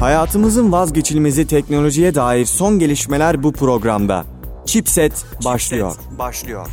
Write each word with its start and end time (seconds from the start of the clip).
Hayatımızın 0.00 0.72
vazgeçilmezi 0.72 1.46
teknolojiye 1.46 2.14
dair 2.14 2.46
son 2.46 2.78
gelişmeler 2.78 3.42
bu 3.42 3.52
programda. 3.52 4.24
Chipset 4.66 5.24
başlıyor. 5.44 5.90
Chipset 5.92 6.18
başlıyor. 6.18 6.66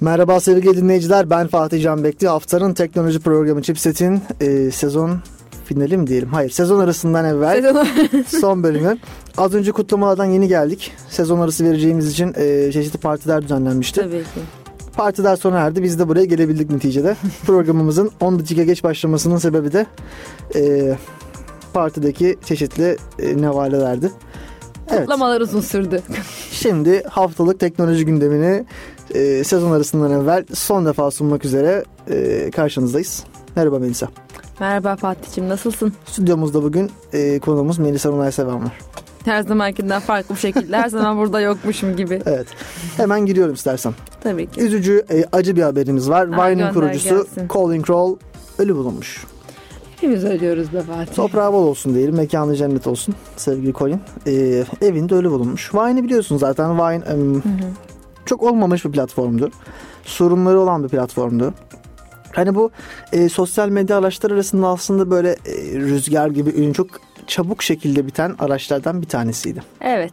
Merhaba 0.00 0.40
sevgili 0.40 0.76
dinleyiciler 0.76 1.30
ben 1.30 1.46
Fatih 1.46 1.82
Can 1.82 2.04
Bekli. 2.04 2.28
Haftanın 2.28 2.74
teknoloji 2.74 3.20
programı 3.20 3.62
Chipset'in 3.62 4.22
e, 4.40 4.70
sezon 4.70 5.18
finali 5.64 5.96
mi 5.96 6.06
diyelim? 6.06 6.28
Hayır 6.28 6.50
sezon 6.50 6.80
arasından 6.80 7.24
evvel 7.24 7.58
Sezon- 7.58 8.24
son 8.40 8.62
bölümü. 8.62 8.98
Az 9.36 9.54
önce 9.54 9.72
kutlamalardan 9.72 10.24
yeni 10.24 10.48
geldik. 10.48 10.92
Sezon 11.08 11.40
arası 11.40 11.64
vereceğimiz 11.64 12.10
için 12.10 12.34
e, 12.36 12.72
çeşitli 12.72 12.98
partiler 12.98 13.42
düzenlenmişti. 13.42 14.00
Tabii 14.00 14.22
ki. 14.22 14.65
Partiler 14.96 15.36
sona 15.36 15.58
erdi. 15.58 15.82
Biz 15.82 15.98
de 15.98 16.08
buraya 16.08 16.24
gelebildik 16.24 16.70
neticede. 16.70 17.16
Programımızın 17.46 18.10
10 18.20 18.38
dakika 18.38 18.64
geç 18.64 18.84
başlamasının 18.84 19.38
sebebi 19.38 19.72
de 19.72 19.86
e, 20.54 20.94
partideki 21.72 22.36
çeşitli 22.44 22.96
e, 23.18 23.42
nevalelerdi. 23.42 24.10
Evet. 24.90 25.00
Kutlamalar 25.00 25.40
uzun 25.40 25.60
sürdü. 25.60 26.02
Şimdi 26.50 27.02
haftalık 27.02 27.60
teknoloji 27.60 28.04
gündemini 28.04 28.64
e, 29.14 29.44
sezon 29.44 29.72
arasından 29.72 30.10
evvel 30.10 30.44
son 30.54 30.86
defa 30.86 31.10
sunmak 31.10 31.44
üzere 31.44 31.84
e, 32.10 32.50
karşınızdayız. 32.50 33.24
Merhaba 33.56 33.78
Melisa. 33.78 34.08
Merhaba 34.60 34.96
Fatih'cim 34.96 35.48
nasılsın? 35.48 35.92
Stüdyomuzda 36.06 36.62
bugün 36.62 36.90
e, 37.12 37.38
konuğumuz 37.38 37.78
Melisa 37.78 38.10
Nunay 38.10 38.32
Seven 38.32 38.64
var. 38.64 38.78
Her 39.26 39.42
zamankinden 39.42 40.00
farklı 40.00 40.34
bir 40.34 40.40
şekilde 40.40 40.76
her 40.76 40.88
zaman 40.88 41.18
burada 41.18 41.40
yokmuşum 41.40 41.96
gibi. 41.96 42.22
Evet. 42.26 42.46
Hemen 42.96 43.26
giriyorum 43.26 43.54
istersen. 43.54 43.94
Tabii 44.20 44.46
ki. 44.46 44.60
Üzücü, 44.60 45.04
e, 45.10 45.24
acı 45.32 45.56
bir 45.56 45.62
haberimiz 45.62 46.10
var. 46.10 46.32
Vine'in 46.32 46.58
gönder 46.58 46.72
kurucusu 46.74 47.08
gelsin. 47.08 47.48
Colin 47.48 47.82
Kroll 47.82 48.16
ölü 48.58 48.74
bulunmuş. 48.76 49.24
Hepimiz 49.96 50.24
ölüyoruz 50.24 50.72
be 50.72 50.82
Fatih. 50.82 51.14
Toprağı 51.14 51.52
bol 51.52 51.66
olsun 51.66 51.94
diyelim. 51.94 52.14
Mekanı 52.16 52.56
cennet 52.56 52.86
olsun 52.86 53.14
sevgili 53.36 53.72
Colin. 53.72 54.00
E, 54.26 54.64
evinde 54.82 55.14
ölü 55.14 55.30
bulunmuş. 55.30 55.74
Vine'i 55.74 56.04
biliyorsun 56.04 56.36
zaten. 56.36 56.78
Vine 56.78 57.04
em, 57.04 57.34
Hı 57.34 57.38
hı. 57.38 57.42
çok 58.26 58.42
olmamış 58.42 58.84
bir 58.84 58.92
platformdu. 58.92 59.50
Sorunları 60.04 60.60
olan 60.60 60.84
bir 60.84 60.88
platformdu. 60.88 61.54
Hani 62.32 62.54
bu 62.54 62.70
e, 63.12 63.28
sosyal 63.28 63.68
medya 63.68 63.98
araçları 63.98 64.34
arasında 64.34 64.68
aslında 64.68 65.10
böyle 65.10 65.30
e, 65.30 65.74
rüzgar 65.74 66.28
gibi 66.28 66.50
ürün 66.50 66.72
çok 66.72 66.86
çabuk 67.26 67.62
şekilde 67.62 68.06
biten 68.06 68.34
araçlardan 68.38 69.02
bir 69.02 69.06
tanesiydi. 69.06 69.62
Evet. 69.80 70.12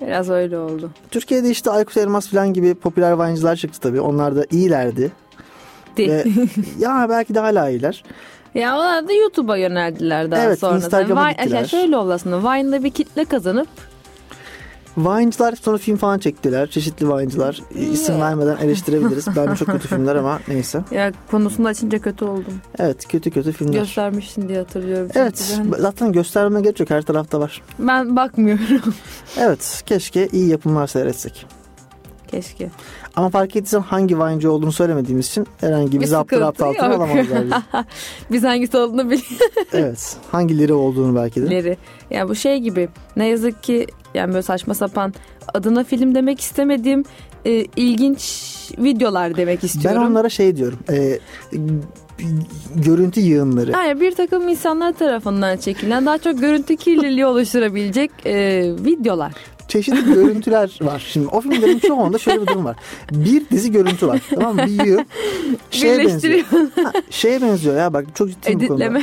Biraz 0.00 0.30
öyle 0.30 0.58
oldu. 0.58 0.90
Türkiye'de 1.10 1.50
işte 1.50 1.70
Aykut 1.70 1.96
Elmas 1.96 2.28
falan 2.28 2.52
gibi 2.52 2.74
popüler 2.74 3.18
Vine'cılar 3.18 3.56
çıktı 3.56 3.80
tabii. 3.80 4.00
Onlar 4.00 4.36
da 4.36 4.46
iyilerdi. 4.50 5.12
Ve 5.98 6.24
ya 6.78 7.06
belki 7.08 7.34
de 7.34 7.38
hala 7.40 7.68
iyiler. 7.70 8.04
ya 8.54 8.76
onlar 8.78 9.08
da 9.08 9.12
YouTube'a 9.12 9.56
yöneldiler 9.56 10.30
daha 10.30 10.42
Evet, 10.44 10.58
sonra. 10.58 10.76
Instagram'a 10.76 11.22
Vine, 11.24 11.32
gittiler. 11.32 11.60
ya 11.60 11.66
şöyle 11.66 11.96
oldu 11.96 12.12
aslında. 12.12 12.38
Vine'da 12.52 12.84
bir 12.84 12.90
kitle 12.90 13.24
kazanıp 13.24 13.68
Vine'cılar 14.96 15.54
sonra 15.56 15.78
film 15.78 15.96
falan 15.96 16.18
çektiler. 16.18 16.70
Çeşitli 16.70 17.08
Vine'cılar. 17.08 17.62
İsim 17.74 18.20
vermeden 18.20 18.56
eleştirebiliriz. 18.56 19.26
Bence 19.36 19.56
çok 19.56 19.68
kötü 19.68 19.88
filmler 19.88 20.16
ama 20.16 20.40
neyse. 20.48 20.84
ya 20.90 21.12
konusunu 21.30 21.68
açınca 21.68 21.98
kötü 21.98 22.24
oldum. 22.24 22.54
Evet 22.78 23.08
kötü 23.08 23.30
kötü 23.30 23.52
filmler. 23.52 23.78
Göstermişsin 23.78 24.48
diye 24.48 24.58
hatırlıyorum. 24.58 25.08
Evet 25.14 25.58
Ben, 25.64 25.78
zaten 25.82 26.12
göstermeme 26.12 26.60
gerek 26.60 26.80
yok 26.80 26.90
her 26.90 27.02
tarafta 27.02 27.40
var. 27.40 27.62
ben 27.78 28.16
bakmıyorum. 28.16 28.94
Evet 29.40 29.82
keşke 29.86 30.28
iyi 30.32 30.48
yapımlar 30.48 30.86
seyretsek. 30.86 31.46
Keşke. 32.28 32.70
Ama 33.16 33.28
fark 33.30 33.56
ettiysen 33.56 33.80
hangi 33.80 34.18
Vine'ci 34.18 34.48
olduğunu 34.48 34.72
söylemediğimiz 34.72 35.26
için 35.26 35.46
herhangi 35.60 36.00
bir 36.00 36.06
zapturapt 36.06 36.58
sıkıntı 36.58 36.82
altına 36.82 37.14
bizi. 37.18 37.50
Biz 38.30 38.44
hangisi 38.44 38.76
olduğunu 38.76 39.04
biliyoruz. 39.04 39.38
Evet. 39.72 40.16
Hangileri 40.32 40.72
olduğunu 40.72 41.16
belki 41.16 41.42
de. 41.42 41.50
leri. 41.50 41.76
Ya 42.10 42.28
bu 42.28 42.34
şey 42.34 42.58
gibi 42.58 42.88
ne 43.16 43.26
yazık 43.28 43.62
ki 43.62 43.86
yani 44.14 44.32
böyle 44.32 44.42
saçma 44.42 44.74
sapan 44.74 45.14
adına 45.54 45.84
film 45.84 46.14
demek 46.14 46.40
istemediğim 46.40 47.04
e, 47.44 47.64
ilginç 47.76 48.22
videolar 48.78 49.36
demek 49.36 49.62
Ben 49.62 49.66
istiyorum. 49.66 50.02
onlara 50.06 50.28
şey 50.28 50.56
diyorum. 50.56 50.78
E, 50.90 51.18
görüntü 52.74 53.20
yığınları. 53.20 53.70
Yani 53.70 54.00
bir 54.00 54.14
takım 54.14 54.48
insanlar 54.48 54.92
tarafından 54.92 55.56
çekilen 55.56 56.06
daha 56.06 56.18
çok 56.18 56.40
görüntü 56.40 56.76
kirliliği 56.76 57.26
oluşturabilecek 57.26 58.10
e, 58.26 58.62
videolar. 58.84 59.32
Çeşitli 59.68 60.04
görüntüler 60.14 60.78
var. 60.82 61.06
Şimdi 61.12 61.26
o 61.26 61.40
filmlerin 61.40 61.78
çoğunda 61.78 62.18
şöyle 62.18 62.42
bir 62.42 62.46
durum 62.46 62.64
var. 62.64 62.76
Bir 63.12 63.48
dizi 63.48 63.72
görüntü 63.72 64.06
var. 64.06 64.20
Tamam 64.34 64.56
mı? 64.56 64.62
Bir 64.66 64.86
yığın. 64.86 65.06
Şeye 65.70 65.98
benziyor. 65.98 66.40
Ha, 66.84 66.92
şeye 67.10 67.42
benziyor 67.42 67.76
ya 67.76 67.92
bak 67.92 68.04
çok 68.14 68.28
bu 68.28 68.32
konuda. 68.32 68.64
Editleme. 68.64 69.02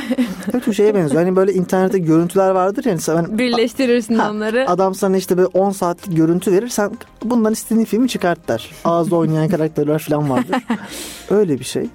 Evet 0.52 0.64
çok 0.64 0.74
şeye 0.74 0.94
benziyor. 0.94 1.22
Hani 1.22 1.36
böyle 1.36 1.52
internette 1.52 1.98
görüntüler 1.98 2.50
vardır 2.50 2.84
yani. 2.84 3.00
Sen, 3.00 3.38
Birleştirirsin 3.38 4.14
Ha, 4.14 4.30
onları. 4.30 4.70
Adam 4.70 4.94
sana 4.94 5.16
işte 5.16 5.36
böyle 5.36 5.46
10 5.46 5.70
saatlik 5.70 6.16
görüntü 6.16 6.52
verir. 6.52 6.68
Sen 6.68 6.90
bundan 7.24 7.52
istediğin 7.52 7.84
filmi 7.84 8.08
çıkart 8.08 8.48
der. 8.48 8.70
Ağızda 8.84 9.16
oynayan 9.16 9.48
karakterler 9.48 9.98
falan 9.98 10.30
vardır. 10.30 10.56
Öyle 11.30 11.58
bir 11.58 11.64
şey. 11.64 11.86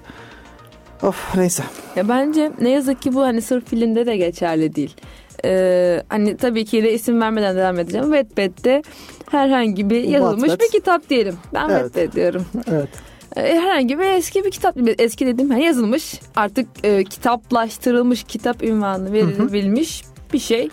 Of 1.02 1.36
neyse. 1.36 1.62
Ya 1.96 2.08
bence 2.08 2.52
ne 2.60 2.70
yazık 2.70 3.02
ki 3.02 3.14
bu 3.14 3.22
hani 3.22 3.42
sırf 3.42 3.68
filmde 3.68 4.06
de 4.06 4.16
geçerli 4.16 4.74
değil. 4.74 4.96
Ee, 5.44 6.02
hani 6.08 6.36
tabii 6.36 6.64
ki 6.64 6.82
de 6.82 6.92
isim 6.92 7.20
vermeden 7.20 7.56
devam 7.56 7.78
edeceğim. 7.78 8.06
Wattpad'de 8.12 8.82
herhangi 9.30 9.90
bir 9.90 10.02
yazılmış 10.02 10.40
Wattpad. 10.50 10.66
bir 10.66 10.72
kitap 10.72 11.10
diyelim. 11.10 11.36
Ben 11.54 11.68
Evet. 11.68 11.82
Wattpad 11.82 12.16
diyorum. 12.16 12.46
Evet. 12.70 12.88
Ee, 13.36 13.40
herhangi 13.42 13.98
bir 13.98 14.04
eski 14.04 14.44
bir 14.44 14.50
kitap 14.50 14.76
eski 14.98 15.26
dediğim 15.26 15.50
hani 15.50 15.64
yazılmış 15.64 16.20
artık 16.36 16.66
e, 16.84 17.04
kitaplaştırılmış 17.04 18.24
kitap 18.24 18.62
ünvanı 18.62 19.12
verilebilmiş 19.12 20.02
bir 20.32 20.38
şey 20.38 20.68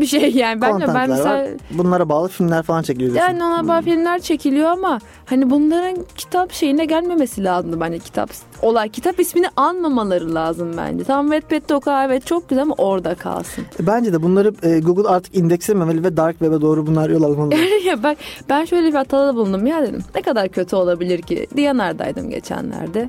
bir 0.00 0.06
şey 0.06 0.30
yani 0.34 0.60
ben 0.60 0.72
ben 0.72 0.78
Contentler 0.78 1.08
mesela 1.08 1.34
var. 1.42 1.48
Bunlara 1.70 2.08
bağlı 2.08 2.28
filmler 2.28 2.62
falan 2.62 2.82
çekiliyor. 2.82 3.14
diyorsun. 3.14 3.32
yani 3.32 3.44
ona 3.44 3.68
bağlı 3.68 3.82
filmler 3.82 4.18
çekiliyor 4.20 4.68
ama 4.68 4.98
hani 5.26 5.50
bunların 5.50 5.96
kitap 6.16 6.52
şeyine 6.52 6.84
gelmemesi 6.84 7.44
lazım 7.44 7.80
bence 7.80 7.98
kitap 7.98 8.30
olay 8.62 8.88
kitap 8.88 9.20
ismini 9.20 9.46
anmamaları 9.56 10.34
lazım 10.34 10.76
bence. 10.76 11.04
Tamam 11.04 11.30
Wattpad'de 11.30 11.74
o 11.74 11.80
kadar 11.80 12.06
evet 12.06 12.26
çok 12.26 12.48
güzel 12.48 12.62
ama 12.62 12.74
orada 12.78 13.14
kalsın. 13.14 13.64
Bence 13.80 14.12
de 14.12 14.22
bunları 14.22 14.52
e, 14.62 14.80
Google 14.80 15.08
artık 15.08 15.34
indekslememeli 15.36 16.04
ve 16.04 16.16
Dark 16.16 16.38
Web'e 16.38 16.60
doğru 16.60 16.86
bunlar 16.86 17.10
yol 17.10 17.22
almalı. 17.22 17.54
ya 17.86 18.02
bak 18.02 18.18
ben 18.48 18.64
şöyle 18.64 18.88
bir 18.88 18.94
hatada 18.94 19.34
bulundum 19.36 19.66
ya 19.66 19.82
dedim. 19.82 20.02
Ne 20.14 20.22
kadar 20.22 20.48
kötü 20.48 20.76
olabilir 20.76 21.22
ki? 21.22 21.46
Diyanar'daydım 21.56 22.30
geçenlerde. 22.30 23.08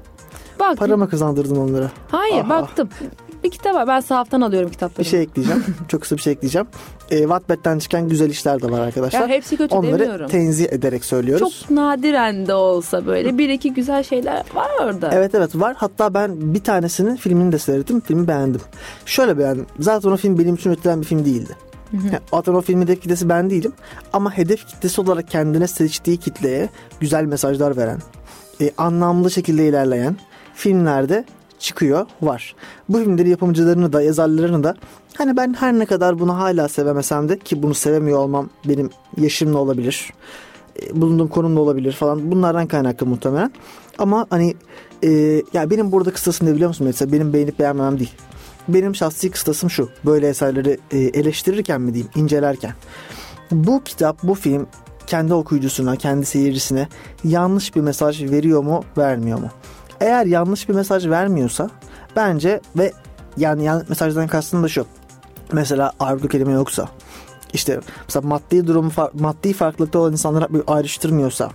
Baktım. 0.60 0.78
Para 0.78 0.98
mı 0.98 1.10
kazandırdın 1.10 1.56
onlara? 1.56 1.92
Hayır 2.12 2.42
Aha. 2.42 2.50
baktım. 2.50 2.90
Bir 3.48 3.52
kitap 3.52 3.76
var. 3.76 3.88
Ben 3.88 4.00
sahaftan 4.00 4.42
alıyorum 4.42 4.70
kitapları. 4.70 5.06
Bir 5.06 5.10
şey 5.10 5.22
ekleyeceğim. 5.22 5.66
Çok 5.88 6.02
kısa 6.02 6.18
bir 6.18 6.22
şey 6.22 6.34
ekleyeceğim. 6.34 6.68
E, 7.12 7.20
Wattpad'den 7.20 7.80
çıkan 7.80 8.10
güzel 8.10 8.30
işler 8.30 8.62
de 8.62 8.72
var 8.72 8.80
arkadaşlar. 8.80 9.22
Ya 9.22 9.28
hepsi 9.28 9.58
kötü 9.58 9.76
Onları 9.76 10.00
demiyorum. 10.00 10.28
tenzih 10.28 10.66
ederek 10.72 11.06
söylüyoruz. 11.06 11.60
Çok 11.62 11.72
nadiren 11.72 12.48
de 12.48 12.54
olsa 12.54 13.06
böyle 13.06 13.38
bir 13.38 13.50
iki 13.50 13.74
güzel 13.74 14.04
şeyler 14.04 14.44
var 14.56 14.72
orada. 14.82 15.10
Evet 15.14 15.36
evet 15.36 15.56
var. 15.56 15.76
Hatta 15.78 16.14
ben 16.14 16.54
bir 16.54 16.64
tanesinin 16.64 17.16
filmini 17.16 17.52
de 17.52 17.60
seyrettim. 17.60 18.00
Filmi 18.02 18.28
beğendim. 18.28 18.62
Şöyle 19.06 19.38
beğendim. 19.38 19.66
Zaten 19.80 20.12
o 20.12 20.18
film 20.18 20.40
benim 20.40 20.56
için 20.56 20.70
üretilen 20.70 21.02
bir 21.02 21.06
film 21.06 21.26
değildi. 21.26 21.56
Yani 21.94 22.20
Zaten 22.32 22.54
o 22.54 22.62
filmin 22.62 22.84
hedef 22.84 23.02
kitlesi 23.02 23.30
ben 23.30 23.50
değilim. 23.50 23.74
Ama 24.14 24.38
hedef 24.38 24.68
kitlesi 24.68 25.02
olarak 25.02 25.28
kendine 25.28 25.68
seçtiği 25.68 26.18
kitleye 26.18 26.70
güzel 27.00 27.24
mesajlar 27.26 27.78
veren, 27.78 28.00
e, 28.62 28.72
anlamlı 28.78 29.32
şekilde 29.32 29.68
ilerleyen 29.68 30.16
filmlerde 30.56 31.26
çıkıyor 31.60 32.06
var. 32.22 32.56
Bu 32.90 32.98
filmlerin 32.98 33.30
yapımcılarını 33.30 33.94
da 33.94 34.02
yazarlarını 34.02 34.64
da 34.64 34.76
hani 35.18 35.38
ben 35.38 35.54
her 35.54 35.74
ne 35.74 35.86
kadar 35.86 36.20
bunu 36.20 36.38
hala 36.38 36.68
sevemesem 36.68 37.30
de 37.30 37.40
ki 37.40 37.64
bunu 37.64 37.74
sevemiyor 37.74 38.20
olmam 38.20 38.50
benim 38.66 38.90
yaşımla 39.18 39.58
olabilir. 39.58 40.14
e, 40.82 41.02
bulunduğum 41.02 41.28
konumla 41.28 41.60
olabilir 41.60 41.92
falan. 41.92 42.32
Bunlardan 42.32 42.68
kaynaklı 42.68 43.06
muhtemelen. 43.06 43.52
Ama 43.98 44.28
hani 44.30 44.56
e, 45.04 45.10
ya 45.54 45.70
benim 45.70 45.92
burada 45.92 46.12
kıstasım 46.12 46.48
ne 46.48 46.54
biliyor 46.56 46.68
musun? 46.68 46.88
Mesela 46.88 47.12
benim 47.12 47.34
beğenip 47.34 47.60
beğenmemem 47.60 48.00
değil. 48.00 48.14
Benim 48.68 48.96
şahsi 48.96 49.32
kıstasım 49.32 49.70
şu. 49.70 49.90
Böyle 50.06 50.28
eserleri 50.28 50.78
e, 50.92 50.98
eleştirirken 50.98 51.82
mi 51.82 51.94
diyeyim, 51.94 52.12
incelerken. 52.16 52.74
Bu 53.52 53.84
kitap, 53.84 54.24
bu 54.24 54.36
film 54.36 54.68
kendi 55.08 55.34
okuyucusuna, 55.34 55.96
kendi 55.96 56.26
seyircisine 56.26 56.88
yanlış 57.24 57.76
bir 57.76 57.82
mesaj 57.82 58.24
veriyor 58.24 58.64
mu, 58.64 58.84
vermiyor 58.98 59.40
mu? 59.40 59.50
Eğer 60.02 60.26
yanlış 60.26 60.70
bir 60.70 60.74
mesaj 60.74 61.08
vermiyorsa 61.08 61.70
bence 62.16 62.62
ve 62.78 62.94
yani 63.38 63.64
yanlış 63.64 63.90
mesajdan 63.90 64.28
kastım 64.28 64.64
da 64.64 64.68
şu. 64.68 64.86
Mesela 65.52 65.92
argo 66.00 66.28
kelime 66.28 66.52
yoksa 66.52 66.90
işte 67.54 67.80
mesela 68.08 68.28
maddi 68.28 68.68
durumu 68.68 68.92
maddi 69.14 69.54
farklılıkta 69.54 70.00
olan 70.00 70.12
insanları 70.12 70.48
ayrıştırmıyorsa 70.68 71.52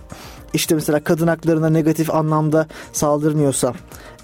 işte 0.53 0.75
mesela 0.75 1.03
kadın 1.03 1.27
haklarına 1.27 1.69
negatif 1.69 2.15
anlamda 2.15 2.67
saldırmıyorsa 2.93 3.73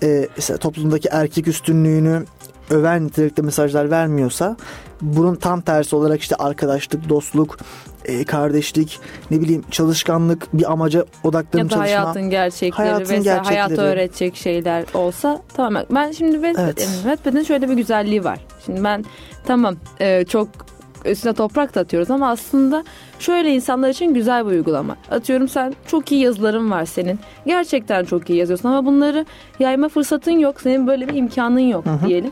e, 0.03 0.27
mesela 0.35 0.57
toplumdaki 0.57 1.09
erkek 1.11 1.47
üstünlüğünü 1.47 2.25
öven 2.69 3.05
nitelikte 3.05 3.41
mesajlar 3.41 3.91
vermiyorsa 3.91 4.57
bunun 5.01 5.35
tam 5.35 5.61
tersi 5.61 5.95
olarak 5.95 6.21
işte 6.21 6.35
arkadaşlık, 6.35 7.09
dostluk, 7.09 7.57
e, 8.09 8.23
kardeşlik, 8.23 8.99
ne 9.31 9.41
bileyim 9.41 9.63
çalışkanlık, 9.71 10.47
bir 10.53 10.71
amaca 10.71 11.05
odaklanıp 11.23 11.55
ya 11.55 11.65
da 11.65 11.69
çalışma. 11.69 11.83
hayatın 11.83 12.29
gerçekleri 12.29 12.71
Hayatın 12.89 13.01
vesaire 13.01 13.23
gerçekleri. 13.23 13.53
hayatı 13.59 13.81
öğretecek 13.81 14.35
şeyler 14.35 14.85
olsa 14.93 15.41
tamam. 15.53 15.83
Ben 15.91 16.11
şimdi 16.11 16.31
Wattpad 16.33 16.63
Evet. 16.63 16.89
Wattpad'in 17.03 17.43
şöyle 17.43 17.69
bir 17.69 17.73
güzelliği 17.73 18.23
var. 18.23 18.39
Şimdi 18.65 18.83
ben 18.83 19.05
tamam 19.45 19.75
e, 19.99 20.25
çok 20.25 20.47
üstüne 21.05 21.33
toprak 21.33 21.75
da 21.75 21.79
atıyoruz 21.79 22.11
ama 22.11 22.29
aslında 22.29 22.83
şöyle 23.19 23.53
insanlar 23.55 23.89
için 23.89 24.13
güzel 24.13 24.45
bir 24.45 24.51
uygulama. 24.51 24.95
Atıyorum 25.11 25.47
sen 25.47 25.73
çok 25.87 26.11
iyi 26.11 26.21
yazıların 26.21 26.71
var 26.71 26.85
senin. 26.85 27.19
Gerçekten 27.45 28.05
çok 28.05 28.29
iyi 28.29 28.39
yazıyorsun 28.39 28.69
ama 28.69 28.85
bunları 28.85 29.25
yayma 29.59 29.89
fırsatın 29.89 30.31
yok. 30.31 30.61
Senin 30.61 30.87
böyle 30.87 31.07
bir 31.07 31.13
imkanın 31.13 31.59
yok 31.59 31.85
Hı 31.85 31.89
hı. 31.89 32.07
diyelim. 32.07 32.31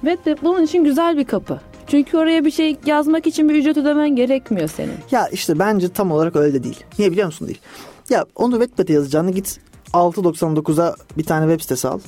Wattpad 0.00 0.38
bunun 0.42 0.62
için 0.62 0.84
güzel 0.84 1.16
bir 1.16 1.24
kapı. 1.24 1.60
Çünkü 1.86 2.16
oraya 2.18 2.44
bir 2.44 2.50
şey 2.50 2.76
yazmak 2.86 3.26
için 3.26 3.48
bir 3.48 3.54
ücret 3.54 3.76
ödemen 3.76 4.16
gerekmiyor 4.16 4.68
senin. 4.68 4.94
Ya 5.10 5.28
işte 5.28 5.58
bence 5.58 5.88
tam 5.88 6.12
olarak 6.12 6.36
öyle 6.36 6.62
değil. 6.64 6.84
Niye 6.98 7.12
biliyor 7.12 7.26
musun 7.26 7.46
değil? 7.48 7.60
Ya 8.10 8.24
onu 8.36 8.52
Wattpad'e 8.60 8.92
yazacağını 8.92 9.30
git 9.30 9.60
6.99'a 9.92 10.94
bir 11.18 11.24
tane 11.24 11.46
web 11.46 11.60
sitesi 11.62 11.88
al. 11.88 11.98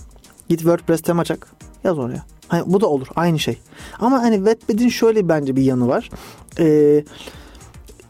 Git 0.48 0.58
WordPress 0.60 1.00
tema 1.00 1.24
çak. 1.24 1.48
Yaz 1.84 1.98
oraya. 1.98 2.24
Hani 2.48 2.62
bu 2.66 2.80
da 2.80 2.86
olur. 2.86 3.06
Aynı 3.16 3.38
şey. 3.38 3.58
Ama 3.98 4.22
hani 4.22 4.36
Wattpad'in 4.36 4.88
şöyle 4.88 5.28
bence 5.28 5.56
bir 5.56 5.62
yanı 5.62 5.88
var. 5.88 6.10
Ee, 6.58 7.04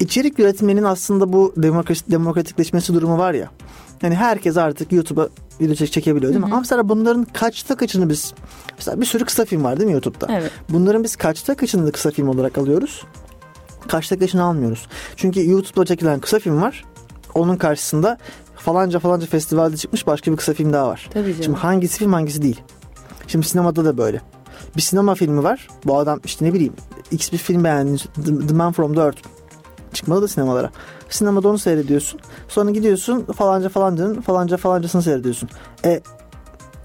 içerik 0.00 0.38
üretmenin 0.38 0.82
aslında 0.84 1.32
bu 1.32 1.52
demokrasi, 1.56 2.10
demokratikleşmesi 2.10 2.94
durumu 2.94 3.18
var 3.18 3.34
ya. 3.34 3.50
Yani 4.02 4.14
herkes 4.14 4.56
artık 4.56 4.92
YouTube'a 4.92 5.28
video 5.60 5.74
çek- 5.74 5.90
çekebiliyor 5.92 6.32
değil 6.32 6.40
mi? 6.44 6.46
Ama 6.46 6.60
mesela 6.60 6.88
bunların 6.88 7.24
kaçta 7.32 7.76
kaçını 7.76 8.08
biz 8.10 8.34
mesela 8.76 9.00
bir 9.00 9.06
sürü 9.06 9.25
kısa 9.25 9.44
film 9.44 9.64
var 9.64 9.76
değil 9.76 9.87
mi 9.87 9.93
YouTube'da? 9.93 10.26
Evet. 10.31 10.50
Bunların 10.69 11.05
biz 11.05 11.17
kaçta 11.17 11.55
kaçını 11.55 11.87
da 11.87 11.93
kısa 11.93 12.11
film 12.11 12.28
olarak 12.28 12.58
alıyoruz? 12.58 13.05
Kaçta 13.88 14.19
kaçını 14.19 14.44
almıyoruz. 14.44 14.87
Çünkü 15.17 15.50
YouTube'da 15.50 15.84
çekilen 15.84 16.20
kısa 16.20 16.38
film 16.38 16.62
var. 16.62 16.84
Onun 17.34 17.56
karşısında 17.56 18.19
falanca 18.56 18.99
falanca 18.99 19.26
festivalde 19.26 19.76
çıkmış 19.76 20.06
başka 20.06 20.32
bir 20.32 20.37
kısa 20.37 20.55
film 20.55 20.73
daha 20.73 20.88
var. 20.88 21.08
Tabii 21.12 21.31
canım. 21.31 21.43
Şimdi 21.43 21.58
hangisi 21.58 21.99
film 21.99 22.12
hangisi 22.12 22.43
değil. 22.43 22.61
Şimdi 23.26 23.46
sinemada 23.46 23.84
da 23.84 23.99
böyle. 23.99 24.20
Bir 24.76 24.82
sinema 24.82 25.14
filmi 25.14 25.43
var. 25.43 25.69
Bu 25.84 25.99
adam 25.99 26.20
işte 26.25 26.44
ne 26.44 26.55
bileyim 26.55 26.73
X 27.11 27.32
bir 27.32 27.38
film 27.38 27.64
beğendin. 27.64 27.96
The, 27.96 28.46
The 28.46 28.55
Man 28.55 28.73
From 28.73 28.94
The 28.94 29.00
Earth. 29.00 29.23
Çıkmalı 29.93 30.23
da 30.23 30.28
sinemalara. 30.28 30.70
Sinemada 31.08 31.49
onu 31.49 31.58
seyrediyorsun. 31.58 32.20
Sonra 32.49 32.70
gidiyorsun 32.70 33.25
falanca 33.25 33.69
falancanın 33.69 34.20
falanca 34.20 34.56
falancasını 34.56 35.02
seyrediyorsun. 35.02 35.49
E 35.84 36.00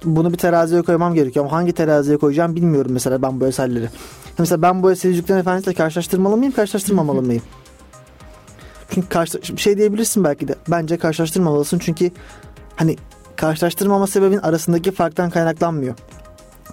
bunu 0.05 0.33
bir 0.33 0.37
teraziye 0.37 0.81
koymam 0.81 1.13
gerekiyor 1.13 1.45
ama 1.45 1.57
hangi 1.57 1.73
teraziye 1.73 2.17
koyacağım 2.17 2.55
bilmiyorum 2.55 2.91
mesela 2.93 3.21
ben 3.21 3.41
bu 3.41 3.47
eserleri. 3.47 3.89
Mesela 4.39 4.61
ben 4.61 4.83
bu 4.83 4.91
eseri 4.91 5.11
Yüzüklerin 5.11 5.39
Efendisi'yle 5.39 5.75
karşılaştırmalı 5.75 6.37
mıyım, 6.37 6.53
karşılaştırmamalı 6.53 7.21
mıyım? 7.21 7.43
Çünkü 8.89 9.09
karşı, 9.09 9.39
şey 9.57 9.77
diyebilirsin 9.77 10.23
belki 10.23 10.47
de. 10.47 10.55
Bence 10.67 10.97
karşılaştırmamalısın 10.97 11.79
çünkü 11.79 12.11
hani 12.75 12.95
karşılaştırmama 13.35 14.07
sebebin 14.07 14.37
arasındaki 14.37 14.91
farktan 14.91 15.29
kaynaklanmıyor. 15.29 15.95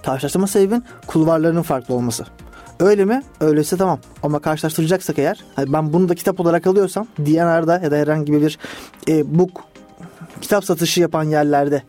Karşılaştırma 0.05 0.47
sebebin 0.47 0.83
kulvarlarının 1.07 1.61
farklı 1.61 1.93
olması. 1.93 2.25
Öyle 2.79 3.05
mi? 3.05 3.23
Öyleyse 3.39 3.77
tamam. 3.77 3.99
Ama 4.23 4.39
karşılaştıracaksak 4.39 5.19
eğer 5.19 5.43
hani 5.55 5.73
ben 5.73 5.93
bunu 5.93 6.09
da 6.09 6.15
kitap 6.15 6.39
olarak 6.39 6.67
alıyorsam 6.67 7.07
DNR'da 7.19 7.79
ya 7.83 7.91
da 7.91 7.95
herhangi 7.95 8.33
bir 8.33 8.59
e, 9.07 9.39
book 9.39 9.63
kitap 10.41 10.65
satışı 10.65 11.01
yapan 11.01 11.23
yerlerde 11.23 11.83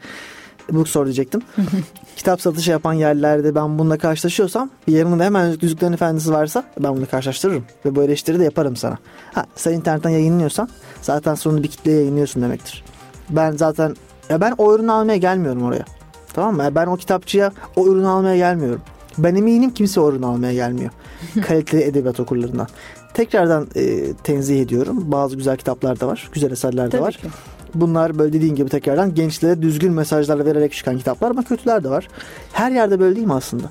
bookstore 0.75 1.05
diyecektim. 1.05 1.43
kitap 2.17 2.41
satışı 2.41 2.71
yapan 2.71 2.93
yerlerde 2.93 3.55
ben 3.55 3.79
bununla 3.79 3.99
karşılaşıyorsam 3.99 4.71
bir 4.89 4.93
yanımda 4.93 5.25
hemen 5.25 5.57
Yüzüklerin 5.63 5.93
Efendisi 5.93 6.33
varsa 6.33 6.65
ben 6.79 6.97
bunu 6.97 7.07
karşılaştırırım. 7.07 7.65
Ve 7.85 7.97
bu 7.97 8.03
eleştiri 8.03 8.39
de 8.41 8.45
yaparım 8.45 8.77
sana. 8.77 8.99
Ha, 9.35 9.47
sen 9.57 9.73
internetten 9.73 10.11
yayınlıyorsan 10.11 10.69
zaten 11.03 11.35
sonunu 11.35 11.63
bir 11.63 11.69
kitleye 11.69 11.97
yayınlıyorsun 11.99 12.43
demektir. 12.43 12.85
Ben 13.31 13.53
zaten 13.53 13.97
ya 14.29 14.41
ben 14.41 14.55
o 14.59 14.75
ürünü 14.75 14.93
almaya 14.93 15.17
gelmiyorum 15.17 15.63
oraya. 15.63 15.85
Tamam 16.33 16.57
mı? 16.57 16.63
Ya 16.63 16.75
Ben 16.75 16.87
o 16.87 16.97
kitapçıya 16.97 17.53
o 17.77 17.87
ürünü 17.87 18.07
almaya 18.07 18.37
gelmiyorum. 18.37 18.81
Ben 19.19 19.35
eminim 19.35 19.71
kimse 19.71 20.01
o 20.01 20.11
ürünü 20.13 20.27
almaya 20.27 20.53
gelmiyor. 20.53 20.91
Kaliteli 21.47 21.83
edebiyat 21.83 22.21
okurlarından. 22.21 22.67
Tekrardan 23.15 23.69
e, 23.77 24.13
tenzih 24.15 24.63
ediyorum. 24.63 25.13
Bazı 25.13 25.37
güzel 25.37 25.57
kitaplar 25.57 26.01
da 26.01 26.07
var. 26.07 26.29
Güzel 26.33 26.51
eserler 26.51 26.87
de 26.87 26.91
Tabii 26.91 27.03
var. 27.03 27.15
ki. 27.15 27.29
Bunlar 27.75 28.19
böyle 28.19 28.33
dediğin 28.33 28.55
gibi 28.55 28.69
tekrardan 28.69 29.15
gençlere 29.15 29.63
düzgün 29.63 29.93
mesajlar 29.93 30.45
vererek 30.47 30.73
çıkan 30.73 30.99
kitaplar 30.99 31.31
ama 31.31 31.43
kötüler 31.43 31.85
de 31.85 31.91
var. 31.91 32.09
Her 32.53 32.71
yerde 32.71 33.01
böyle 33.01 33.17
değil 33.17 33.27
mi 33.27 33.35
aslında? 33.35 33.65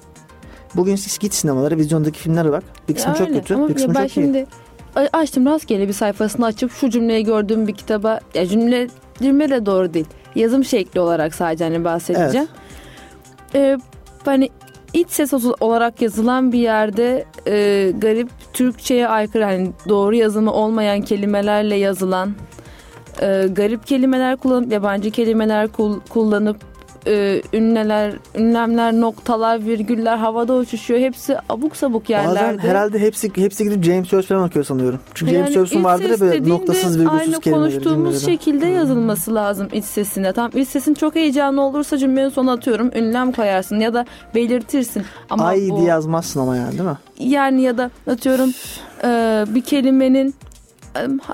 Bugün 0.75 0.96
siz 0.96 1.18
git 1.18 1.34
sinemalara, 1.34 1.78
vizyondaki 1.78 2.19
filmlere 2.19 2.51
bak. 2.51 2.63
Bir 2.90 2.96
kısmı 2.96 3.16
çok 3.16 3.28
kötü, 3.28 3.56
Ama 3.56 3.69
bir 3.69 3.74
kısmı 3.74 3.96
ben 3.96 4.01
çok 4.07 4.12
iyi. 4.12 4.13
şimdi 4.13 4.46
a- 4.96 5.07
açtım 5.18 5.46
rastgele 5.46 5.88
bir 5.88 5.94
sayfasını 5.94 6.46
açıp 6.46 6.72
şu 6.72 6.90
cümleyi 6.90 7.24
gördüğüm 7.24 7.68
bir 7.68 7.74
kitaba 7.74 8.19
ya 8.34 8.48
cümle 8.48 8.88
cümle 9.22 9.50
de 9.50 9.66
doğru 9.66 9.94
değil. 9.94 10.06
Yazım 10.36 10.66
şekli 10.66 11.00
olarak 11.00 11.36
sadece 11.36 11.63
hani 11.63 11.84
bahsedeceğim. 11.84 12.48
Ee, 13.56 13.78
hani 14.25 14.50
iç 14.94 15.10
ses 15.10 15.34
olarak 15.60 16.01
yazılan 16.01 16.51
bir 16.51 16.60
yerde 16.60 17.25
e, 17.48 17.92
garip 17.98 18.30
Türkçe'ye 18.54 19.07
aykırı 19.07 19.44
hani 19.44 19.72
doğru 19.90 20.16
yazımı 20.16 20.54
olmayan 20.54 21.01
kelimelerle 21.01 21.75
yazılan 21.75 22.36
e, 23.21 23.48
garip 23.51 23.88
kelimeler 23.88 24.38
kullanıp 24.38 24.71
yabancı 24.71 25.12
kelimeler 25.12 25.68
kul- 25.68 26.00
kullanıp 26.10 26.57
e, 27.07 27.42
ünleler, 27.54 28.13
ünlemler, 28.36 28.94
noktalar, 28.94 29.66
virgüller 29.66 30.18
havada 30.18 30.54
uçuşuyor. 30.54 31.00
Hepsi 31.00 31.38
abuk 31.50 31.75
sabuk 31.75 32.10
yerlerde. 32.10 32.57
Bazen 32.57 32.69
herhalde 32.69 33.00
hepsi 33.00 33.31
hepsi 33.36 33.63
gidip 33.63 33.83
James 33.83 34.07
Joyce 34.07 34.27
falan 34.27 34.44
okuyor 34.48 34.66
sanıyorum. 34.66 35.00
Çünkü 35.13 35.31
James 35.31 35.45
Yani 35.45 35.54
Joyce'un 35.54 35.80
iç 35.80 35.86
vardır 35.86 36.10
ya 36.10 36.19
böyle 36.19 36.50
noktasız 36.50 37.00
virgülsüz 37.00 37.19
Aynı 37.19 37.39
kelimeleri. 37.39 37.71
konuştuğumuz 37.71 37.95
cümleleri. 38.21 38.21
şekilde 38.38 38.66
yazılması 38.68 39.36
lazım 39.36 39.68
iç 39.74 39.86
sesine. 39.86 40.33
Tam 40.33 40.51
iç 40.57 40.68
sesin 40.69 40.94
çok 40.94 41.15
heyecanlı 41.15 41.62
olursa 41.62 41.98
cümlenin 41.98 42.30
sonuna 42.30 42.51
atıyorum 42.54 42.92
ünlem 42.95 43.31
koyarsın 43.31 43.80
ya 43.80 43.94
da 43.94 44.06
belirtirsin. 44.36 45.04
Ama 45.30 45.45
Ay 45.45 45.68
bu, 45.69 45.75
diye 45.77 45.88
yazmazsın 45.88 46.39
ama 46.39 46.56
yani 46.56 46.72
değil 46.72 46.89
mi? 46.89 46.98
yani 47.19 47.62
ya 47.62 47.77
da 47.77 47.92
atıyorum 48.07 48.50
e, 49.04 49.45
bir 49.56 49.62
kelimenin 49.62 50.36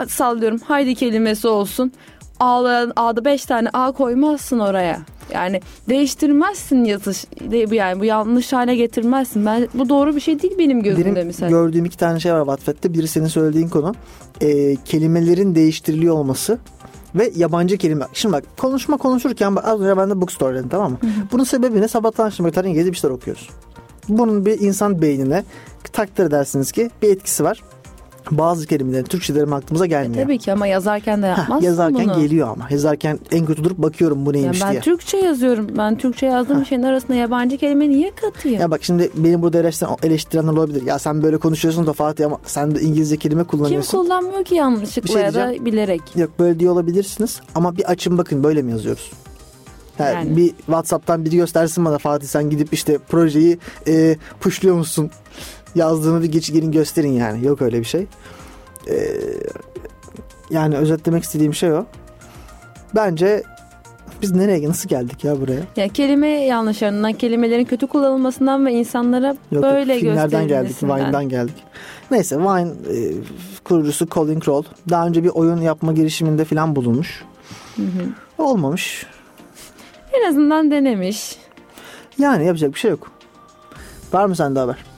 sallıyorum 0.07 0.59
haydi 0.67 0.95
kelimesi 0.95 1.47
olsun. 1.47 1.91
A'da, 2.39 2.93
A'da 2.95 3.25
beş 3.25 3.45
tane 3.45 3.69
A 3.73 3.91
koymazsın 3.91 4.59
oraya. 4.59 4.99
Yani 5.33 5.61
değiştirmezsin 5.89 6.83
yazış 6.83 7.25
de- 7.51 7.75
yani 7.75 7.99
bu 7.99 8.05
yanlış 8.05 8.53
hale 8.53 8.75
getirmezsin. 8.75 9.45
Ben 9.45 9.67
bu 9.73 9.89
doğru 9.89 10.15
bir 10.15 10.19
şey 10.21 10.41
değil 10.41 10.53
benim 10.59 10.83
gözümde 10.83 11.15
Benim 11.15 11.27
mesela. 11.27 11.49
gördüğüm 11.49 11.85
iki 11.85 11.97
tane 11.97 12.19
şey 12.19 12.33
var 12.33 12.39
Wattpad'de. 12.45 12.93
Biri 12.93 13.07
senin 13.07 13.27
söylediğin 13.27 13.67
konu. 13.69 13.95
Ee, 14.41 14.75
kelimelerin 14.85 15.55
değiştiriliyor 15.55 16.15
olması 16.15 16.57
ve 17.15 17.31
yabancı 17.35 17.77
kelime. 17.77 18.05
Şimdi 18.13 18.33
bak 18.33 18.43
konuşma 18.57 18.97
konuşurken 18.97 19.55
bak, 19.55 19.67
az 19.67 19.81
önce 19.81 19.97
ben 19.97 20.09
de 20.09 20.21
bookstore 20.21 20.55
dedim 20.57 20.69
tamam 20.69 20.91
mı? 20.91 20.97
Bunun 21.31 21.43
sebebi 21.43 21.81
ne? 21.81 21.87
Sabahtan 21.87 22.25
akşama 22.25 22.49
kadar 22.49 22.65
İngilizce 22.65 22.91
bir 22.91 22.97
şeyler 22.97 23.15
okuyoruz. 23.15 23.49
Bunun 24.09 24.45
bir 24.45 24.59
insan 24.59 25.01
beynine 25.01 25.43
takdir 25.93 26.23
edersiniz 26.25 26.71
ki 26.71 26.89
bir 27.01 27.09
etkisi 27.09 27.43
var. 27.43 27.61
Bazı 28.31 28.67
kelimelerin 28.67 29.03
Türkçelerin 29.03 29.51
aklımıza 29.51 29.85
gelmiyor. 29.85 30.23
Tabii 30.23 30.37
ki 30.37 30.53
ama 30.53 30.67
yazarken 30.67 31.21
de 31.21 31.25
yapmazsın 31.25 31.65
yazarken 31.65 32.05
bunu. 32.09 32.21
geliyor 32.21 32.47
ama. 32.47 32.67
Yazarken 32.69 33.19
en 33.31 33.45
kötü 33.45 33.63
durup 33.63 33.77
bakıyorum 33.77 34.25
bu 34.25 34.29
Yani 34.29 34.41
neymiş 34.41 34.61
ben 34.61 34.71
diye. 34.71 34.81
Türkçe 34.81 35.17
yazıyorum. 35.17 35.67
Ben 35.77 35.97
Türkçe 35.97 36.25
yazdığım 36.25 36.65
şeyin 36.65 36.83
arasında 36.83 37.15
yabancı 37.15 37.57
kelime 37.57 37.89
niye 37.89 38.11
katayım? 38.15 38.61
Ya 38.61 38.71
bak 38.71 38.83
şimdi 38.83 39.09
benim 39.15 39.41
burada 39.41 39.59
eleştiren, 39.59 39.91
eleştirenler 40.03 40.51
olabilir. 40.51 40.81
Ya 40.85 40.99
sen 40.99 41.23
böyle 41.23 41.37
konuşuyorsun 41.37 41.87
da 41.87 41.93
Fatih 41.93 42.25
ama 42.25 42.39
sen 42.45 42.75
de 42.75 42.81
İngilizce 42.81 43.17
kelime 43.17 43.41
Kim 43.41 43.47
kullanıyorsun. 43.49 43.97
kullanmıyor 43.97 44.43
ki 44.43 44.55
yanlışlıkla 44.55 45.13
şey 45.13 45.21
ya 45.21 45.33
da 45.33 45.65
bilerek? 45.65 46.01
Yok 46.15 46.29
böyle 46.39 46.59
diyor 46.59 46.73
olabilirsiniz 46.73 47.41
ama 47.55 47.77
bir 47.77 47.91
açın 47.91 48.17
bakın 48.17 48.43
böyle 48.43 48.61
mi 48.61 48.71
yazıyoruz? 48.71 49.11
Yani, 49.99 50.13
Yani. 50.13 50.37
Bir 50.37 50.49
Whatsapp'tan 50.49 51.25
biri 51.25 51.35
göstersin 51.35 51.85
bana 51.85 51.97
Fatih 51.97 52.27
sen 52.27 52.49
gidip 52.49 52.73
işte 52.73 52.97
projeyi 53.09 53.57
e, 53.87 54.17
pushluyor 54.39 54.75
musun? 54.75 55.11
Yazdığını 55.75 56.23
bir 56.23 56.31
geç 56.31 56.53
gelin 56.53 56.71
gösterin 56.71 57.13
yani. 57.13 57.45
Yok 57.45 57.61
öyle 57.61 57.79
bir 57.79 57.85
şey. 57.85 58.07
E, 58.87 58.95
yani 60.49 60.77
özetlemek 60.77 61.23
istediğim 61.23 61.53
şey 61.53 61.73
o. 61.73 61.85
Bence 62.95 63.43
biz 64.21 64.31
nereye 64.31 64.69
nasıl 64.69 64.89
geldik 64.89 65.23
ya 65.23 65.41
buraya? 65.41 65.61
Ya 65.75 65.87
kelime 65.87 66.27
yanlışlarından, 66.27 67.13
kelimelerin 67.13 67.65
kötü 67.65 67.87
kullanılmasından 67.87 68.65
ve 68.65 68.73
insanlara 68.73 69.35
Yok, 69.51 69.63
böyle 69.63 69.99
filmlerden 69.99 70.47
geldik, 70.47 70.67
gösterilmesinden. 70.67 71.07
Vine'dan 71.07 71.29
geldik. 71.29 71.55
Neyse 72.11 72.37
Vine 72.37 72.69
e, 72.69 73.13
kurucusu 73.63 74.07
Colin 74.07 74.39
Kroll 74.39 74.63
daha 74.89 75.07
önce 75.07 75.23
bir 75.23 75.29
oyun 75.29 75.61
yapma 75.61 75.93
girişiminde 75.93 76.45
falan 76.45 76.75
bulunmuş. 76.75 77.23
Hı 77.75 77.81
hı. 77.81 78.43
Olmamış. 78.43 79.05
En 80.13 80.29
azından 80.29 80.71
denemiş. 80.71 81.37
Yani 82.17 82.45
yapacak 82.45 82.73
bir 82.73 82.79
şey 82.79 82.91
yok. 82.91 83.11
Var 84.13 84.25
mı 84.25 84.35
sende 84.35 84.59
haber? 84.59 84.94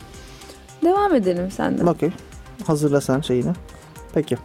Devam 0.84 1.16
edelim 1.16 1.52
senden. 1.52 1.86
Okey. 1.86 2.10
Hazırla 2.68 3.02
sen 3.02 3.22
şeyini. 3.22 3.52
Peki. 4.14 4.38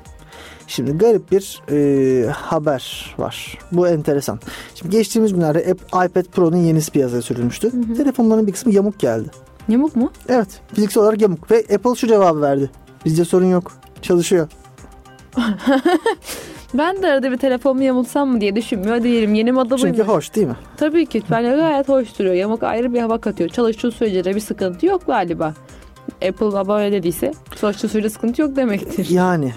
Şimdi 0.67 0.99
garip 0.99 1.33
bir 1.33 1.63
e, 1.71 2.27
haber 2.31 3.15
var. 3.19 3.59
Bu 3.73 3.89
enteresan. 3.89 4.41
Şimdi 4.75 4.97
geçtiğimiz 4.97 5.35
günlerde 5.35 5.75
iPad 5.89 6.25
Pro'nun 6.33 6.57
yenisi 6.57 6.91
piyasaya 6.91 7.23
sürülmüştü. 7.23 7.95
Telefonların 7.97 8.47
bir 8.47 8.53
kısmı 8.53 8.73
yamuk 8.73 8.99
geldi. 8.99 9.29
Yamuk 9.69 9.97
mu? 9.97 10.13
Evet 10.29 10.61
fiziksel 10.75 11.03
olarak 11.03 11.21
yamuk 11.23 11.51
ve 11.51 11.59
Apple 11.75 11.95
şu 11.95 12.07
cevabı 12.07 12.41
verdi. 12.43 12.71
Bizde 13.05 13.25
sorun 13.25 13.47
yok 13.51 13.73
çalışıyor. 14.03 14.49
Ben 16.75 17.03
de 17.03 17.07
arada 17.07 17.33
bir 17.33 17.37
telefonumu 17.37 17.83
yamulsam 17.83 18.29
mı 18.29 18.41
diye 18.41 18.57
düşünmüyor 18.57 19.03
değilim. 19.03 19.35
Yeni 19.35 19.53
moda 19.53 19.77
Çünkü 19.77 19.99
buymuş. 19.99 20.09
hoş 20.15 20.35
değil 20.35 20.47
mi? 20.47 20.57
Tabii 20.77 21.07
ki. 21.07 21.23
Bence 21.31 21.51
gayet 21.57 21.89
hoş 21.89 22.19
duruyor. 22.19 22.35
Yamuk 22.35 22.63
ayrı 22.63 22.95
bir 22.95 23.01
hava 23.01 23.19
katıyor. 23.21 23.51
Çalıştığı 23.51 23.91
sürece 23.91 24.25
de 24.25 24.35
bir 24.35 24.41
sıkıntı 24.41 24.87
yok 24.87 25.07
galiba. 25.07 25.55
Apple 26.29 26.53
baba 26.53 26.79
öyle 26.81 26.93
dediyse 26.97 27.33
çalıştığı 27.61 27.89
sürece 27.89 28.11
sıkıntı 28.11 28.43
yok 28.43 28.57
demektir. 28.57 29.07
Yani 29.11 29.53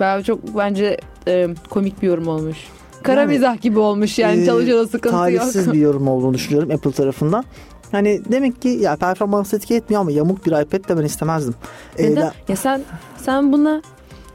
Ben 0.00 0.22
çok 0.22 0.56
bence 0.58 0.96
e, 1.28 1.48
komik 1.70 2.02
bir 2.02 2.06
yorum 2.06 2.28
olmuş. 2.28 2.56
Kara 3.02 3.20
Yani, 3.20 3.32
mizah 3.32 3.60
gibi 3.60 3.78
olmuş 3.78 4.18
yani 4.18 4.42
e, 4.42 4.46
çalışıyor 4.46 4.78
da 4.78 4.86
sıkıntı 4.86 5.30
yok. 5.32 5.72
bir 5.74 5.78
yorum 5.78 6.08
olduğunu 6.08 6.34
düşünüyorum 6.34 6.70
Apple 6.70 6.92
tarafından. 6.92 7.44
Hani 7.92 8.20
demek 8.32 8.62
ki 8.62 8.68
ya 8.68 8.96
performans 8.96 9.54
etki 9.54 9.74
etmiyor 9.74 10.00
ama 10.00 10.10
yamuk 10.10 10.46
bir 10.46 10.50
iPad 10.62 10.88
de 10.88 10.98
ben 10.98 11.02
istemezdim. 11.04 11.54
Ee, 11.98 12.10
Neden? 12.10 12.22
la- 12.22 12.32
Ya 12.48 12.56
sen 12.56 12.82
sen 13.16 13.52
buna 13.52 13.82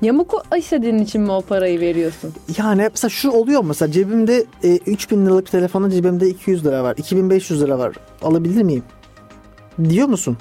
yamuk 0.01 0.33
istediğin 0.57 0.97
için 0.97 1.21
mi 1.21 1.31
o 1.31 1.41
parayı 1.41 1.79
veriyorsun? 1.79 2.33
yani 2.57 2.87
mesela 2.91 3.09
şu 3.09 3.31
oluyor 3.31 3.61
mu? 3.61 3.67
mesela 3.67 3.91
cebimde 3.91 4.45
e, 4.63 4.77
3000 4.77 5.25
liralık 5.25 5.51
telefonun 5.51 5.89
cebimde 5.89 6.29
200 6.29 6.65
lira 6.65 6.83
var 6.83 6.95
2500 6.97 7.61
lira 7.61 7.79
var 7.79 7.95
alabilir 8.21 8.63
miyim? 8.63 8.83
Diyor 9.89 10.07
musun? 10.07 10.37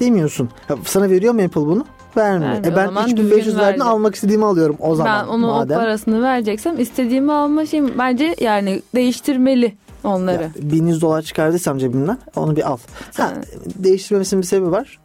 Demiyorsun. 0.00 0.48
Ya 0.68 0.76
sana 0.84 1.10
veriyor 1.10 1.34
mu 1.34 1.42
Apple 1.42 1.60
bunu? 1.60 1.84
Vermiyor. 2.16 2.52
Vermiyor. 2.52 2.72
E 2.72 2.76
ben 2.76 2.84
zaman 2.86 3.04
3500 3.04 3.36
düzgün 3.46 3.52
verdiğini 3.60 3.66
verecek. 3.66 3.86
almak 3.86 4.14
istediğimi 4.14 4.44
alıyorum 4.44 4.76
o 4.80 4.94
zaman. 4.94 5.22
ben 5.26 5.28
onun 5.32 5.50
madem. 5.50 5.76
o 5.76 5.80
parasını 5.80 6.22
vereceksem 6.22 6.80
istediğimi 6.80 7.32
alma 7.32 7.66
şeyim 7.66 7.92
bence 7.98 8.34
yani 8.40 8.82
değiştirmeli 8.94 9.74
onları. 10.04 10.42
Ya, 10.42 10.50
1100 10.56 11.00
dolar 11.02 11.22
çıkardıysam 11.22 11.78
cebimden 11.78 12.18
onu 12.36 12.56
bir 12.56 12.68
al. 12.70 12.76
Ha, 13.16 13.32
değiştirmemesinin 13.76 14.42
bir 14.42 14.46
sebebi 14.46 14.70
var. 14.70 14.98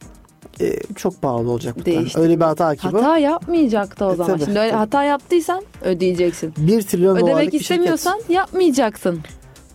Ee, 0.62 0.74
çok 0.96 1.22
pahalı 1.22 1.52
olacak. 1.52 1.76
bu 1.80 1.84
tane. 1.84 2.06
Öyle 2.16 2.36
bir 2.40 2.42
hata 2.46 2.76
ki 2.76 2.88
bu. 2.92 2.98
Hata 2.98 3.18
yapmayacaktı 3.18 4.06
o 4.06 4.14
E, 4.14 4.16
zaman. 4.16 4.32
tabii. 4.34 4.46
Şimdi 4.46 4.60
öyle 4.60 4.72
hata 4.72 5.04
yaptıysan 5.04 5.64
ödeyeceksin. 5.84 6.54
1 6.58 6.82
trilyon 6.82 7.16
dolarlık 7.16 7.28
Ödemek 7.38 7.46
bir 7.54 7.60
şirket. 7.60 7.62
istemiyorsan 7.62 8.20
yapmayacaksın. 8.30 9.20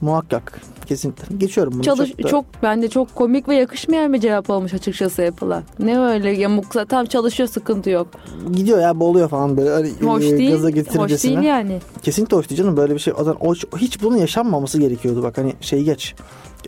Muhakkak. 0.05 0.61
Kesinlikle. 0.87 1.37
Geçiyorum 1.37 1.73
bunu. 1.73 1.83
Çalış 1.83 2.11
çok, 2.11 2.23
da- 2.25 2.29
çok 2.29 2.45
bence 2.63 2.89
çok 2.89 3.15
komik 3.15 3.49
ve 3.49 3.55
yakışmayan 3.57 4.13
bir 4.13 4.21
cevap 4.21 4.51
olmuş 4.51 4.75
açıkçası 4.75 5.23
Apple'a. 5.23 5.63
Ne 5.79 6.01
öyle 6.01 6.31
yamuk 6.31 6.89
tam 6.89 7.07
çalışıyor 7.07 7.49
sıkıntı 7.49 7.91
yok. 7.91 8.07
gidiyor 8.53 8.79
ya 8.79 9.01
boğuluyor 9.01 9.29
falan 9.29 9.57
böyle. 9.57 9.71
Hani, 9.71 9.91
Hoş 10.11 10.25
e, 10.25 10.39
değil. 10.39 10.51
Gaza 10.53 11.03
Hoş 11.03 11.23
değil 11.25 11.39
yani. 11.39 11.81
Kesinlikle 12.03 12.37
hoş 12.37 12.51
değil 12.51 12.59
canım. 12.63 12.77
Böyle 12.77 12.95
bir 12.95 12.99
şey. 12.99 13.15
Zaman 13.19 13.37
o- 13.41 13.55
hiç 13.79 14.03
bunun 14.03 14.17
yaşanmaması 14.17 14.79
gerekiyordu. 14.79 15.23
Bak 15.23 15.39
hani 15.39 15.53
şey 15.61 15.83
geç. 15.83 16.15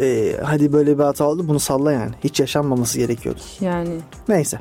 Ee, 0.00 0.32
hadi 0.44 0.72
böyle 0.72 0.98
bir 0.98 1.02
hata 1.02 1.24
oldu 1.28 1.48
bunu 1.48 1.60
salla 1.60 1.92
yani. 1.92 2.10
Hiç 2.24 2.40
yaşanmaması 2.40 2.98
gerekiyordu. 2.98 3.40
Yani 3.60 3.90
Neyse. 4.28 4.60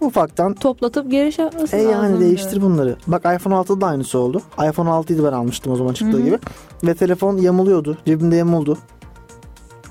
Ufaktan 0.00 0.54
toplatıp 0.54 1.10
geri 1.10 1.32
şey 1.32 1.44
yapması 1.44 1.76
E 1.76 1.82
yani 1.82 1.92
lazımdı. 1.92 2.20
değiştir 2.20 2.62
bunları. 2.62 2.96
Bak 3.06 3.20
iPhone 3.36 3.54
6'da 3.54 3.80
da 3.80 3.86
aynısı 3.86 4.18
oldu. 4.18 4.42
iPhone 4.70 4.88
6'yı 4.90 5.22
da 5.22 5.24
ben 5.32 5.36
almıştım 5.36 5.72
o 5.72 5.76
zaman 5.76 5.92
çıktığı 5.92 6.16
Hı 6.16 6.20
hı. 6.20 6.24
gibi. 6.24 6.38
Ve 6.84 6.94
telefon 6.94 7.36
yamuluyordu. 7.36 7.98
Cebimde 8.06 8.36
yamuldu. 8.36 8.78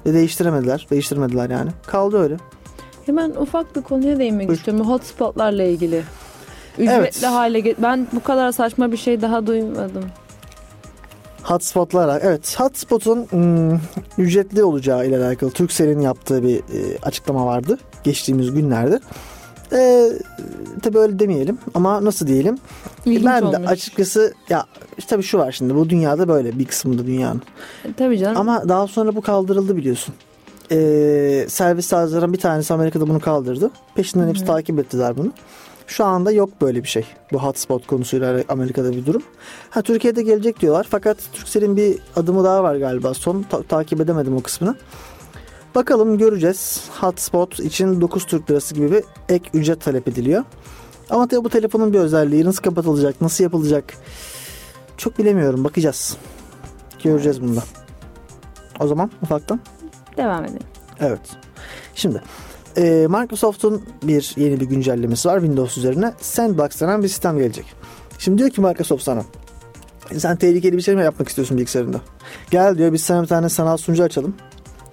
Ve 0.06 0.14
değiştiremediler. 0.14 0.88
Değiştirmediler 0.92 1.50
yani. 1.50 1.70
Kaldı 1.88 2.18
öyle. 2.20 2.38
Hemen 3.06 3.30
ufak 3.30 3.76
bir 3.76 3.82
konuya 3.82 4.20
değinmek 4.20 4.48
Buyur. 4.48 4.58
istiyorum. 4.60 4.88
Hotspotlarla 4.90 5.64
ilgili. 5.64 6.04
Ücretli 6.78 6.92
Evet. 6.94 7.24
hale 7.24 7.60
get. 7.60 7.82
Ben 7.82 8.08
bu 8.14 8.24
kadar 8.24 8.52
saçma 8.52 8.92
bir 8.92 8.98
şey 8.98 9.22
daha 9.22 9.48
duymadım. 9.48 10.06
Hotspotlar. 11.44 12.22
Evet. 12.24 12.60
Hotspot'un 12.60 13.26
hmm, 13.30 13.80
ücretli 14.18 14.64
olacağı 14.64 15.08
ile 15.08 15.18
alakalı 15.26 15.52
Turkcell'in 15.52 16.00
yaptığı 16.00 16.44
bir 16.44 16.58
e, 16.58 16.98
açıklama 17.04 17.46
vardı. 17.46 17.78
Geçtiğimiz 18.04 18.52
günlerde. 18.54 19.00
E, 19.74 20.10
tabii 20.84 20.98
öyle 20.98 21.20
demeyelim 21.20 21.58
ama 21.74 22.06
nasıl 22.06 22.28
diyelim? 22.28 22.58
İlginç 23.06 23.26
ben 23.26 23.42
de 23.42 23.46
olmuş. 23.46 23.70
açıkçası 23.72 24.34
ya 24.50 24.66
işte 24.98 25.10
tabii 25.10 25.24
şu 25.24 25.38
var 25.38 25.52
şimdi 25.52 25.76
bu 25.76 25.90
dünyada 25.90 26.28
böyle 26.28 26.60
bir 26.60 26.66
kısmında 26.66 27.06
dünyanın. 27.08 27.42
E, 27.86 27.94
Tabii 27.94 28.18
canım. 28.20 28.38
Ama 28.38 28.70
daha 28.70 28.88
sonra 28.88 29.16
bu 29.16 29.22
kaldırıldı 29.22 29.78
biliyorsun. 29.78 30.16
Ee, 30.72 31.46
servis 31.50 31.86
sağlayıcıların 31.86 32.34
bir 32.34 32.38
tanesi 32.40 32.74
Amerika'da 32.74 33.08
bunu 33.08 33.20
kaldırdı. 33.20 33.72
Peşinden 33.96 34.28
hepsi 34.28 34.46
takip 34.46 34.80
ettiler 34.80 35.18
bunu. 35.18 35.32
Şu 35.88 36.06
anda 36.06 36.32
yok 36.32 36.50
böyle 36.62 36.84
bir 36.84 36.88
şey. 36.88 37.06
Bu 37.34 37.44
hotspot 37.44 37.88
konusuyla 37.88 38.44
Amerika'da 38.50 38.92
bir 38.92 39.06
durum. 39.06 39.22
Ha 39.70 39.82
Türkiye'de 39.82 40.22
gelecek 40.24 40.60
diyorlar. 40.62 40.88
Fakat 40.90 41.18
Turkcell'in 41.34 41.78
bir 41.78 41.98
adımı 42.16 42.44
daha 42.44 42.64
var 42.64 42.76
galiba. 42.76 43.14
Son 43.14 43.42
ta- 43.50 43.64
takip 43.64 44.02
edemedim 44.02 44.36
o 44.36 44.42
kısmını. 44.42 44.76
Bakalım 45.76 46.18
göreceğiz. 46.18 46.90
Hotspot 47.00 47.60
için 47.60 48.02
9 48.02 48.26
Türk 48.26 48.52
lirası 48.52 48.76
gibi 48.76 48.92
bir 48.92 49.04
ek 49.30 49.50
ücret 49.54 49.82
talep 49.82 50.08
ediliyor. 50.08 50.44
Ama 51.10 51.28
tabii 51.28 51.44
bu 51.44 51.50
telefonun 51.50 51.94
bir 51.94 52.00
özelliği 52.00 52.46
nasıl 52.46 52.64
kapatılacak, 52.64 53.22
nasıl 53.22 53.44
yapılacak 53.44 53.94
çok 54.98 55.20
bilemiyorum. 55.20 55.64
Bakacağız. 55.64 56.18
Göreceğiz 57.04 57.42
bunu 57.42 57.56
da. 57.56 57.64
O 58.80 58.88
zaman 58.88 59.12
ufaktan. 59.22 59.60
Devam 60.18 60.46
edelim. 60.46 60.68
Evet. 61.00 61.20
Şimdi 61.96 62.22
e, 62.78 63.08
Microsoft'un 63.10 63.84
bir 64.04 64.34
yeni 64.38 64.60
bir 64.60 64.66
güncellemesi 64.66 65.28
var 65.28 65.40
Windows 65.40 65.78
üzerine. 65.78 66.14
Sandbox 66.22 66.82
denen 66.82 67.04
bir 67.04 67.08
sistem 67.08 67.38
gelecek. 67.38 67.66
Şimdi 68.20 68.38
diyor 68.38 68.50
ki 68.50 68.62
Microsoft 68.62 69.04
sana 69.04 69.24
sen 70.18 70.38
tehlikeli 70.38 70.78
bir 70.78 70.82
şey 70.82 70.96
mi 70.96 71.04
yapmak 71.04 71.30
istiyorsun 71.30 71.58
bilgisayarında? 71.58 72.02
Gel 72.52 72.78
diyor 72.78 72.94
biz 72.94 73.04
sana 73.04 73.22
bir 73.22 73.28
tane 73.28 73.50
sanal 73.50 73.78
sunucu 73.78 74.04
açalım. 74.04 74.36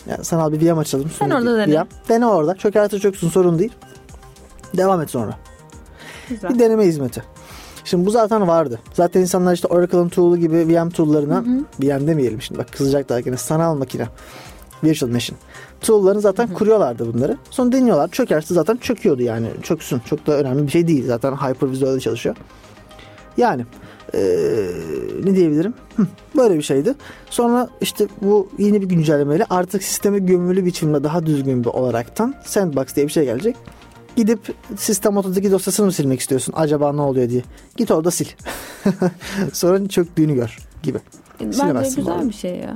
Yani 0.06 0.24
sanal 0.24 0.52
bir 0.52 0.66
VM 0.66 0.78
açalım. 0.78 1.10
Sen 1.18 1.30
orada 1.30 1.58
dene. 1.58 1.80
VM. 1.80 1.86
Dene 2.08 2.26
orada. 2.26 2.54
Çökertir 2.54 3.00
çöksün 3.00 3.28
sorun 3.28 3.58
değil. 3.58 3.72
Devam 4.76 5.00
et 5.02 5.10
sonra. 5.10 5.36
Güzel. 6.28 6.50
Bir 6.50 6.58
deneme 6.58 6.84
hizmeti. 6.84 7.22
Şimdi 7.84 8.06
bu 8.06 8.10
zaten 8.10 8.48
vardı. 8.48 8.80
Zaten 8.94 9.20
insanlar 9.20 9.54
işte 9.54 9.68
Oracle'ın 9.68 10.08
tool'u 10.08 10.36
gibi 10.36 10.68
VM 10.68 10.90
tool'larına 10.90 11.44
VM 11.82 12.06
demeyelim 12.06 12.42
şimdi 12.42 12.58
bak 12.58 12.72
kızacaklar 12.72 13.18
gene 13.18 13.36
sanal 13.36 13.74
makine. 13.74 14.08
Virtual 14.84 15.10
machine. 15.10 15.38
Tool'larını 15.80 16.20
zaten 16.20 16.54
kuruyorlardı 16.54 17.14
bunları. 17.14 17.36
Sonra 17.50 17.72
deniyorlar. 17.72 18.10
Çökerse 18.10 18.54
zaten 18.54 18.76
çöküyordu 18.76 19.22
yani. 19.22 19.48
Çöksün. 19.62 19.98
Çok 19.98 20.26
da 20.26 20.32
önemli 20.32 20.66
bir 20.66 20.72
şey 20.72 20.88
değil. 20.88 21.06
Zaten 21.06 21.32
Hyper-Visual'de 21.32 22.00
çalışıyor. 22.00 22.36
Yani 23.36 23.66
eee, 24.14 24.66
ne 25.24 25.36
diyebilirim? 25.36 25.74
Hı, 25.96 26.06
böyle 26.36 26.56
bir 26.56 26.62
şeydi. 26.62 26.94
Sonra 27.30 27.68
işte 27.80 28.06
bu 28.22 28.48
yeni 28.58 28.82
bir 28.82 28.86
güncellemeyle 28.86 29.44
artık 29.50 29.82
sisteme 29.82 30.18
gömülü 30.18 30.64
biçimde 30.64 31.04
daha 31.04 31.26
düzgün 31.26 31.64
bir 31.64 31.68
olaraktan 31.68 32.34
Sandbox 32.44 32.94
diye 32.96 33.06
bir 33.06 33.12
şey 33.12 33.24
gelecek. 33.24 33.56
Gidip 34.16 34.38
sistem 34.76 35.16
otodaki 35.16 35.50
dosyasını 35.52 35.86
mı 35.86 35.92
silmek 35.92 36.20
istiyorsun? 36.20 36.54
Acaba 36.56 36.92
ne 36.92 37.00
oluyor 37.00 37.28
diye. 37.30 37.42
Git 37.76 37.90
orada 37.90 38.10
sil. 38.18 38.28
Sonra 39.52 39.88
çöktüğünü 39.88 40.34
gör 40.34 40.58
gibi. 40.82 40.98
Bence 41.40 41.52
Silemezsin 41.58 41.96
güzel 41.96 42.28
bir 42.28 42.34
şey 42.34 42.56
ya. 42.56 42.74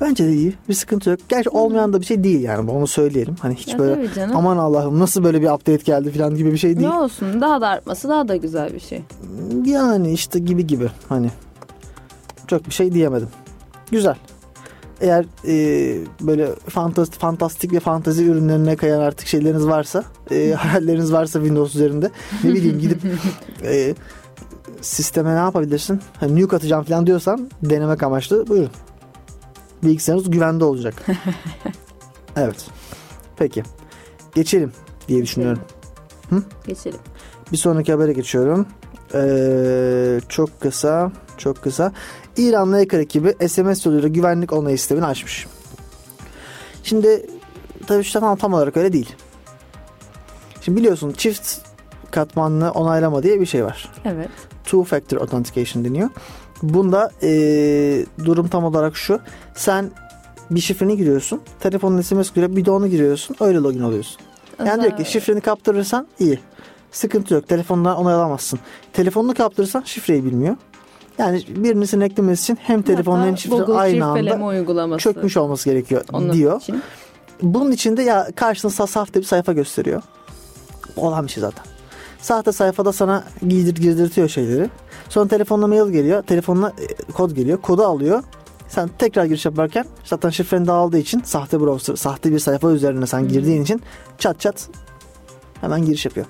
Bence 0.00 0.26
de 0.26 0.32
iyi. 0.32 0.54
Bir 0.68 0.74
sıkıntı 0.74 1.10
yok. 1.10 1.18
Gerçi 1.28 1.50
olmayan 1.50 1.92
da 1.92 2.00
bir 2.00 2.06
şey 2.06 2.24
değil 2.24 2.40
yani. 2.40 2.70
Onu 2.70 2.86
söyleyelim. 2.86 3.36
Hani 3.40 3.54
hiç 3.54 3.68
Ya 3.68 3.78
böyle 3.78 4.08
aman 4.34 4.56
Allah'ım 4.56 4.98
nasıl 4.98 5.24
böyle 5.24 5.42
bir 5.42 5.50
update 5.50 5.82
geldi 5.84 6.10
falan 6.10 6.34
gibi 6.34 6.52
bir 6.52 6.58
şey 6.58 6.76
değil. 6.76 6.88
Ne 6.88 6.94
olsun 6.94 7.40
daha 7.40 7.60
da 7.60 7.68
artması 7.68 8.08
daha 8.08 8.28
da 8.28 8.36
güzel 8.36 8.74
bir 8.74 8.80
şey. 8.80 9.02
Yani 9.64 10.12
işte 10.12 10.38
gibi 10.38 10.66
gibi 10.66 10.88
hani 11.08 11.30
çok 12.46 12.66
bir 12.66 12.72
şey 12.74 12.92
diyemedim. 12.92 13.28
Güzel. 13.90 14.16
Eğer 15.00 15.24
e, 15.46 15.96
böyle 16.20 16.48
fantastik, 16.54 17.20
fantastik 17.20 17.72
ve 17.72 17.80
fantazi 17.80 18.24
ürünlerine 18.24 18.76
kayan 18.76 19.00
artık 19.00 19.28
şeyleriniz 19.28 19.66
varsa, 19.66 20.04
e, 20.30 20.52
hayalleriniz 20.52 21.12
varsa 21.12 21.38
Windows 21.38 21.74
üzerinde 21.74 22.10
ne 22.44 22.54
bileyim 22.54 22.78
gidip 22.78 22.98
e, 23.64 23.94
sisteme 24.80 25.34
ne 25.34 25.38
yapabilirsin? 25.38 26.00
Hani 26.20 26.42
nuke 26.42 26.56
atacağım 26.56 26.84
falan 26.84 27.06
diyorsan 27.06 27.50
denemek 27.62 28.02
amaçlı 28.02 28.48
buyurun. 28.48 28.70
Bilgisayarınız 29.82 30.30
güvende 30.30 30.64
olacak. 30.64 30.94
evet. 32.36 32.66
Peki. 33.36 33.62
Geçelim 34.34 34.72
diye 35.08 35.22
düşünüyorum. 35.22 35.62
Geçelim. 36.66 37.00
Bir 37.52 37.56
sonraki 37.56 37.92
habere 37.92 38.12
geçiyorum. 38.12 38.66
Ee, 39.14 40.20
çok 40.28 40.60
kısa, 40.60 41.12
çok 41.38 41.62
kısa. 41.62 41.92
İranlı 42.36 42.76
hacker 42.76 42.98
ekibi 42.98 43.48
SMS 43.48 43.86
yoluyla 43.86 44.08
güvenlik 44.08 44.52
onayı 44.52 44.78
sistemini 44.78 45.06
açmış. 45.06 45.46
Şimdi 46.82 47.26
tabii 47.86 48.04
şu 48.04 48.20
tam, 48.20 48.36
tam 48.36 48.54
olarak 48.54 48.76
öyle 48.76 48.92
değil. 48.92 49.16
Şimdi 50.60 50.80
biliyorsun 50.80 51.12
çift 51.12 51.58
katmanlı 52.10 52.70
onaylama 52.70 53.22
diye 53.22 53.40
bir 53.40 53.46
şey 53.46 53.64
var. 53.64 53.92
Evet. 54.04 54.28
Two 54.64 54.84
Factor 54.84 55.18
Authentication 55.20 55.84
deniyor. 55.84 56.10
Bunda 56.62 57.10
ee, 57.22 58.06
durum 58.24 58.48
tam 58.48 58.64
olarak 58.64 58.96
şu. 58.96 59.20
Sen 59.54 59.90
bir 60.50 60.60
şifreni 60.60 60.96
giriyorsun. 60.96 61.40
Telefonun 61.60 62.00
SMS 62.00 62.32
giriyor. 62.34 62.56
Bir 62.56 62.64
de 62.64 62.70
onu 62.70 62.88
giriyorsun. 62.88 63.36
Öyle 63.40 63.58
login 63.58 63.80
oluyorsun. 63.80 64.16
Yani 64.66 64.82
diyor 64.82 64.96
ki 64.96 65.12
şifreni 65.12 65.40
kaptırırsan 65.40 66.06
iyi. 66.18 66.38
Sıkıntı 66.92 67.34
yok. 67.34 67.48
Telefondan 67.48 67.96
onay 67.96 68.14
alamazsın. 68.14 68.58
Telefonunu 68.92 69.34
kaptırırsan 69.34 69.82
şifreyi 69.86 70.24
bilmiyor. 70.24 70.56
Yani 71.18 71.42
birini 71.48 72.04
eklemesi 72.04 72.42
için 72.42 72.58
hem 72.62 72.82
telefonun 72.82 73.26
hem 73.26 73.38
şifre 73.38 73.56
Google 73.56 73.74
aynı 73.74 74.06
anda 74.06 74.44
uygulaması. 74.46 75.02
çökmüş 75.02 75.36
olması 75.36 75.70
gerekiyor 75.70 76.04
Onun 76.12 76.32
diyor. 76.32 76.60
için. 76.60 76.82
bunun 77.42 77.72
içinde 77.72 78.02
ya 78.02 78.28
karşına 78.36 78.70
sa- 78.70 78.86
sahte 78.86 79.20
bir 79.20 79.24
sayfa 79.24 79.52
gösteriyor. 79.52 80.02
Olan 80.96 81.26
bir 81.26 81.32
şey 81.32 81.40
zaten. 81.40 81.64
Sahte 82.20 82.52
sayfada 82.52 82.92
sana 82.92 83.24
giydir 83.48 83.74
girdirtiyor 83.74 84.28
şeyleri. 84.28 84.70
Sonra 85.10 85.28
telefonla 85.28 85.66
mail 85.66 85.90
geliyor. 85.90 86.22
Telefonla 86.22 86.68
e, 86.68 87.12
kod 87.12 87.30
geliyor. 87.30 87.60
Kodu 87.60 87.82
alıyor. 87.82 88.22
Sen 88.68 88.90
tekrar 88.98 89.24
giriş 89.24 89.44
yaparken 89.44 89.84
zaten 90.04 90.30
şifren 90.30 90.66
dağıldığı 90.66 90.98
için 90.98 91.22
sahte 91.24 91.60
browser, 91.60 91.96
sahte 91.96 92.32
bir 92.32 92.38
sayfa 92.38 92.70
üzerine 92.70 93.06
sen 93.06 93.28
girdiğin 93.28 93.62
için 93.62 93.82
çat 94.18 94.40
çat 94.40 94.68
hemen 95.60 95.84
giriş 95.84 96.04
yapıyor. 96.04 96.26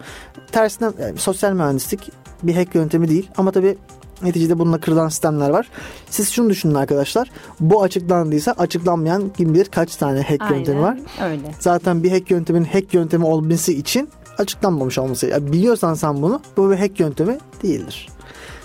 Tersinden 0.52 0.92
yani 1.00 1.18
sosyal 1.18 1.52
mühendislik 1.52 2.12
bir 2.42 2.54
hack 2.56 2.75
yöntemi 2.75 3.08
değil 3.08 3.30
ama 3.37 3.52
tabii 3.52 3.78
neticede 4.22 4.58
bununla 4.58 4.80
kırılan 4.80 5.08
sistemler 5.08 5.50
var. 5.50 5.68
Siz 6.10 6.30
şunu 6.30 6.50
düşünün 6.50 6.75
arkadaşlar. 6.75 7.30
Bu 7.60 7.82
açıklandıysa 7.82 8.52
açıklanmayan 8.52 9.28
kim 9.37 9.54
bilir 9.54 9.64
kaç 9.64 9.96
tane 9.96 10.22
hack 10.22 10.42
Aynen 10.42 10.54
yöntemi 10.54 10.80
var. 10.82 10.99
öyle. 11.25 11.54
Zaten 11.60 12.02
bir 12.02 12.10
hack 12.10 12.30
yöntemin 12.30 12.64
hack 12.64 12.94
yöntemi 12.94 13.25
olması 13.25 13.72
için 13.72 14.08
açıklanmamış 14.38 14.99
olması. 14.99 15.26
Yani 15.26 15.52
biliyorsan 15.52 15.94
sen 15.94 16.22
bunu 16.22 16.40
bu 16.56 16.70
bir 16.70 16.76
hack 16.76 17.00
yöntemi 17.00 17.38
değildir. 17.62 18.08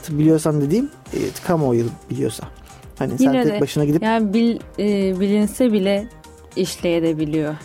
Biliyorsan 0.09 0.61
dediğim 0.61 0.89
e, 1.13 1.17
kamuoyu 1.47 1.85
biliyorsa. 2.09 2.43
Hani 2.99 3.17
sen 3.17 3.23
Yine 3.23 3.43
tek 3.43 3.53
de 3.53 3.61
başına 3.61 3.85
gidip 3.85 4.03
Yani 4.03 4.33
bil, 4.33 4.59
e, 4.79 5.19
bilinse 5.19 5.73
bile 5.73 6.07
işleyebiliyor. 6.55 7.55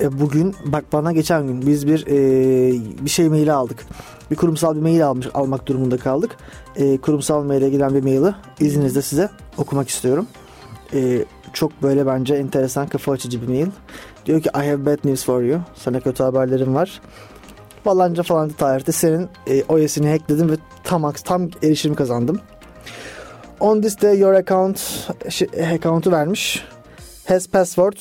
E, 0.00 0.20
bugün 0.20 0.54
bak 0.64 0.84
bana 0.92 1.12
geçen 1.12 1.46
gün 1.46 1.66
biz 1.66 1.86
bir 1.86 2.06
e, 2.06 3.04
bir 3.04 3.10
şey 3.10 3.28
maili 3.28 3.52
aldık. 3.52 3.86
Bir 4.30 4.36
kurumsal 4.36 4.76
bir 4.76 4.80
mail 4.80 5.06
almış 5.06 5.26
almak 5.34 5.66
durumunda 5.66 5.96
kaldık. 5.96 6.36
E, 6.76 6.98
kurumsal 6.98 7.44
maile 7.44 7.70
gelen 7.70 7.94
bir 7.94 8.02
maili 8.02 8.34
izninizle 8.60 9.02
size 9.02 9.30
okumak 9.56 9.88
istiyorum. 9.88 10.26
E, 10.94 11.24
çok 11.52 11.82
böyle 11.82 12.06
bence 12.06 12.34
enteresan 12.34 12.88
kafa 12.88 13.12
açıcı 13.12 13.42
bir 13.42 13.48
mail. 13.48 13.66
Diyor 14.26 14.40
ki 14.40 14.48
I 14.54 14.58
have 14.58 14.86
bad 14.86 14.98
news 15.04 15.24
for 15.24 15.42
you. 15.42 15.60
Sana 15.74 16.00
kötü 16.00 16.22
haberlerim 16.22 16.74
var. 16.74 17.00
Falanca 17.84 18.22
falanca 18.22 18.56
tarihte 18.56 18.92
senin 18.92 19.28
e, 19.46 19.62
OS'ini 19.68 20.10
hackledim 20.10 20.50
ve 20.50 20.56
tam 20.84 21.12
tam 21.12 21.48
erişim 21.62 21.94
kazandım. 21.94 22.40
On 23.60 23.80
this 23.80 24.02
day 24.02 24.18
your 24.18 24.34
account 24.34 24.80
şey, 25.28 25.48
account'u 25.74 26.12
vermiş. 26.12 26.64
Has 27.28 27.48
password 27.48 27.96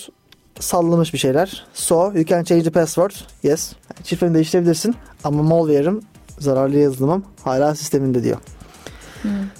sallamış 0.60 1.13
bir 1.13 1.17
şeyler. 1.17 1.65
So 1.74 2.12
you 2.15 2.25
can 2.25 2.43
change 2.43 2.63
the 2.63 2.69
password. 2.69 3.12
Yes. 3.43 3.74
Şifreni 4.03 4.34
değiştirebilirsin 4.34 4.96
ama 5.24 5.43
malware'ım 5.43 6.01
zararlı 6.39 6.77
yazılımım 6.77 7.24
hala 7.43 7.75
sisteminde 7.75 8.24
diyor. 8.24 8.38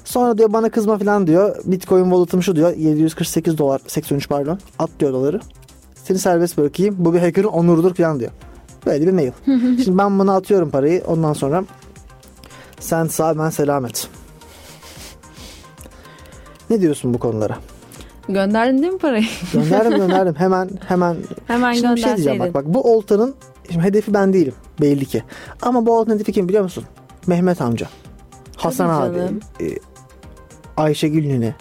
Sonra 0.06 0.38
diyor 0.38 0.54
bana 0.54 0.70
kızma 0.70 0.98
falan 0.98 1.28
diyor. 1.28 1.56
Bitcoin 1.66 2.04
wallet'ım 2.04 2.44
şu 2.44 2.56
diyor. 2.56 2.76
748 2.76 3.58
dolar 3.58 3.82
83 3.88 4.30
pardon. 4.30 4.60
At 4.80 4.90
diyor 5.00 5.14
doları. 5.14 5.40
Seni 6.04 6.20
serbest 6.20 6.58
bırakayım. 6.58 6.96
Bu 6.98 7.14
bir 7.14 7.20
hacker'ın 7.20 7.48
onurudur 7.48 7.96
falan 7.96 8.20
diyor. 8.20 8.32
Böyle 8.88 9.08
bir 9.08 9.12
mail. 9.12 9.32
Şimdi 9.84 9.98
ben 9.98 10.20
buna 10.20 10.36
atıyorum 10.36 10.70
parayı. 10.70 11.04
Ondan 11.08 11.34
sonra 11.34 11.64
sen 12.80 13.06
sağ 13.08 13.40
ben 13.40 13.50
selamet. 13.50 14.08
Ne 16.70 16.82
diyorsun 16.82 17.14
bu 17.14 17.20
konulara? 17.20 17.58
Gönderdin 18.30 18.82
değil 18.82 18.94
mi 18.94 19.00
parayı? 19.00 19.26
Gönderdim 19.54 19.98
gönderdim. 19.98 20.36
Hemen 20.36 20.70
hemen 20.88 21.18
Hemen 21.48 21.74
Şimdi 21.74 21.96
bir 21.96 22.02
şey 22.02 22.16
diyeceğim 22.16 22.40
bak 22.40 22.54
bak 22.54 22.66
bu 22.66 22.96
oltanın 22.96 23.36
şimdi 23.72 23.84
hedefi 23.86 24.14
ben 24.14 24.34
değilim 24.34 24.54
belli 24.82 25.06
ki. 25.06 25.24
Ama 25.62 25.86
bu 25.86 25.98
oltanın 26.00 26.16
hedefi 26.16 26.32
kim 26.32 26.48
biliyor 26.50 26.64
musun? 26.64 26.84
Mehmet 27.28 27.62
amca. 27.62 27.88
Hasan 28.58 28.90
abi. 28.90 29.18
canım. 29.18 29.40
e, 29.62 29.66
Ayşegül 30.78 31.28
nene. 31.28 31.56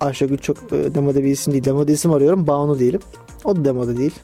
Ayşegül 0.00 0.38
çok 0.38 0.56
e, 0.72 0.94
demode 0.94 1.24
bir 1.24 1.28
isim 1.30 1.52
değil. 1.52 1.64
Demode 1.64 1.92
isim 1.92 2.12
arıyorum. 2.12 2.46
Banu 2.46 2.78
değilim. 2.78 3.00
O 3.44 3.56
da 3.56 3.64
demode 3.64 3.96
değil. 3.96 4.14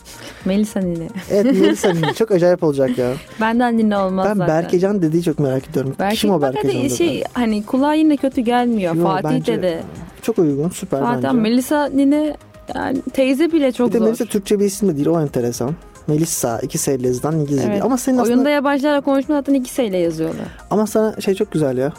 Melisa 0.44 0.80
Nine. 0.80 1.08
Evet 1.30 1.44
Melisa 1.60 1.92
Nine. 1.92 2.14
Çok 2.14 2.30
acayip 2.30 2.62
olacak 2.62 2.98
ya. 2.98 3.12
Benden 3.40 3.78
dinle 3.78 3.96
olmaz 3.96 4.26
ben 4.30 4.34
zaten. 4.34 4.48
Berkecan 4.62 5.02
dediği 5.02 5.22
çok 5.22 5.38
merak 5.38 5.68
ediyorum. 5.70 5.94
Berke, 5.98 6.16
Kim 6.16 6.30
o 6.30 6.42
Berkecan? 6.42 6.68
hadi 6.68 6.78
dedi? 6.84 6.96
şey 6.96 7.24
hani 7.32 7.64
kulağa 7.66 7.94
yine 7.94 8.16
kötü 8.16 8.40
gelmiyor. 8.40 8.94
Yo, 8.94 9.02
Fatih 9.02 9.28
bence 9.28 9.62
de 9.62 9.82
Çok 10.22 10.38
uygun. 10.38 10.68
Süper 10.68 10.98
Zaten 10.98 11.22
bence. 11.22 11.32
Melisa 11.32 11.86
Nine 11.86 12.36
yani 12.74 12.98
teyze 13.12 13.52
bile 13.52 13.72
çok 13.72 13.88
bir 13.88 13.92
de 13.92 13.98
zor. 13.98 14.04
Melisa 14.04 14.24
Türkçe 14.24 14.60
bir 14.60 14.64
isim 14.64 14.88
de 14.88 14.96
değil. 14.96 15.06
O 15.06 15.20
enteresan. 15.20 15.70
Melissa. 16.06 16.58
iki 16.60 16.78
S'yle 16.78 17.06
yazılan 17.06 17.34
İngilizce 17.40 17.62
Evet. 17.62 17.72
değil. 17.72 17.84
Ama 17.84 17.96
senin 17.98 18.18
aslında 18.18 18.34
Oyunda 18.34 18.50
yabancılarla 18.50 19.00
konuşma 19.00 19.34
zaten 19.34 19.54
iki 19.54 19.70
seyle 19.70 19.98
yazıyorlar. 19.98 20.46
Ama 20.70 20.86
sana 20.86 21.20
şey 21.20 21.34
çok 21.34 21.52
güzel 21.52 21.78
ya. 21.78 21.92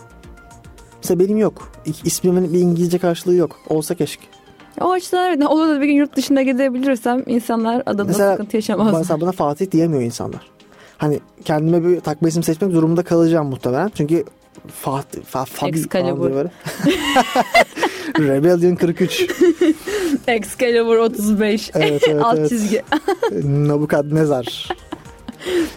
Mesela 1.04 1.20
benim 1.20 1.38
yok. 1.38 1.72
İsmimin 2.06 2.54
bir 2.54 2.60
İngilizce 2.60 2.98
karşılığı 2.98 3.36
yok. 3.36 3.60
Olsa 3.70 3.96
keşke. 3.96 4.24
O 4.82 4.92
açıdan 4.92 5.28
evet. 5.28 5.48
Olur 5.48 5.68
da 5.70 5.82
bir 5.82 5.86
gün 5.86 5.94
yurt 5.94 6.16
dışına 6.16 6.42
gidebilirsem 6.42 7.24
insanlar 7.28 7.84
adada 7.86 8.04
Mesela 8.04 8.32
sıkıntı 8.32 8.58
yaşamaz. 8.58 8.94
Mesela 8.94 9.22
buna 9.22 9.32
Fatih 9.32 9.72
diyemiyor 9.72 10.02
insanlar. 10.02 10.52
Hani 10.98 11.20
kendime 11.46 11.84
bir 11.90 12.00
takma 12.00 12.28
isim 12.28 12.44
seçmek 12.44 12.74
durumunda 12.74 13.04
kalacağım 13.04 13.48
muhtemelen. 13.48 13.92
Çünkü 13.96 14.24
Fatih, 14.68 15.22
fa, 15.22 15.46
Fabi 15.46 15.70
Excalibur. 15.70 16.32
böyle. 16.34 16.52
Rebellion 18.20 18.76
43. 18.76 19.28
Excalibur 20.28 20.98
35. 20.98 21.72
Evet, 21.74 22.04
evet, 22.08 22.22
Alt 22.24 22.38
evet. 22.38 22.50
çizgi. 22.50 22.82
Nabukadnezar. 23.44 24.70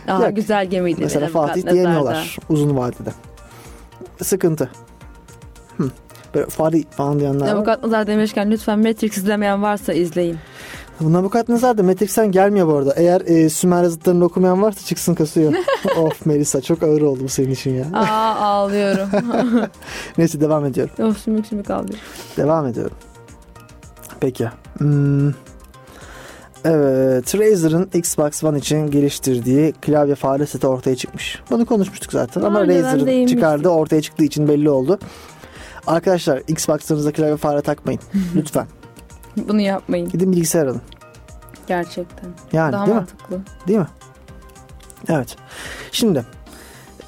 Daha 0.07 0.27
Yok. 0.27 0.37
güzel 0.37 0.67
gemiydi. 0.67 1.01
Mesela 1.03 1.29
Fatih 1.29 1.71
diyemiyorlar 1.71 2.37
uzun 2.49 2.77
vadede. 2.77 3.11
Sıkıntı. 4.23 4.71
Hı. 5.77 5.91
Böyle 6.35 6.47
Fari 6.47 6.85
falan 6.91 7.21
diyenler 7.21 7.47
var. 7.47 7.55
Nebukadnezar 7.55 8.07
demişken 8.07 8.51
lütfen 8.51 8.79
Matrix 8.79 9.17
izlemeyen 9.17 9.63
varsa 9.63 9.93
izleyin. 9.93 10.39
Bu 11.01 11.13
Nabukadnezar 11.13 11.79
da 11.79 11.83
Matrix'ten 11.83 12.33
gelmiyor 12.33 12.67
bu 12.67 12.75
arada. 12.75 12.95
Eğer 12.97 13.21
e, 13.21 13.49
Sümer 13.49 13.83
yazıtlarını 13.83 14.25
okumayan 14.25 14.63
varsa 14.63 14.87
çıksın 14.87 15.15
kasıyor. 15.15 15.53
of 15.97 16.27
Melisa 16.27 16.61
çok 16.61 16.83
ağır 16.83 17.01
oldu 17.03 17.21
bu 17.25 17.29
senin 17.29 17.51
için 17.51 17.75
ya. 17.75 17.85
Aa 17.93 18.35
ağlıyorum. 18.35 19.09
Neyse 20.19 20.41
devam 20.41 20.65
ediyorum. 20.65 21.05
of 21.05 21.19
sümük 21.19 21.47
sümük 21.47 21.71
ağlıyorum. 21.71 22.05
Devam 22.37 22.67
ediyorum. 22.67 22.97
Peki. 24.21 24.49
Hmm. 24.79 25.33
Evet, 26.65 27.35
Razer'ın 27.35 27.91
Xbox 27.95 28.45
One 28.45 28.59
için 28.59 28.91
geliştirdiği 28.91 29.73
klavye 29.73 30.15
fare 30.15 30.47
seti 30.47 30.67
ortaya 30.67 30.97
çıkmış. 30.97 31.43
Bunu 31.51 31.67
konuşmuştuk 31.67 32.13
zaten 32.13 32.43
Daha 32.43 32.51
ama 32.51 32.61
Razer'ın 32.69 33.27
çıkardığı 33.27 33.69
ortaya 33.69 34.03
çıktığı 34.03 34.25
için 34.25 34.49
belli 34.49 34.71
oldu. 34.71 34.99
Arkadaşlar 35.87 36.43
Xbox'larınıza 36.49 37.13
klavye 37.13 37.37
fare 37.37 37.61
takmayın. 37.61 38.01
Lütfen. 38.37 38.67
Bunu 39.37 39.61
yapmayın 39.61 40.09
Gidin 40.09 40.33
bilgisayar 40.33 40.67
alın. 40.67 40.83
gerçekten. 41.67 42.31
Yani 42.53 42.73
Daha 42.73 42.87
değil 42.87 42.95
mi? 42.97 43.01
mantıklı. 43.01 43.41
Değil 43.69 43.79
mi? 43.79 43.89
Evet. 45.09 45.37
Şimdi 45.93 46.25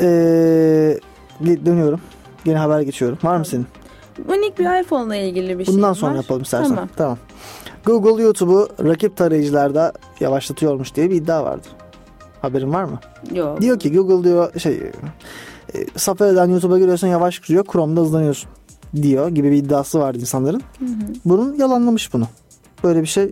ee, 0.00 0.98
dönüyorum. 1.40 2.00
Yine 2.44 2.58
haber 2.58 2.80
geçiyorum. 2.80 3.18
Var 3.22 3.36
mı 3.36 3.44
senin? 3.44 3.66
Minik 4.28 4.58
bir 4.58 4.80
iPhone'la 4.82 5.16
ilgili 5.16 5.58
bir 5.58 5.64
şey 5.64 5.74
Bundan 5.74 5.90
var. 5.90 5.94
sonra 5.94 6.16
yapalım 6.16 6.42
istersen. 6.42 6.68
Tamam. 6.68 6.88
Tamam. 6.96 7.18
Google 7.84 8.22
YouTube'u 8.22 8.68
rakip 8.84 9.16
tarayıcılarda 9.16 9.92
yavaşlatıyormuş 10.20 10.94
diye 10.94 11.10
bir 11.10 11.14
iddia 11.14 11.44
vardı. 11.44 11.66
Haberin 12.42 12.72
var 12.72 12.84
mı? 12.84 13.00
Yok. 13.34 13.60
Diyor 13.60 13.78
ki 13.78 13.92
Google 13.92 14.24
diyor 14.28 14.60
şey 14.60 14.74
e, 15.74 15.86
Safari'den 15.96 16.46
YouTube'a 16.48 16.78
giriyorsun 16.78 17.06
yavaş 17.06 17.38
giriyor 17.40 17.64
Chrome'da 17.72 18.00
hızlanıyorsun 18.00 18.50
diyor 19.02 19.28
gibi 19.28 19.50
bir 19.50 19.56
iddiası 19.56 19.98
vardı 19.98 20.18
insanların. 20.20 20.62
Bunun 21.24 21.54
yalanlamış 21.54 22.12
bunu. 22.12 22.26
Böyle 22.84 23.02
bir 23.02 23.06
şey 23.06 23.24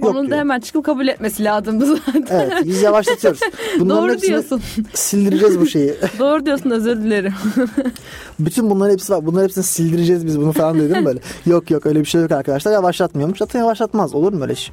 yok 0.00 0.10
Onun 0.10 0.24
da 0.24 0.26
diyor. 0.26 0.38
hemen 0.38 0.60
çıkıp 0.60 0.84
kabul 0.84 1.08
etmesi 1.08 1.44
lazımdı 1.44 1.86
zaten. 1.86 2.26
Evet 2.30 2.52
biz 2.64 2.82
yavaşlatıyoruz. 2.82 3.40
Bunların 3.80 4.08
Doğru 4.08 4.20
diyorsun. 4.20 4.62
sildireceğiz 4.94 5.60
bu 5.60 5.66
şeyi. 5.66 5.94
Doğru 6.18 6.46
diyorsun 6.46 6.70
özür 6.70 6.96
dilerim. 6.96 7.34
Bütün 8.40 8.70
bunların 8.70 8.92
hepsi 8.92 9.12
var. 9.12 9.26
Bunların 9.26 9.44
hepsini 9.44 9.64
sildireceğiz 9.64 10.26
biz 10.26 10.38
bunu 10.40 10.52
falan 10.52 10.78
dedim 10.80 11.04
böyle. 11.04 11.20
yok 11.46 11.70
yok 11.70 11.86
öyle 11.86 12.00
bir 12.00 12.04
şey 12.04 12.20
yok 12.22 12.32
arkadaşlar. 12.32 12.72
Yavaşlatmıyormuş. 12.72 13.38
Zaten 13.38 13.58
yavaşlatmaz. 13.60 14.14
Olur 14.14 14.32
mu 14.32 14.42
öyle 14.42 14.52
iş? 14.52 14.70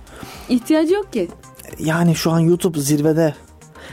İhtiyacı 0.50 0.94
yok 0.94 1.14
ki. 1.14 1.28
Yani 1.80 2.16
şu 2.16 2.32
an 2.32 2.40
YouTube 2.40 2.80
zirvede. 2.80 3.36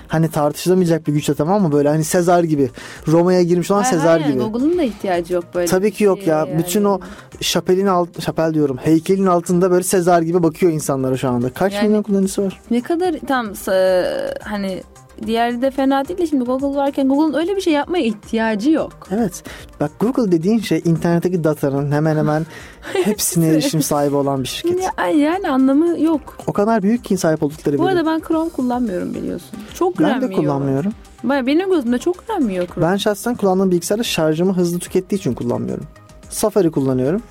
Hani 0.09 0.31
tartışılamayacak 0.31 1.07
bir 1.07 1.13
güçte 1.13 1.35
tamam 1.35 1.63
mı? 1.63 1.73
Böyle 1.73 1.89
hani 1.89 2.05
Sezar 2.05 2.45
gibi. 2.45 2.71
Roma'ya 3.09 3.43
girmiş 3.43 3.71
olan 3.71 3.83
Hayır, 3.83 3.95
Sezar 3.97 4.21
hayır, 4.21 4.35
gibi. 4.35 4.45
Google'ın 4.45 4.79
da 4.79 4.83
ihtiyacı 4.83 5.35
yok 5.35 5.45
böyle. 5.55 5.67
Tabii 5.67 5.91
ki 5.91 6.05
yok 6.05 6.27
ya. 6.27 6.45
şeye 6.47 6.59
Bütün 6.59 6.81
yani. 6.81 6.89
o 6.89 7.01
şapelin 7.41 7.87
alt 7.87 8.23
şapel 8.23 8.55
diyorum. 8.55 8.77
Heykelin 8.77 9.27
altında 9.27 9.71
böyle 9.71 9.83
Sezar 9.83 10.23
gibi 10.23 10.43
bakıyor 10.43 10.73
insanlara 10.73 11.17
şu 11.17 11.29
anda. 11.29 11.51
Kaç 11.51 11.73
Yani- 11.73 11.89
milyon 11.89 12.03
kullanıcısı 12.03 12.45
var? 12.45 12.61
Ne 12.71 12.81
kadar 12.81 13.15
tam 13.29 13.53
e, 13.69 14.05
hani 14.43 14.83
diğeri 15.27 15.63
de 15.63 15.71
fena 15.71 16.09
değil 16.09 16.19
de 16.19 16.27
şimdi 16.27 16.45
Google 16.45 16.77
varken 16.77 17.09
Google'ın 17.09 17.41
öyle 17.41 17.57
bir 17.57 17.61
şey 17.61 17.73
yapmaya 17.73 18.05
ihtiyacı 18.05 18.71
yok. 18.71 18.93
Evet. 19.11 19.43
Bak 19.81 19.91
Google 20.01 20.33
dediğin 20.33 20.59
şey 20.59 20.83
internetteki 20.85 21.45
datanın 21.45 21.93
hemen 21.93 22.17
hemen 22.17 22.47
hepsine 23.05 23.49
erişim 23.49 23.83
sahibi 23.83 24.17
olan 24.17 24.43
bir 24.43 24.49
şirket. 24.49 24.83
Ya, 24.83 25.07
yani 25.09 25.49
anlamı 25.49 26.01
yok. 26.01 26.39
O 26.47 26.53
kadar 26.53 26.83
büyük 26.83 27.05
ki 27.05 27.17
sahip 27.17 27.43
oldukları 27.43 27.79
Bu 27.79 27.87
arada 27.87 28.07
ben 28.07 28.21
Chrome 28.29 28.51
kullanmıyorum 28.51 29.15
biliyorsun. 29.15 29.59
Çok 29.75 29.99
Ben 29.99 30.21
de 30.21 30.31
kullanmıyorum. 30.31 30.93
Baya 31.25 31.47
benim 31.47 31.71
gözümde 31.71 31.99
çok 31.99 32.17
yiyor 32.49 32.67
Chrome. 32.67 32.87
Ben 32.87 32.97
şahsen 32.97 33.35
kullandığım 33.35 33.71
bilgisayarda 33.71 34.05
şarjımı 34.05 34.53
hızlı 34.53 34.79
tükettiği 34.79 35.19
için 35.19 35.35
kullanmıyorum. 35.35 35.87
Safari 36.31 36.71
kullanıyorum. 36.71 37.23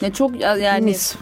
Ya 0.00 0.12
çok 0.12 0.40
yani 0.40 0.84
Mis. 0.84 1.14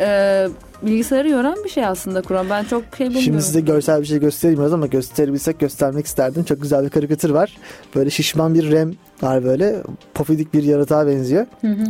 e, 0.00 0.48
bilgisayarı 0.86 1.28
yoran 1.30 1.56
bir 1.64 1.68
şey 1.68 1.86
aslında 1.86 2.22
Chrome. 2.22 2.50
Ben 2.50 2.64
çok 2.64 2.82
şey 2.98 3.06
bulmuyorum. 3.06 3.24
Şimdi 3.24 3.42
size 3.42 3.60
görsel 3.60 4.00
bir 4.00 4.06
şey 4.06 4.18
gösteremiyoruz 4.20 4.72
ama 4.72 4.86
gösterebilsek 4.86 5.58
göstermek 5.58 6.06
isterdim. 6.06 6.44
Çok 6.44 6.62
güzel 6.62 6.84
bir 6.84 6.90
karikatür 6.90 7.30
var. 7.30 7.56
Böyle 7.94 8.10
şişman 8.10 8.54
bir 8.54 8.72
RAM 8.72 8.92
var 9.22 9.44
böyle. 9.44 9.82
Pofidik 10.14 10.54
bir 10.54 10.62
yaratığa 10.62 11.06
benziyor. 11.06 11.46
Hı 11.60 11.66
hı. 11.68 11.84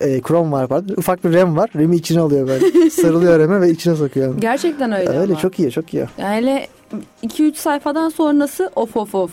E, 0.00 0.20
Chrome 0.20 0.52
var 0.52 0.68
pardon. 0.68 0.94
Ufak 0.96 1.24
bir 1.24 1.34
RAM 1.34 1.56
var. 1.56 1.70
RAM'i 1.76 1.96
içine 1.96 2.20
alıyor 2.20 2.48
böyle. 2.48 2.90
Sarılıyor 2.90 3.38
RAM'e 3.38 3.60
ve 3.60 3.70
içine 3.70 3.96
sokuyor. 3.96 4.38
Gerçekten 4.40 4.92
öyle 4.92 5.08
Öyle 5.10 5.32
ama. 5.32 5.40
çok 5.40 5.58
iyi 5.58 5.70
çok 5.70 5.94
iyi. 5.94 6.04
Yani 6.18 6.66
2-3 7.24 7.54
sayfadan 7.54 8.08
sonrası 8.08 8.70
of 8.76 8.96
of 8.96 9.14
of. 9.14 9.30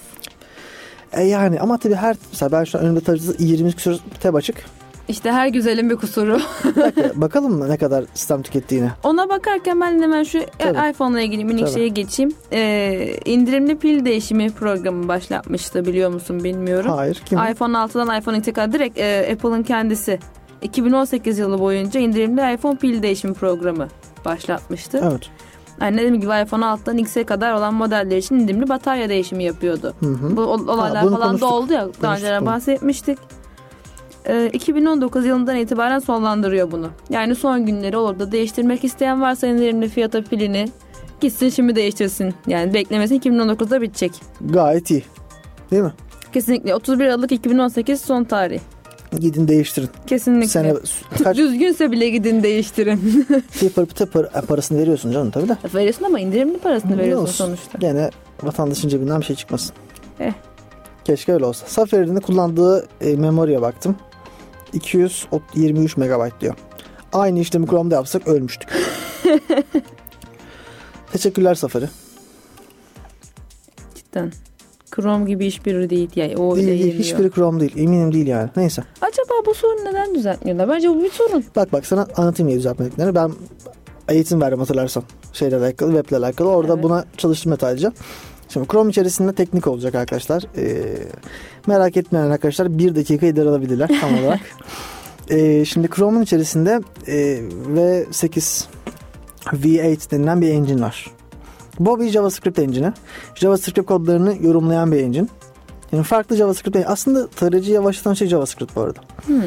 E 1.14 1.24
yani 1.24 1.60
ama 1.60 1.78
tabii 1.78 1.96
her 1.96 2.16
mesela 2.32 2.52
ben 2.52 2.64
şu 2.64 2.78
an 2.78 2.86
önümde 2.86 3.02
tarayıcısı 3.02 3.36
20 3.44 3.72
küsur 3.74 3.96
tab 4.22 4.36
açık. 4.36 4.56
İşte 5.12 5.32
her 5.32 5.48
güzelin 5.48 5.90
bir 5.90 5.96
kusuru. 5.96 6.40
Bakalım 7.16 7.54
mı 7.58 7.70
ne 7.70 7.78
kadar 7.78 8.06
sistem 8.14 8.42
tükettiğine. 8.42 8.92
Ona 9.04 9.30
bakarken 9.30 9.82
ben 9.82 10.02
hemen 10.02 10.24
şu 10.24 10.40
Tabii. 10.60 10.90
iPhone'la 10.92 11.22
ilgili 11.22 11.46
minik 11.46 11.60
Tabii. 11.66 11.74
şeye 11.74 11.88
geçeyim. 11.88 12.32
Ee, 12.54 13.14
indirimli 13.26 13.78
pil 13.78 14.06
değişimi 14.06 14.50
programı 14.50 15.08
başlatmıştı 15.08 15.86
biliyor 15.86 16.10
musun 16.14 16.44
bilmiyorum. 16.44 16.92
Hayır 16.96 17.22
kim? 17.26 17.40
iPhone 17.40 17.78
6'dan 17.78 18.20
iPhone 18.20 18.38
X'e 18.38 18.54
kadar 18.54 18.74
direkt 18.74 18.98
e, 19.00 19.30
Apple'ın 19.34 19.64
kendisi 19.64 20.20
2018 20.62 21.40
yılı 21.40 21.60
boyunca 21.60 22.00
indirimli 22.00 22.54
iPhone 22.54 22.76
pil 22.78 23.02
değişimi 23.04 23.34
programı 23.34 23.88
başlatmıştı. 24.26 25.02
Evet. 25.12 25.30
Yani 25.82 25.98
dediğim 25.98 26.16
gibi 26.20 26.32
iPhone 26.46 26.66
6'dan 26.66 26.98
X'e 26.98 27.24
kadar 27.24 27.54
olan 27.54 27.74
modeller 27.74 28.18
için 28.18 28.36
indirimli 28.40 28.70
batarya 28.70 29.10
değişimi 29.10 29.44
yapıyordu. 29.44 29.94
Hı 30.00 30.06
hı. 30.06 30.38
Bu 30.38 30.42
ol- 30.42 30.68
olaylar 30.68 31.04
bunu 31.04 31.16
falan 31.16 31.28
konuştuk. 31.28 31.50
da 31.50 31.54
oldu 31.54 31.74
ya. 31.74 31.88
Daha 32.02 32.16
önce 32.16 32.46
bahsetmiştik. 32.46 33.20
Ee, 34.26 34.50
2019 34.54 35.26
yılından 35.26 35.56
itibaren 35.56 36.00
sonlandırıyor 36.00 36.72
bunu. 36.72 36.90
Yani 37.10 37.36
son 37.36 37.66
günleri 37.66 37.98
olur 37.98 38.20
da 38.20 38.32
değiştirmek 38.32 38.84
isteyen 38.84 39.22
varsa 39.22 39.48
indirimli 39.48 39.90
fiyata 39.90 40.24
pilini 40.24 40.66
gitsin 41.22 41.50
şimdi 41.50 41.76
değiştirsin. 41.76 42.34
Yani 42.48 42.74
beklemesin 42.74 43.20
2019'da 43.20 43.82
bitecek. 43.82 44.12
Gayet 44.42 44.92
iyi. 44.92 45.04
Değil 45.72 45.84
mi? 45.84 45.94
Kesinlikle 46.34 46.76
31 46.76 47.06
Aralık 47.06 47.32
2018 47.32 48.02
son 48.02 48.24
tarih. 48.24 48.60
Gidin 49.20 49.48
değiştirin. 49.48 49.90
Kesinlikle. 50.08 50.48
Sene 50.48 50.74
kaç 51.24 51.38
Düzgünse 51.38 51.92
bile 51.92 52.10
gidin 52.10 52.44
değiştirin. 52.44 53.28
tıpır 53.60 53.86
tıpır 53.86 54.26
e, 54.26 54.42
parasını 54.48 54.78
veriyorsun 54.78 55.12
canım 55.12 55.32
tabii 55.32 55.50
de. 55.50 55.58
veriyorsun 55.76 56.06
ama 56.06 56.20
indirimli 56.20 56.58
parasını 56.58 56.92
Ne 56.92 56.98
veriyorsun 56.98 57.24
olsun. 57.24 57.46
sonuçta. 57.46 57.78
Gene 57.78 58.10
vatandaşın 58.44 58.90
cebinden 58.90 59.20
bir 59.20 59.26
şey 59.26 59.36
çıkmasın. 59.36 59.76
Eh. 60.20 60.34
Keşke 61.06 61.34
öyle 61.34 61.46
olsa. 61.46 61.66
Safari'nin 61.68 62.20
kullandığı 62.20 62.88
e, 63.02 63.16
memoriye 63.16 63.62
baktım. 63.62 63.96
223 64.74 65.98
megabayt 65.98 66.42
diyor. 66.42 66.56
Aynı 67.14 67.40
işlemi 67.40 67.68
Chrome'da 67.68 67.96
yapsak 67.96 68.28
ölmüştük. 68.28 68.70
Teşekkürler 71.12 71.56
Safari. 71.56 71.86
Cidden. 73.96 74.32
Chrome 74.96 75.26
gibi 75.26 75.48
hiçbiri 75.48 75.90
değil. 75.90 76.10
Yani 76.16 76.38
o 76.38 76.56
Değil, 76.56 76.68
değil, 76.68 77.00
hiçbiri 77.00 77.32
Chrome 77.32 77.60
değil. 77.60 77.74
Eminim 77.78 78.14
değil 78.14 78.28
yani. 78.28 78.50
Neyse. 78.56 78.84
Acaba 79.02 79.34
bu 79.46 79.54
sorunu 79.54 79.86
neden 79.86 80.16
düzeltmiyorlar? 80.16 80.70
Bence 80.70 80.90
bu 80.90 81.04
bir 81.04 81.12
sorun. 81.12 81.46
Bak 81.56 81.74
bak 81.74 81.86
sana 81.86 82.08
anlatayım 82.16 82.50
ya 82.50 82.58
düzeltmediklerini. 82.58 83.16
Ben 83.16 83.32
eğitim 84.10 84.42
verdim 84.42 84.60
hatırlarsan. 84.60 85.04
Şeyle 85.34 85.58
alakalı, 85.58 85.92
weble 86.04 86.18
alakalı. 86.26 86.50
Orada 86.50 86.74
Evet. 86.74 86.84
buna 86.84 87.06
çalıştım 87.18 87.52
detaylıca. 87.52 87.94
Şimdi 88.54 88.68
Chrome 88.68 88.90
içerisinde 88.90 89.34
teknik 89.34 89.68
olacak 89.68 89.96
arkadaşlar. 89.96 90.44
Ee, 90.58 90.98
merak 91.68 91.98
etmeyen 91.98 92.26
arkadaşlar 92.26 92.78
bir 92.78 92.96
dakikayı 92.96 93.36
daralabilirler 93.36 93.90
tam 94.02 94.20
olarak. 94.20 94.40
Ee, 95.30 95.66
şimdi 95.66 95.90
Chrome'un 95.96 96.22
içerisinde 96.22 96.82
e, 97.08 97.42
V8 97.76 98.66
V8 99.46 100.12
denilen 100.12 100.42
bir 100.42 100.50
engine 100.50 100.82
var. 100.82 101.12
Bu 101.80 102.00
bir 102.00 102.10
JavaScript 102.10 102.60
engine'i. 102.60 102.94
JavaScript 103.36 103.86
kodlarını 103.86 104.36
yorumlayan 104.42 104.92
bir 104.92 105.00
engine. 105.00 105.28
Yani 105.92 106.04
farklı 106.04 106.36
JavaScript 106.36 106.78
aslında 106.86 107.28
tarayıcı 107.28 107.72
yavaşlatan 107.72 108.14
şey 108.14 108.28
JavaScript 108.28 108.76
bu 108.76 108.82
arada 108.82 109.00
Hmm. 109.26 109.42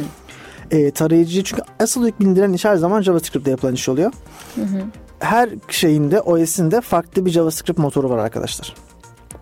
e, 0.70 0.90
tarayıcı 0.90 1.44
çünkü 1.44 1.62
asıl 1.80 2.06
yük 2.06 2.20
bindiren 2.20 2.52
iş 2.52 2.64
her 2.64 2.76
zaman 2.76 3.02
JavaScript'te 3.02 3.50
yapılan 3.50 3.74
iş 3.74 3.88
oluyor. 3.88 4.12
Hı 4.54 4.62
hı. 4.62 4.80
Her 5.18 5.50
şeyinde 5.68 6.20
OS'inde 6.20 6.80
farklı 6.80 7.26
bir 7.26 7.30
JavaScript 7.30 7.78
motoru 7.78 8.10
var 8.10 8.18
arkadaşlar. 8.18 8.74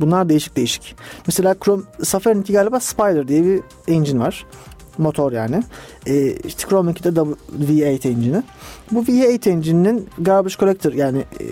Bunlar 0.01 0.29
değişik 0.29 0.57
değişik. 0.57 0.97
Mesela 1.27 1.57
Chrome 1.65 1.83
Safari'ninki 2.03 2.53
galiba 2.53 2.81
Spider 2.81 3.29
diye 3.29 3.45
bir 3.45 3.61
engine 3.89 4.21
var. 4.21 4.47
Motor 4.99 5.33
yani. 5.33 5.63
E, 6.07 6.33
işte 6.33 6.69
Chrome'unki 6.69 7.05
de 7.05 7.09
V8 7.09 8.09
engine'i. 8.09 8.43
Bu 8.91 9.03
V8 9.03 9.51
engine'inin 9.51 10.09
garbage 10.19 10.55
collector 10.55 10.93
yani 10.93 11.19
e, 11.19 11.47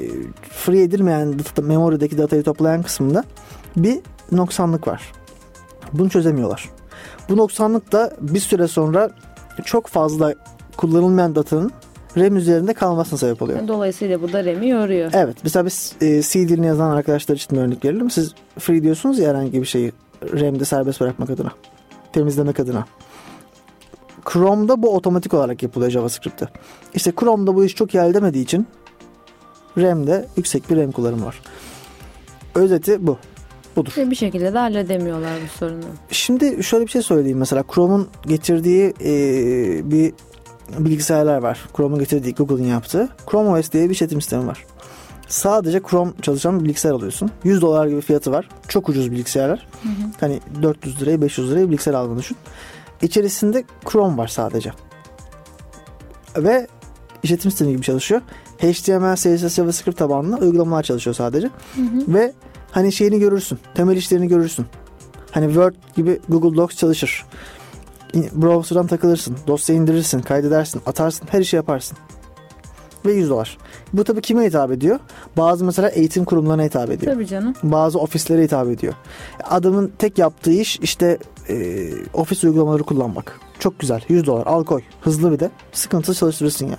free 0.51 0.83
edilmeyen 0.83 1.39
data, 1.39 1.63
memory'deki 1.63 2.19
datayı 2.19 2.43
toplayan 2.43 2.83
kısmında 2.83 3.25
bir 3.77 4.01
noksanlık 4.33 4.89
var. 4.89 5.13
Bunu 5.93 6.11
çözemiyorlar. 6.11 6.69
Bu 7.29 7.37
noksanlık 7.37 7.93
da 7.93 8.17
bir 8.21 8.41
süre 8.41 8.69
sonra 8.69 9.11
çok 9.65 9.87
fazla 9.87 10.35
kullanılmayan 10.77 11.35
datanın 11.35 11.73
RAM 12.17 12.37
üzerinde 12.37 12.75
kalmasına 12.75 13.19
sebep 13.19 13.43
oluyor. 13.43 13.69
Dolayısıyla 13.69 14.23
bu 14.23 14.33
da 14.33 14.45
RAM'i 14.45 14.69
yoruyor. 14.69 15.11
Evet. 15.15 15.37
Mesela 15.43 15.67
biz 15.67 15.93
e, 16.01 16.23
C 16.23 16.49
dilini 16.49 16.67
yazan 16.67 16.91
arkadaşlar 16.91 17.37
için 17.37 17.57
örnek 17.57 17.85
verelim. 17.85 18.11
Siz 18.11 18.35
free 18.59 18.83
diyorsunuz 18.83 19.19
ya 19.19 19.29
herhangi 19.29 19.61
bir 19.61 19.67
şeyi 19.67 19.93
RAM'de 20.23 20.65
serbest 20.65 21.01
bırakmak 21.01 21.31
adına. 21.31 21.51
Temizlemek 22.13 22.61
adına. 22.61 22.85
Chrome'da 24.33 24.83
bu 24.83 24.97
otomatik 24.97 25.35
olarak 25.35 25.63
yapılıyor 25.63 25.91
JavaScript'te. 25.91 26.49
İşte 26.95 27.13
Chrome'da 27.21 27.55
bu 27.55 27.65
iş 27.65 27.75
çok 27.75 27.95
iyi 27.95 28.03
edemediği 28.03 28.45
için 28.45 28.67
RAM'de 29.79 30.27
yüksek 30.37 30.71
bir 30.71 30.77
RAM 30.77 30.93
kullanımı 30.93 31.27
var. 31.27 31.41
Özeti 32.55 33.07
bu. 33.07 33.19
Budur. 33.77 33.93
Ve 33.97 34.11
bir 34.11 34.17
şekilde 34.17 34.55
de 34.55 34.59
halledemiyorlar 34.59 35.33
bu 35.45 35.59
sorunu. 35.59 35.85
Şimdi 36.11 36.65
şöyle 36.65 36.87
bir 36.87 36.91
şey 36.91 37.03
söyleyeyim 37.03 37.39
mesela 37.39 37.65
Chrome'un 37.75 38.09
getirdiği 38.27 38.95
e, 39.05 39.91
bir 39.91 40.13
bilgisayarlar 40.79 41.39
var. 41.39 41.69
Chrome'un 41.77 41.99
getirdiği 41.99 42.35
Google'ın 42.35 42.67
yaptığı. 42.69 43.09
Chrome 43.31 43.51
OS 43.51 43.73
diye 43.73 43.85
bir 43.85 43.95
işletim 43.95 44.21
sistemi 44.21 44.47
var. 44.47 44.67
Sadece 45.29 45.81
Chrome 45.91 46.13
çalışan 46.23 46.61
bir 46.61 46.65
bilgisayar 46.65 46.91
alıyorsun. 46.91 47.31
100 47.45 47.63
dolar 47.63 47.87
gibi 47.87 48.01
fiyatı 48.01 48.33
var. 48.33 48.49
Çok 48.69 48.89
ucuz 48.89 49.11
bilgisayarlar. 49.11 49.69
Hani 50.21 50.41
400 50.63 51.03
liraya 51.03 51.23
500 51.23 51.51
liraya 51.51 51.71
bilgisayar 51.71 51.95
aldığını 51.95 52.19
düşün. 52.19 52.37
İçerisinde 53.03 53.65
Chrome 53.93 54.17
var 54.17 54.29
sadece. 54.29 54.73
Ve 56.37 56.67
işletim 57.23 57.51
sistemi 57.51 57.73
gibi 57.73 57.83
çalışıyor. 57.83 58.21
HTML, 58.59 59.17
CSS, 59.17 59.57
JavaScript 59.57 59.99
tabanlı 59.99 60.37
uygulamalar 60.37 60.83
çalışıyor 60.83 61.15
sadece. 61.17 61.51
Ve 62.09 62.33
hani 62.71 62.93
şeyini 62.93 63.19
görürsün. 63.19 63.59
Temel 63.75 63.97
işlerini 63.97 64.29
görürsün. 64.29 64.67
Hani 65.31 65.47
Word 65.47 65.75
gibi 65.97 66.21
Google 66.29 66.57
Docs 66.57 66.77
çalışır. 66.77 67.25
Browser'dan 68.15 68.87
takılırsın. 68.87 69.37
Dosya 69.47 69.77
indirirsin, 69.77 70.21
kaydedersin, 70.21 70.83
atarsın. 70.87 71.27
Her 71.31 71.41
işi 71.41 71.57
yaparsın. 71.57 71.99
Ve 73.07 73.13
100 73.13 73.31
dolar. 73.31 73.59
Bu 73.93 74.05
tabii 74.05 74.21
kime 74.21 74.47
hitap 74.47 74.71
ediyor? 74.71 74.99
Bazı 75.37 75.65
mesela 75.65 75.89
eğitim 75.89 76.25
kurumlarına 76.25 76.63
hitap 76.63 76.91
ediyor. 76.91 77.15
Tabii 77.15 77.27
canım. 77.27 77.55
Bazı 77.63 77.99
ofislere 77.99 78.43
hitap 78.43 78.69
ediyor. 78.69 78.95
Adamın 79.45 79.93
tek 79.99 80.19
yaptığı 80.19 80.53
iş 80.53 80.79
işte 80.81 81.19
e, 81.49 81.89
ofis 82.15 82.45
uygulamaları 82.45 82.83
kullanmak. 82.83 83.41
Çok 83.59 83.79
güzel. 83.79 84.05
100 84.09 84.27
dolar 84.27 84.47
al 84.47 84.65
koy. 84.65 84.83
Hızlı 85.01 85.33
bir 85.33 85.39
de. 85.39 85.51
Sıkıntısız 85.73 86.19
çalıştırırsın 86.19 86.67
yani. 86.67 86.77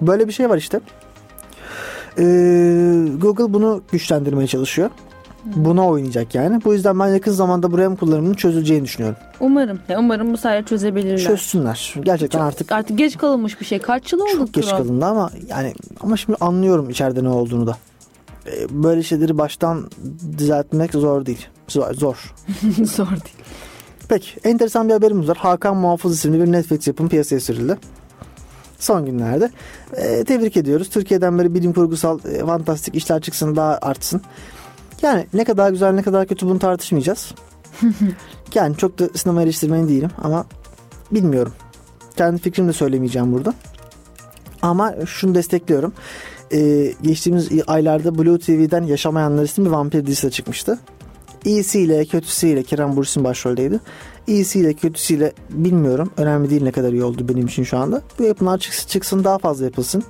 Böyle 0.00 0.28
bir 0.28 0.32
şey 0.32 0.50
var 0.50 0.58
işte. 0.58 0.80
E, 2.18 2.24
Google 3.20 3.52
bunu 3.52 3.82
güçlendirmeye 3.92 4.46
çalışıyor. 4.46 4.90
Buna 5.44 5.86
oynayacak 5.88 6.34
yani. 6.34 6.64
Bu 6.64 6.74
yüzden 6.74 6.98
ben 6.98 7.06
yakın 7.08 7.32
zamanda 7.32 7.72
bu 7.72 7.78
RAM 7.78 7.96
kullanımının 7.96 8.34
çözüleceğini 8.34 8.84
düşünüyorum. 8.84 9.18
Umarım. 9.40 9.78
Ya 9.88 9.98
umarım 9.98 10.32
bu 10.32 10.36
sayede 10.36 10.66
çözebilirler. 10.66 11.18
Çözsünler. 11.18 11.94
Gerçekten 12.02 12.38
Çok- 12.38 12.46
artık 12.48 12.72
artık 12.72 12.98
geç 12.98 13.18
kalınmış 13.18 13.60
bir 13.60 13.66
şey. 13.66 13.78
Kaç 13.78 14.12
yıl 14.12 14.20
oldu 14.20 14.30
çok 14.38 14.52
geç 14.54 14.70
kalındı 14.70 15.04
ama 15.04 15.30
yani 15.48 15.74
ama 16.00 16.16
şimdi 16.16 16.38
anlıyorum 16.40 16.90
içeride 16.90 17.24
ne 17.24 17.28
olduğunu 17.28 17.66
da. 17.66 17.76
E, 18.46 18.52
Böyle 18.70 19.02
şeyleri 19.02 19.38
baştan 19.38 19.90
düzeltmek 20.38 20.92
zor 20.92 21.26
değil. 21.26 21.46
Zor. 21.68 21.94
zor. 21.94 22.34
Zor 22.84 23.06
değil. 23.10 23.36
Peki 24.08 24.30
enteresan 24.44 24.88
bir 24.88 24.92
haberimiz 24.92 25.28
var. 25.28 25.36
Hakan 25.36 25.76
Muhafız 25.76 26.14
isimli 26.14 26.40
bir 26.46 26.52
Netflix 26.52 26.86
yapımı 26.86 27.08
piyasaya 27.08 27.40
sürüldü. 27.40 27.78
Son 28.78 29.06
günlerde. 29.06 29.50
Ee, 29.96 30.24
tebrik 30.24 30.56
ediyoruz. 30.56 30.90
Türkiye'den 30.90 31.38
böyle 31.38 31.54
bilim 31.54 31.72
kurgusal 31.72 32.18
e, 32.24 32.38
fantastik 32.46 32.94
işler 32.94 33.20
çıksın 33.20 33.56
daha 33.56 33.78
artsın. 33.82 34.22
Yani 35.02 35.26
ne 35.34 35.44
kadar 35.44 35.70
güzel 35.70 35.92
ne 35.92 36.02
kadar 36.02 36.26
kötü 36.26 36.46
bunu 36.46 36.58
tartışmayacağız. 36.58 37.34
yani 38.54 38.76
çok 38.76 38.98
da 38.98 39.08
sinema 39.14 39.42
eleştirmeni 39.42 39.88
değilim 39.88 40.10
ama 40.22 40.46
bilmiyorum. 41.10 41.52
Kendi 42.16 42.40
fikrimi 42.40 42.68
de 42.68 42.72
söylemeyeceğim 42.72 43.32
burada. 43.32 43.54
Ama 44.62 44.94
şunu 45.06 45.34
destekliyorum. 45.34 45.92
Ee, 46.52 46.92
geçtiğimiz 47.02 47.48
aylarda 47.66 48.18
Blue 48.18 48.38
TV'den 48.38 48.82
Yaşamayanlar 48.82 49.44
isimli 49.44 49.66
bir 49.66 49.72
vampir 49.72 50.06
dizisi 50.06 50.30
çıkmıştı. 50.30 50.78
İyisiyle 51.44 52.04
kötüsüyle 52.04 52.62
Kerem 52.62 52.96
Bürsin 52.96 53.24
başroldeydi. 53.24 53.80
İyisiyle 54.26 54.74
kötüsüyle 54.74 55.32
bilmiyorum. 55.50 56.10
Önemli 56.16 56.50
değil 56.50 56.62
ne 56.62 56.72
kadar 56.72 56.92
iyi 56.92 57.04
oldu 57.04 57.28
benim 57.28 57.46
için 57.46 57.64
şu 57.64 57.78
anda. 57.78 58.02
Bu 58.18 58.22
yapımlar 58.22 58.58
çıksın, 58.58 58.88
çıksın 58.88 59.24
daha 59.24 59.38
fazla 59.38 59.64
yapılsın. 59.64 60.02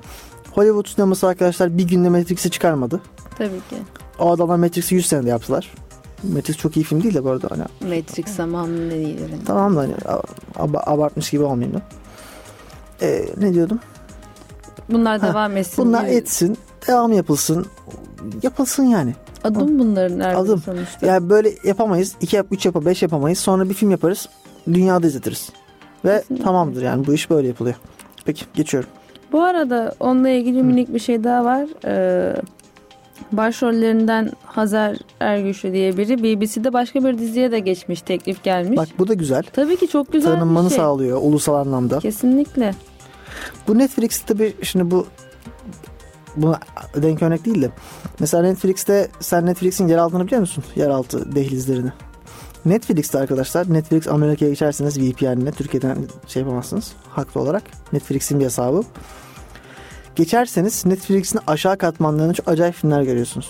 Hollywood 0.51 0.87
sineması 0.87 1.27
arkadaşlar 1.27 1.79
bir 1.79 1.89
günde 1.89 2.09
Matrix'i 2.09 2.51
çıkarmadı. 2.51 3.01
Tabii 3.41 3.59
ki. 3.71 3.77
O 4.19 4.31
adamlar 4.33 4.57
Matrix'i 4.57 4.95
100 4.95 5.07
senede 5.07 5.29
yaptılar. 5.29 5.73
Matrix 6.35 6.57
çok 6.57 6.77
iyi 6.77 6.83
film 6.85 7.03
değil 7.03 7.15
de 7.15 7.25
bu 7.25 7.31
arada. 7.31 7.49
Hani, 7.51 7.95
Matrix 7.97 8.27
zamanlı 8.27 8.87
ne 8.89 8.91
değil. 8.95 9.21
Yani. 9.21 9.45
tamam 9.47 9.77
da 9.77 9.81
hani 9.81 9.93
ab- 10.59 10.83
abartmış 10.91 11.31
gibi 11.31 11.43
olmayayım 11.43 11.77
da. 11.77 11.83
Ee, 13.03 13.25
ne 13.37 13.55
diyordum? 13.55 13.81
Bunlar 14.89 15.21
Ha, 15.21 15.29
devam 15.29 15.57
etsin. 15.57 15.85
Bunlar 15.85 16.07
diye. 16.07 16.17
etsin. 16.17 16.59
Devam 16.89 17.13
yapılsın. 17.13 17.67
Yapılsın 18.43 18.85
yani. 18.85 19.15
Adım 19.45 19.79
bunların 19.79 20.19
nerede 20.19 20.37
Adım. 20.37 20.61
sonuçta. 20.63 21.07
Yani 21.07 21.31
böyle 21.31 21.53
yapamayız. 21.65 22.15
2 22.21 22.37
yap, 22.37 22.47
3 22.51 22.67
yapa, 22.67 22.85
5 22.85 23.03
yapamayız. 23.03 23.39
Sonra 23.39 23.69
bir 23.69 23.75
film 23.75 23.91
yaparız. 23.91 24.29
Dünyada 24.73 25.07
izletiriz. 25.07 25.51
Ve 26.05 26.19
Kesinlikle. 26.19 26.45
tamamdır 26.45 26.83
yani 26.83 27.07
bu 27.07 27.15
iş 27.15 27.31
böyle 27.31 27.49
yapılıyor. 27.49 27.77
Peki 28.25 28.45
geçiyorum. 28.55 28.91
Bu 29.33 29.43
arada 29.43 29.95
onunla 30.01 30.29
ilgili 30.29 30.63
minik 30.63 30.95
bir 30.95 30.99
şey 30.99 31.25
daha 31.25 31.45
var. 31.45 31.67
Ee, 31.85 32.37
başrollerinden 33.33 34.33
Hazar 34.45 34.97
Ergüçlü 35.21 35.73
diye 35.73 35.97
biri 35.97 36.23
BBC'de 36.23 36.73
başka 36.73 37.05
bir 37.05 37.19
diziye 37.19 37.53
de 37.53 37.59
geçmiş 37.59 38.03
teklif 38.03 38.43
gelmiş. 38.43 38.77
Bak 38.79 38.89
bu 38.99 39.09
da 39.09 39.15
güzel. 39.15 39.43
Tabii 39.53 39.77
ki 39.77 39.89
çok 39.89 40.13
güzel 40.13 40.33
Tanınmanı 40.35 40.65
bir 40.65 40.71
şey. 40.71 40.79
sağlıyor 40.79 41.19
ulusal 41.23 41.55
anlamda. 41.55 41.99
Kesinlikle. 41.99 42.75
Bu 43.69 43.79
Netflix'te 43.79 44.39
bir 44.39 44.55
şimdi 44.63 44.91
bu 44.91 45.07
buna 46.37 46.59
denk 46.97 47.23
örnek 47.23 47.45
değil 47.45 47.63
de. 47.63 47.71
Mesela 48.21 48.43
Netflix'te 48.43 49.09
sen 49.21 49.47
Netflix'in 49.47 49.89
yer 49.89 49.99
altını 49.99 50.27
biliyor 50.27 50.41
musun? 50.41 50.65
Yeraltı 50.77 51.35
dehlizlerini. 51.35 51.93
Netflix'te 52.65 53.19
arkadaşlar 53.19 53.75
Netflix 53.75 54.09
Amerika'ya 54.09 54.51
geçerseniz 54.51 54.99
VPN'le 55.01 55.51
Türkiye'den 55.57 55.97
şey 56.27 56.43
yapamazsınız 56.43 56.93
haklı 57.09 57.41
olarak. 57.41 57.63
Netflix'in 57.93 58.41
bir 58.41 58.45
hesabı. 58.45 58.83
Geçerseniz 60.21 60.87
Netflix'in 60.87 61.41
aşağı 61.47 61.79
katmanlarında 61.79 62.35
çok 62.35 62.49
acayip 62.49 62.75
filmler 62.75 63.03
görüyorsunuz. 63.03 63.49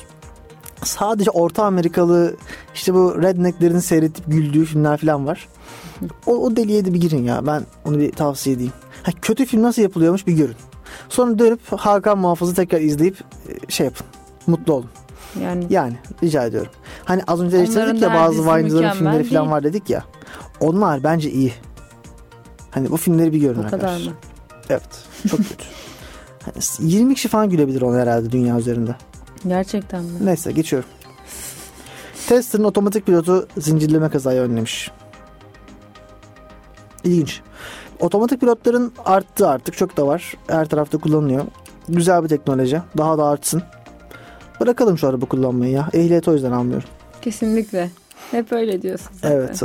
Sadece 0.85 1.31
Orta 1.31 1.65
Amerikalı 1.65 2.37
işte 2.75 2.95
bu 2.95 3.23
rednecklerin 3.23 3.79
seyredip 3.79 4.25
güldüğü 4.27 4.65
filmler 4.65 4.97
falan 4.97 5.27
var. 5.27 5.49
O, 6.27 6.33
o 6.33 6.57
deliğe 6.57 6.85
de 6.85 6.95
bir 6.95 7.01
girin 7.01 7.25
ya. 7.25 7.47
Ben 7.47 7.63
onu 7.85 7.99
bir 7.99 8.13
tavsiye 8.13 8.57
edeyim. 8.57 8.73
Ha, 9.03 9.13
kötü 9.23 9.47
film 9.47 9.63
nasıl 9.63 9.83
yapılıyormuş 9.83 10.27
bir 10.27 10.33
görün. 10.33 10.55
Sonra 11.09 11.39
dönüp 11.39 11.61
Hakan 11.73 12.19
Muhafız'ı 12.19 12.55
tekrar 12.55 12.81
izleyip 12.81 13.17
e, 13.49 13.71
şey 13.73 13.85
yapın. 13.85 14.07
Mutlu 14.47 14.73
olun. 14.73 14.91
Yani 15.43 15.67
Yani 15.71 15.95
rica 16.23 16.45
ediyorum. 16.45 16.73
Hani 17.05 17.23
az 17.27 17.41
önce 17.41 17.57
eleştirdik 17.57 18.03
ya 18.03 18.15
bazı 18.15 18.43
Vine'ların 18.43 18.93
filmleri 18.93 19.25
falan 19.25 19.43
değil. 19.45 19.51
var 19.51 19.63
dedik 19.63 19.91
ya. 19.91 20.05
Onlar 20.61 21.05
bence 21.05 21.31
iyi. 21.31 21.53
Hani 22.71 22.91
bu 22.91 22.97
filmleri 22.97 23.33
bir 23.33 23.39
görün 23.39 23.59
o 23.59 23.63
kadar 23.63 23.75
arkadaşlar. 23.75 24.11
mı? 24.11 24.17
Evet. 24.71 25.05
Çok 25.31 25.39
kötü. 25.39 25.65
Hani 26.44 26.90
20 26.92 27.14
kişi 27.14 27.29
falan 27.29 27.50
gülebilir 27.50 27.83
ona 27.83 27.98
herhalde 27.98 28.33
dünya 28.33 28.59
üzerinde. 28.59 28.96
Gerçekten 29.48 30.05
mi? 30.05 30.11
Neyse 30.26 30.53
geçiyorum. 30.53 30.88
Tester'ın 32.29 32.64
otomatik 32.64 33.07
pilotu 33.07 33.48
zincirleme 33.59 34.09
kazayı 34.09 34.40
önlemiş. 34.40 34.90
İlginç. 37.05 37.40
Otomatik 38.00 38.40
pilotların 38.40 38.92
arttı 39.05 39.48
artık 39.48 39.76
çok 39.76 39.96
da 39.96 40.07
var. 40.07 40.35
Her 40.46 40.68
tarafta 40.68 40.98
kullanılıyor. 40.98 41.44
Güzel 41.88 42.22
bir 42.24 42.29
teknoloji. 42.29 42.83
Daha 42.98 43.18
da 43.18 43.24
artsın. 43.24 43.62
Bırakalım 44.61 44.98
şu 44.98 45.09
araba 45.09 45.26
kullanmayı 45.26 45.72
ya. 45.72 45.88
Ehliyet 45.92 46.29
o 46.29 46.35
yüzden 46.35 46.53
almıyorum. 46.53 46.88
Kesinlikle. 47.22 47.90
Hep 48.31 48.53
öyle 48.53 48.83
diyorsun 48.83 49.11
zaten. 49.14 49.37
Evet. 49.37 49.62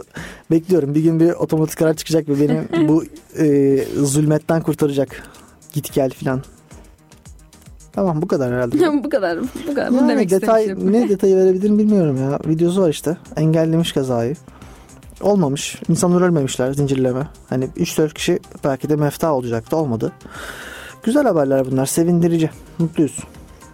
Bekliyorum. 0.52 0.96
Bir 0.96 1.04
gün 1.04 1.20
bir 1.20 1.32
otomatik 1.32 1.82
araç 1.82 1.98
çıkacak 1.98 2.30
ve 2.30 2.40
beni 2.40 2.88
bu 2.88 3.04
e, 3.38 3.78
zulmetten 4.04 4.62
kurtaracak. 4.62 5.24
Git 5.74 5.94
gel 5.94 6.10
filan. 6.10 6.42
Tamam 7.96 8.22
bu 8.22 8.28
kadar 8.28 8.54
herhalde. 8.54 8.78
bu 9.04 9.10
kadar. 9.10 9.40
Bu 9.70 9.76
kadar. 9.76 9.92
Yani 9.92 10.10
demek 10.10 10.30
detay, 10.30 10.76
ne 10.78 11.10
detayı 11.10 11.36
verebilirim 11.36 11.80
bilmiyorum 11.80 12.18
ya. 12.18 12.40
Videosu 12.48 12.82
var 12.82 12.90
işte. 12.90 13.18
Engellemiş 13.36 13.92
kazayı. 13.94 14.36
Olmamış. 15.22 15.82
İnsanlar 15.90 16.22
ölmemişler 16.22 16.74
zincirleme. 16.74 17.28
Hani 17.50 17.66
3-4 17.66 18.14
kişi 18.14 18.40
belki 18.64 18.90
de 18.90 18.96
mefta 18.96 19.34
olacaktı. 19.34 19.78
Olmadı. 19.78 20.12
Güzel 21.04 21.24
haberler 21.24 21.72
bunlar. 21.72 21.86
Sevindirici. 21.86 22.50
Mutluyuz. 22.78 23.20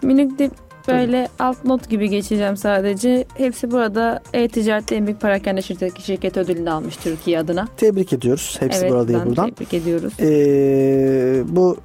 Minik 0.02 0.38
de 0.38 0.50
böyle 0.88 1.28
alt 1.38 1.64
not 1.64 1.90
gibi 1.90 2.08
geçeceğim 2.08 2.56
sadece. 2.56 3.24
Hepsi 3.34 3.70
burada 3.70 4.20
e-ticarette 4.32 4.94
en 4.94 5.06
büyük 5.06 5.20
perakende 5.20 5.62
şirket, 5.62 6.00
şirket 6.00 6.36
ödülünü 6.36 6.70
almış 6.70 6.96
Türkiye 6.96 7.38
adına. 7.38 7.68
Tebrik 7.76 8.12
ediyoruz. 8.12 8.56
Hepsi 8.60 8.80
evet, 8.80 8.92
burada 8.92 9.26
buradan. 9.26 9.50
tebrik 9.50 9.74
ediyoruz. 9.74 10.12
Ee, 10.20 11.42
bu 11.48 11.76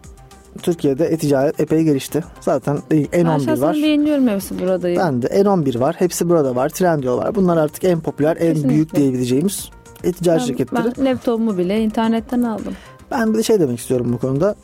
Türkiye'de 0.57 1.05
e-ticaret 1.05 1.59
epey 1.59 1.83
gelişti. 1.83 2.23
Zaten 2.41 2.79
en 2.91 3.07
ben 3.13 3.25
11 3.25 3.45
şahsen 3.45 3.61
var. 3.61 3.75
beğeniyorum 3.75 4.27
hepsi 4.27 4.59
burada. 4.59 4.87
Ben 4.95 5.21
de 5.21 5.27
N11 5.27 5.79
var. 5.79 5.95
Hepsi 5.99 6.29
burada 6.29 6.55
var. 6.55 6.69
Trendyol 6.69 7.17
var. 7.17 7.35
Bunlar 7.35 7.57
artık 7.57 7.83
en 7.83 7.99
popüler, 7.99 8.37
en 8.37 8.39
Kesinlikle. 8.39 8.69
büyük 8.69 8.95
diyebileceğimiz 8.95 9.69
e-ticaret 10.03 10.41
ben, 10.41 10.45
şirketleri. 10.45 10.91
ben 10.97 11.05
laptopumu 11.05 11.57
bile 11.57 11.81
internetten 11.81 12.41
aldım. 12.41 12.73
Ben 13.11 13.33
bir 13.33 13.37
de 13.37 13.43
şey 13.43 13.59
demek 13.59 13.79
istiyorum 13.79 14.13
bu 14.13 14.17
konuda. 14.17 14.55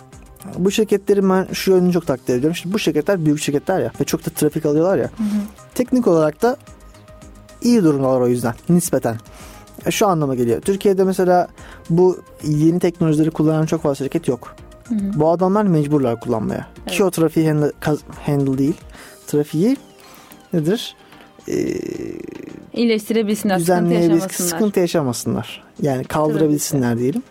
Bu 0.57 0.71
şirketlerin 0.71 1.29
ben 1.29 1.47
şu 1.53 1.71
yönünü 1.71 1.91
çok 1.93 2.07
takdir 2.07 2.33
ediyorum. 2.35 2.55
Şimdi 2.55 2.73
bu 2.75 2.79
şirketler 2.79 3.25
büyük 3.25 3.39
şirketler 3.39 3.79
ya 3.79 3.91
ve 4.01 4.03
çok 4.03 4.25
da 4.25 4.29
trafik 4.29 4.65
alıyorlar 4.65 4.97
ya. 4.97 5.09
Teknik 5.75 6.07
olarak 6.07 6.41
da 6.41 6.57
iyi 7.61 7.83
durumdalar 7.83 8.21
o 8.21 8.27
yüzden 8.27 8.53
nispeten. 8.69 9.15
E, 9.85 9.91
Şu 9.91 10.07
anlama 10.07 10.35
geliyor. 10.35 10.61
Türkiye'de 10.61 11.03
mesela 11.03 11.47
bu 11.89 12.17
yeni 12.43 12.79
teknolojileri 12.79 13.31
kullanan 13.31 13.65
çok 13.65 13.81
fazla 13.81 13.95
şirket 14.05 14.27
yok. 14.27 14.55
Hı 14.87 14.95
hı. 14.95 14.99
Bu 15.19 15.29
adamlar 15.29 15.63
mecburlar 15.63 16.19
kullanmaya. 16.19 16.67
Evet. 16.87 16.97
Ki 16.97 17.03
o 17.03 17.11
trafiği 17.11 17.47
handle, 17.47 17.71
handle 18.25 18.57
değil. 18.57 18.75
Trafiği 19.27 19.77
nedir? 20.53 20.95
Ee, 21.49 21.53
İyileştirebilsinler, 22.73 23.59
sıkıntı 23.59 23.71
düzenleyebil- 23.81 24.01
yaşamasınlar. 24.13 24.49
sıkıntı 24.49 24.79
yaşamasınlar. 24.79 25.63
Yani 25.81 26.03
kaldırabilsinler 26.03 26.99
diyelim. 26.99 27.23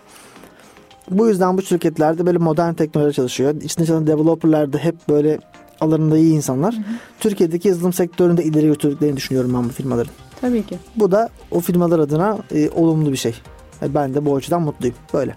Bu 1.10 1.28
yüzden 1.28 1.58
bu 1.58 1.62
şirketlerde 1.62 2.26
böyle 2.26 2.38
modern 2.38 2.74
teknoloji 2.74 3.16
çalışıyor. 3.16 3.54
İçinde 3.54 3.86
çalışan 3.86 4.06
developerlar 4.06 4.72
da 4.72 4.78
hep 4.78 4.94
böyle 5.08 5.38
alanında 5.80 6.18
iyi 6.18 6.34
insanlar. 6.34 6.74
Türkiye'deki 7.20 7.68
yazılım 7.68 7.92
sektöründe 7.92 8.44
ileri 8.44 8.66
götürdüklerini 8.66 9.16
düşünüyorum 9.16 9.54
ben 9.54 9.64
bu 9.64 9.68
firmaların. 9.68 10.12
Tabii 10.40 10.62
ki. 10.66 10.78
Bu 10.96 11.10
da 11.12 11.28
o 11.50 11.60
firmalar 11.60 11.98
adına 11.98 12.38
e, 12.54 12.70
olumlu 12.70 13.12
bir 13.12 13.16
şey. 13.16 13.34
E, 13.82 13.94
ben 13.94 14.14
de 14.14 14.24
bu 14.24 14.36
açıdan 14.36 14.62
mutluyum. 14.62 14.96
Böyle. 15.14 15.34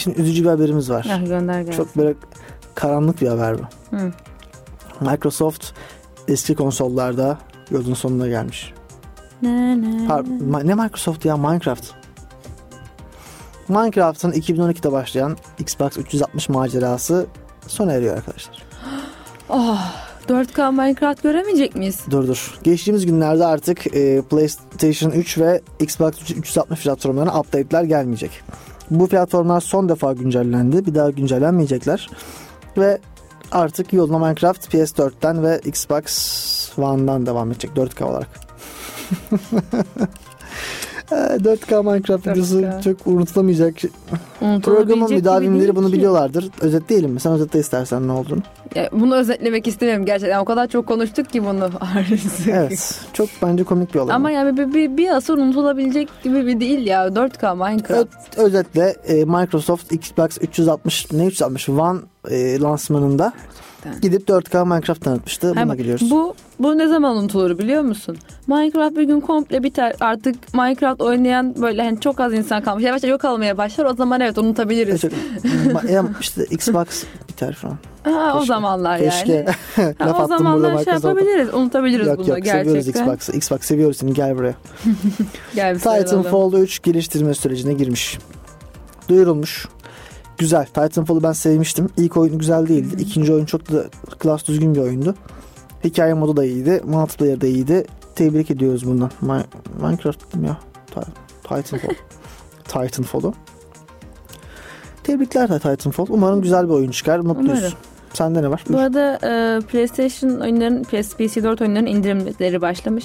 Şimdi 0.00 0.20
üzücü 0.20 0.44
bir 0.44 0.48
haberimiz 0.48 0.90
var. 0.90 1.06
Ah, 1.12 1.26
gönder 1.26 1.60
gelsin. 1.60 1.76
Çok 1.76 1.96
böyle 1.96 2.14
karanlık 2.74 3.20
bir 3.20 3.28
haber 3.28 3.56
bu. 3.58 3.62
Hı. 3.96 4.12
Microsoft 5.00 5.72
eski 6.28 6.54
konsollarda 6.54 7.38
yolun 7.70 7.94
sonuna 7.94 8.28
gelmiş. 8.28 8.72
Ne 9.42 9.82
ne. 9.82 10.06
Par- 10.06 10.66
ne 10.66 10.74
Microsoft 10.74 11.24
ya 11.24 11.36
Minecraft. 11.36 11.84
Minecraft'ın 13.68 14.32
2012'de 14.32 14.92
başlayan 14.92 15.36
Xbox 15.58 15.98
360 15.98 16.48
macerası 16.48 17.26
sona 17.66 17.92
eriyor 17.92 18.16
arkadaşlar. 18.16 18.62
Oh, 19.52 19.92
4K 20.28 20.72
Minecraft 20.72 21.22
göremeyecek 21.22 21.76
miyiz? 21.76 22.00
Dur 22.10 22.28
dur. 22.28 22.58
Geçtiğimiz 22.62 23.06
günlerde 23.06 23.44
artık 23.44 23.86
e, 23.96 24.22
PlayStation 24.22 25.10
3 25.10 25.38
ve 25.38 25.60
Xbox 25.80 26.30
360 26.30 26.82
platformlarına 26.82 27.40
update'ler 27.40 27.82
gelmeyecek. 27.82 28.42
Bu 28.90 29.08
platformlar 29.08 29.60
son 29.60 29.88
defa 29.88 30.12
güncellendi. 30.12 30.86
Bir 30.86 30.94
daha 30.94 31.10
güncellenmeyecekler. 31.10 32.10
Ve 32.76 32.98
artık 33.52 33.92
yoluna 33.92 34.18
Minecraft 34.18 34.74
PS4'ten 34.74 35.42
ve 35.42 35.60
Xbox 35.64 36.78
One'dan 36.78 37.26
devam 37.26 37.50
edecek 37.50 37.70
4K 37.76 38.04
olarak. 38.04 38.28
E, 41.12 41.14
4K 41.14 41.82
Minecraft 41.84 42.26
4K. 42.26 42.32
videosu 42.32 42.64
çok 42.84 43.06
unutulamayacak. 43.06 43.74
Programın 44.40 44.54
Unutulabilecek 44.54 45.08
gibi 45.08 45.16
müdavimleri 45.18 45.76
bunu 45.76 45.86
ki. 45.86 45.92
biliyorlardır. 45.92 46.50
Özetleyelim 46.60 47.10
mi? 47.10 47.20
Sen 47.20 47.32
özetle 47.32 47.58
istersen 47.60 48.08
ne 48.08 48.12
olduğunu. 48.12 48.40
Ya, 48.74 48.88
bunu 48.92 49.16
özetlemek 49.16 49.66
istemiyorum 49.66 50.04
gerçekten. 50.06 50.38
O 50.38 50.44
kadar 50.44 50.66
çok 50.66 50.86
konuştuk 50.86 51.30
ki 51.30 51.44
bunu. 51.44 51.70
Evet. 52.50 53.00
Çok 53.12 53.28
bence 53.42 53.64
komik 53.64 53.94
bir 53.94 53.98
olay. 53.98 54.14
Ama 54.16 54.30
yani 54.30 54.56
bir, 54.56 54.74
bir, 54.74 54.96
bir 54.96 55.08
asır 55.16 55.38
unutulabilecek 55.38 56.08
gibi 56.22 56.46
bir 56.46 56.60
değil 56.60 56.86
ya. 56.86 57.06
4K 57.06 57.70
Minecraft. 57.70 58.08
Ö- 58.38 58.42
özetle 58.42 58.96
e, 59.06 59.24
Microsoft 59.24 59.92
Xbox 59.92 60.38
360 60.40 61.12
ne 61.12 61.26
360 61.26 61.68
One 61.68 61.98
e, 62.30 62.60
lansmanında 62.60 63.32
Gerçekten. 63.84 64.00
gidip 64.00 64.28
4K 64.28 64.68
Minecraft 64.68 65.04
tanıtmıştı. 65.04 65.54
Buna 65.56 65.74
geliyoruz. 65.74 66.10
bu 66.10 66.34
bu 66.58 66.78
ne 66.78 66.88
zaman 66.88 67.16
unutulur 67.16 67.58
biliyor 67.58 67.82
musun? 67.82 68.16
Minecraft 68.46 68.96
bir 68.96 69.02
gün 69.02 69.20
komple 69.20 69.62
biter. 69.62 69.94
Artık 70.00 70.54
Minecraft 70.54 71.00
oynayan 71.00 71.54
böyle 71.62 71.82
hani 71.82 72.00
çok 72.00 72.20
az 72.20 72.32
insan 72.32 72.62
kalmış. 72.62 72.84
Yavaş 72.84 73.02
yavaş 73.02 73.10
yok 73.10 73.24
almaya 73.24 73.58
başlar. 73.58 73.84
O 73.84 73.94
zaman 73.94 74.20
evet 74.20 74.38
unutabiliriz. 74.38 75.04
Evet, 75.04 75.14
ya 75.90 76.04
işte 76.20 76.44
Xbox 76.44 77.04
biter 77.28 77.54
falan. 77.54 77.78
Ha, 78.04 78.32
o 78.34 78.38
Keşke. 78.38 78.46
zamanlar 78.46 78.96
yani. 78.96 79.10
Keşke. 79.10 79.46
Ha, 79.76 79.82
Laf 80.06 80.20
o 80.20 80.26
zamanlar 80.26 80.84
şey 80.84 80.92
yapabiliriz. 80.94 81.54
Unutabiliriz 81.54 82.06
Yok 82.06 82.18
bunu 82.18 82.28
yok 82.28 82.46
seviyoruz 82.46 82.72
gerçekten. 82.72 83.02
Xbox'ı. 83.04 83.36
Xbox 83.36 83.60
seviyoruz 83.60 83.96
seni 83.96 84.14
gel 84.14 84.36
buraya. 84.36 84.54
Gel. 85.54 85.78
Titanfall 85.78 86.52
3 86.52 86.82
geliştirme 86.82 87.34
sürecine 87.34 87.72
girmiş. 87.72 88.18
Duyurulmuş. 89.08 89.68
Güzel. 90.40 90.66
Titanfall'u 90.66 91.22
ben 91.22 91.32
sevmiştim. 91.32 91.88
İlk 91.96 92.16
oyun 92.16 92.38
güzel 92.38 92.68
değildi. 92.68 93.02
İkinci 93.02 93.32
oyun 93.32 93.44
çok 93.44 93.72
da 93.72 93.84
klas 94.18 94.48
düzgün 94.48 94.74
bir 94.74 94.80
oyundu. 94.80 95.14
Hikaye 95.84 96.14
modu 96.14 96.36
da 96.36 96.44
iyiydi. 96.44 96.80
Multiplayer 96.84 97.40
da 97.40 97.46
iyiydi. 97.46 97.86
Tebrik 98.14 98.50
ediyoruz 98.50 98.86
bundan. 98.86 99.10
Mi- 99.20 99.44
Minecraft 99.82 100.28
dedim 100.28 100.44
ya. 100.44 100.58
Ti- 100.86 101.10
Titanfall. 101.42 101.94
Titanfall'u. 102.64 103.34
Tebrikler 105.02 105.48
Titanfall. 105.48 106.06
Umarım 106.08 106.42
güzel 106.42 106.64
bir 106.68 106.74
oyun 106.74 106.90
çıkar. 106.90 107.18
Mutluyuz. 107.18 107.58
Umarım. 107.58 107.72
Sende 108.12 108.42
ne 108.42 108.50
var? 108.50 108.64
Bu 108.68 108.78
arada 108.78 109.14
e, 109.14 109.60
PlayStation 109.60 110.30
oyunların, 110.40 110.82
PS, 110.84 111.14
PC4 111.14 111.62
oyunların 111.62 111.86
indirimleri 111.86 112.60
başlamış. 112.60 113.04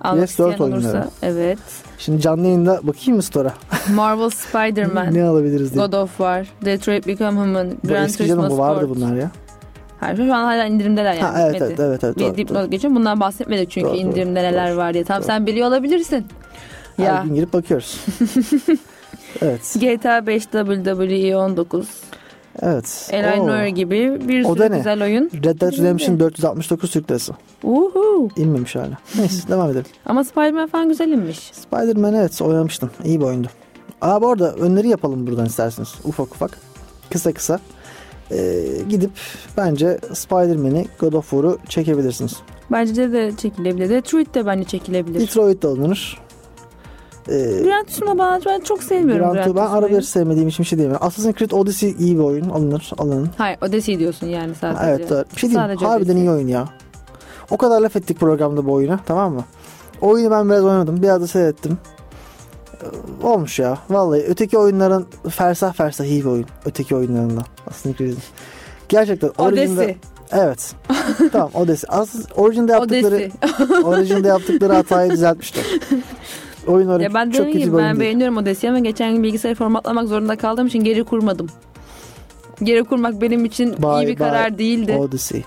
Almak 0.00 0.24
PS4 0.24 0.28
isteyen 0.30 0.48
olursa. 0.48 0.64
oyunları. 0.64 1.04
Evet. 1.22 1.58
Şimdi 1.98 2.20
canlı 2.20 2.44
yayında 2.46 2.80
bakayım 2.82 3.16
mı 3.16 3.22
store'a? 3.22 3.54
Marvel 3.94 4.30
Spider-Man, 4.30 5.14
ne 5.14 5.24
alabiliriz 5.24 5.74
diye. 5.74 5.84
God 5.86 5.92
of 5.92 6.08
War, 6.10 6.46
Detroit 6.64 7.06
Become 7.06 7.40
Human, 7.40 7.70
Bu 7.84 7.88
Gran 7.88 8.04
eski 8.04 8.26
canım 8.26 8.50
bu 8.50 8.58
vardı 8.58 8.84
Sport. 8.84 8.96
bunlar 8.96 9.16
ya. 9.16 9.30
Hayır 10.00 10.16
şu 10.16 10.34
an 10.34 10.44
hala 10.44 10.64
indirimdeler 10.64 11.12
yani. 11.14 11.22
ha, 11.22 11.42
evet, 11.42 11.54
bitmedi. 11.54 11.72
evet 11.72 11.80
evet 11.88 12.04
evet. 12.04 12.16
Bir 12.16 12.24
doğru, 12.24 12.36
dipnot 12.36 12.62
doğru. 12.62 12.70
geçiyorum. 12.70 12.96
Bundan 12.96 13.20
bahsetmedik 13.20 13.70
çünkü 13.70 13.88
Doğru, 13.88 13.96
doğru, 13.96 14.06
indirimde 14.06 14.42
neler 14.42 14.70
doğru. 14.70 14.76
var 14.76 14.94
diye. 14.94 15.04
Tamam 15.04 15.22
Doğru. 15.22 15.26
sen 15.26 15.46
biliyor 15.46 15.68
olabilirsin. 15.68 16.26
Her 16.96 17.04
Ya 17.04 17.22
gün 17.26 17.34
girip 17.34 17.52
bakıyoruz. 17.52 18.00
evet. 19.42 19.76
GTA 19.80 20.26
5 20.26 20.42
WWE 20.46 21.36
19 21.36 21.88
Evet. 22.62 23.10
Oo. 23.40 23.46
Noir 23.46 23.66
gibi 23.66 24.28
bir 24.28 24.44
O 24.44 24.54
sürü 24.54 24.76
güzel 24.76 25.02
oyun. 25.02 25.30
Red 25.44 25.60
Dead 25.60 25.72
Redemption 25.72 26.20
469 26.20 26.90
Türk 26.90 27.10
Lirası. 27.10 27.32
Uhu. 27.64 28.28
İnmemiş 28.36 28.76
hala. 28.76 28.98
Neyse 29.18 29.48
devam 29.48 29.70
edelim. 29.70 29.84
Ama 30.06 30.24
Spider-Man 30.24 30.68
falan 30.68 30.88
güzelinmiş. 30.88 31.38
Spider-Man 31.38 32.14
evet 32.14 32.42
oynamıştım. 32.42 32.90
İyi 33.04 33.20
bir 33.20 33.24
oyundu. 33.24 33.48
Aa 34.00 34.22
bu 34.22 34.28
arada 34.28 34.54
öneri 34.54 34.88
yapalım 34.88 35.26
buradan 35.26 35.46
isterseniz. 35.46 35.94
Ufak 36.04 36.34
ufak. 36.34 36.58
Kısa 37.10 37.32
kısa. 37.32 37.60
Ee, 38.32 38.62
gidip 38.88 39.10
bence 39.56 39.98
Spider-Man'i 40.14 40.86
God 41.00 41.12
of 41.12 41.30
War'u 41.30 41.58
çekebilirsiniz. 41.68 42.36
Bence 42.72 43.12
de 43.12 43.32
çekilebilir. 43.36 43.88
Detroit 43.90 44.34
de 44.34 44.46
bence 44.46 44.64
çekilebilir. 44.64 45.20
Detroit 45.20 45.62
de 45.62 45.66
alınır. 45.68 46.18
Ee, 47.30 47.62
Gran 47.64 47.84
Turismo 47.84 48.18
bana 48.18 48.40
ben 48.46 48.60
çok 48.60 48.82
sevmiyorum 48.82 49.24
Gran 49.24 49.34
Gran 49.34 49.44
Turismo- 49.46 49.56
ben 49.56 49.66
arabaları 49.66 50.02
sevmediğim 50.02 50.48
için 50.48 50.62
bir 50.64 50.68
şey 50.68 50.78
diyemem. 50.78 50.98
Assassin's 51.00 51.36
Creed 51.36 51.50
Odyssey 51.50 51.94
iyi 51.98 52.18
bir 52.18 52.22
oyun. 52.22 52.48
Alınır. 52.50 52.90
Alının. 52.98 53.30
Hayır 53.38 53.58
Odyssey 53.62 53.98
diyorsun 53.98 54.26
yani 54.26 54.54
sadece. 54.60 54.84
Evet 54.90 55.10
doğru. 55.10 55.24
Bir 55.34 55.40
şey 55.40 55.50
diyeyim. 55.50 55.68
Sadece 55.68 55.86
Harbiden 55.86 56.12
Odyssey. 56.12 56.24
iyi 56.26 56.30
oyun 56.30 56.48
ya. 56.48 56.68
O 57.50 57.56
kadar 57.56 57.80
laf 57.80 57.96
ettik 57.96 58.20
programda 58.20 58.66
bu 58.66 58.72
oyuna. 58.72 59.00
Tamam 59.06 59.32
mı? 59.34 59.44
Oyunu 60.00 60.30
ben 60.30 60.48
biraz 60.50 60.64
oynadım. 60.64 61.02
Biraz 61.02 61.20
da 61.22 61.26
seyrettim. 61.26 61.78
Ee, 62.82 63.26
Olmuş 63.26 63.58
ya. 63.58 63.78
Vallahi 63.90 64.24
öteki 64.28 64.58
oyunların 64.58 65.06
fersah 65.30 65.72
fersah 65.72 66.04
iyi 66.04 66.20
bir 66.24 66.28
oyun. 66.30 66.46
Öteki 66.64 66.96
oyunlarından. 66.96 67.44
Aslında 67.70 67.96
Creed'in. 67.96 68.18
Gerçekten. 68.88 69.30
Odyssey. 69.38 69.96
Evet. 70.32 70.72
tamam 71.32 71.50
Odyssey. 71.54 71.88
Aslında 71.92 72.24
orijinde 72.36 72.72
yaptıkları, 72.72 73.30
orijinde 73.84 74.28
yaptıkları 74.28 74.72
hatayı 74.72 75.10
düzeltmişler. 75.10 75.64
Oyun 76.66 77.00
ya 77.00 77.14
ben 77.14 77.30
çok 77.30 77.46
kötü 77.46 77.58
gibi 77.58 77.76
ben 77.76 77.84
değil. 77.86 78.00
beğeniyorum 78.00 78.36
Odyssey'i 78.36 78.70
ama 78.70 78.78
geçen 78.78 79.12
gün 79.14 79.22
bilgisayarı 79.22 79.56
formatlamak 79.58 80.08
zorunda 80.08 80.36
kaldığım 80.36 80.66
için 80.66 80.84
geri 80.84 81.04
kurmadım. 81.04 81.46
Geri 82.62 82.84
kurmak 82.84 83.20
benim 83.20 83.44
için 83.44 83.82
Bye 83.82 83.90
iyi 83.96 84.02
bir 84.02 84.06
bye 84.06 84.14
karar 84.14 84.58
değildi. 84.58 84.96
Odyssey. 85.00 85.44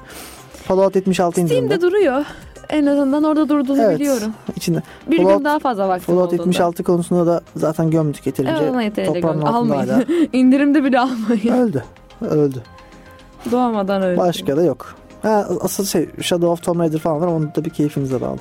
Fallout 0.63 0.95
76 0.95 1.41
indirimde. 1.41 1.65
Steam'de 1.65 1.82
duruyor. 1.82 2.26
En 2.69 2.86
azından 2.86 3.23
orada 3.23 3.49
durduğunu 3.49 3.82
Evet. 3.82 3.99
biliyorum. 3.99 4.34
İçinde. 4.56 4.84
Bir 5.12 5.17
Fallout- 5.17 5.38
gün 5.38 5.45
daha 5.45 5.60
fazla 5.60 5.88
vaktim 5.89 6.06
Fallout 6.15 6.28
olduğunda. 6.34 6.43
76 6.43 6.84
konusunda 6.84 7.26
da 7.28 7.41
zaten 7.56 7.91
gömdük 7.91 8.26
yeterince. 8.26 8.56
Evet 8.62 8.71
ona 8.71 8.84
yeterince 8.84 9.28
Almayın. 9.28 9.88
hala. 9.89 10.04
İndirimde 10.34 10.84
bile 10.84 10.99
almayın. 10.99 11.54
Öldü. 11.54 11.84
Öldü. 12.30 12.62
Doğmadan 13.52 14.02
öyle. 14.02 14.17
Başka 14.17 14.58
da 14.58 14.63
yok. 14.63 14.95
Ha, 15.24 15.48
asıl 15.62 15.86
şey 15.86 16.10
Shadow 16.22 16.48
of 16.48 16.64
Tomb 16.64 16.80
Raider 16.80 17.00
falan 17.00 17.22
var. 17.22 17.28
Onun 17.28 17.56
da 17.56 17.66
bir 17.66 17.70
keyfimize 17.70 18.22
bağlı. 18.22 18.38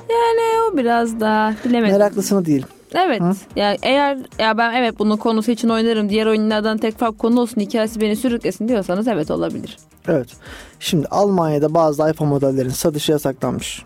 O 0.73 0.77
biraz 0.77 1.19
daha 1.19 1.53
bilemedim. 1.65 1.95
Meraklısını 1.95 2.45
değil. 2.45 2.65
Evet. 2.93 3.21
Hı? 3.21 3.33
Yani 3.55 3.77
eğer 3.81 4.17
ya 4.39 4.57
ben 4.57 4.73
evet 4.73 4.99
bunun 4.99 5.17
konusu 5.17 5.51
için 5.51 5.69
oynarım. 5.69 6.09
Diğer 6.09 6.25
oyunlardan 6.25 6.77
tek 6.77 6.97
farklı 6.99 7.17
konu 7.17 7.41
olsun. 7.41 7.61
Hikayesi 7.61 8.01
beni 8.01 8.15
sürüklesin 8.15 8.67
diyorsanız 8.67 9.07
evet 9.07 9.31
olabilir. 9.31 9.77
Evet. 10.07 10.27
Şimdi 10.79 11.07
Almanya'da 11.07 11.73
bazı 11.73 12.09
iPhone 12.09 12.29
modellerin 12.29 12.69
satışı 12.69 13.11
yasaklanmış. 13.11 13.83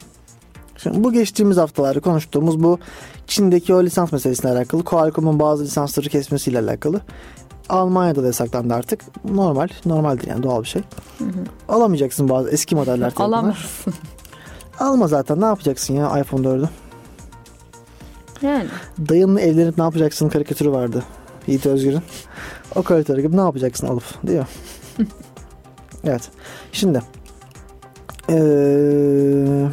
Şimdi 0.77 1.03
bu 1.03 1.13
geçtiğimiz 1.13 1.57
haftalarda 1.57 1.99
konuştuğumuz 1.99 2.63
bu 2.63 2.79
Çin'deki 3.27 3.73
o 3.73 3.83
lisans 3.83 4.11
meselesiyle 4.11 4.53
alakalı. 4.53 4.83
Qualcomm'un 4.83 5.39
bazı 5.39 5.63
lisansları 5.63 6.09
kesmesiyle 6.09 6.59
alakalı. 6.59 7.01
Almanya'da 7.69 8.23
da 8.23 8.27
yasaklandı 8.27 8.73
artık. 8.73 9.25
Normal. 9.25 9.67
Normaldir 9.85 10.27
yani 10.27 10.43
doğal 10.43 10.63
bir 10.63 10.67
şey. 10.67 10.81
Alamayacaksın 11.69 12.29
bazı 12.29 12.49
eski 12.49 12.75
modeller. 12.75 13.13
Alamazsın. 13.17 13.93
Alma 14.79 15.07
zaten 15.07 15.41
ne 15.41 15.45
yapacaksın 15.45 15.93
ya 15.93 16.19
iPhone 16.19 16.47
4'ü. 16.47 16.67
Yani. 18.41 18.67
Dayınla 19.09 19.41
evlenip 19.41 19.77
ne 19.77 19.83
yapacaksın 19.83 20.29
karikatürü 20.29 20.71
vardı. 20.71 21.03
Yiğit 21.47 21.65
Özgür'ün. 21.65 22.01
O 22.75 22.83
karikatürü 22.83 23.21
gibi 23.21 23.37
ne 23.37 23.41
yapacaksın 23.41 23.87
alıp 23.87 24.23
mi? 24.23 24.43
evet. 26.03 26.29
Şimdi. 26.71 27.01
Ee, 28.29 29.67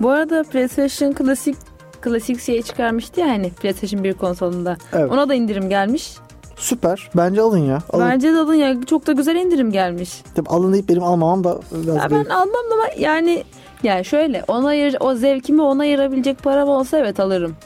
Bu 0.00 0.10
arada 0.10 0.42
PlayStation 0.44 1.12
klasik 1.12 1.56
klasik 2.00 2.40
şey 2.40 2.62
çıkarmıştı 2.62 3.20
ya 3.20 3.28
hani 3.28 3.50
PlayStation 3.50 4.04
1 4.04 4.14
konsolunda. 4.14 4.76
evet. 4.92 5.10
Ona 5.12 5.28
da 5.28 5.34
indirim 5.34 5.68
gelmiş. 5.68 6.16
Süper. 6.58 7.10
Bence 7.16 7.40
alın 7.40 7.58
ya. 7.58 7.78
Alın. 7.92 8.08
Bence 8.08 8.32
de 8.32 8.38
alın 8.38 8.54
ya 8.54 8.76
çok 8.86 9.06
da 9.06 9.12
güzel 9.12 9.36
indirim 9.36 9.72
gelmiş. 9.72 10.22
Tabii 10.34 10.48
alın 10.48 10.72
deyip 10.72 10.88
benim 10.88 11.02
almamam 11.02 11.44
da 11.44 11.58
biraz 11.72 11.96
Ya 11.96 12.10
ben 12.10 12.24
almam 12.24 12.64
ama 12.72 12.84
yani 12.98 13.44
yani 13.82 14.04
şöyle 14.04 14.44
ona 14.48 14.68
ayır, 14.68 14.96
o 15.00 15.14
zevkimi 15.14 15.62
ona 15.62 15.82
ayırabilecek 15.82 16.42
param 16.42 16.68
olsa 16.68 16.98
evet 16.98 17.20
alırım. 17.20 17.56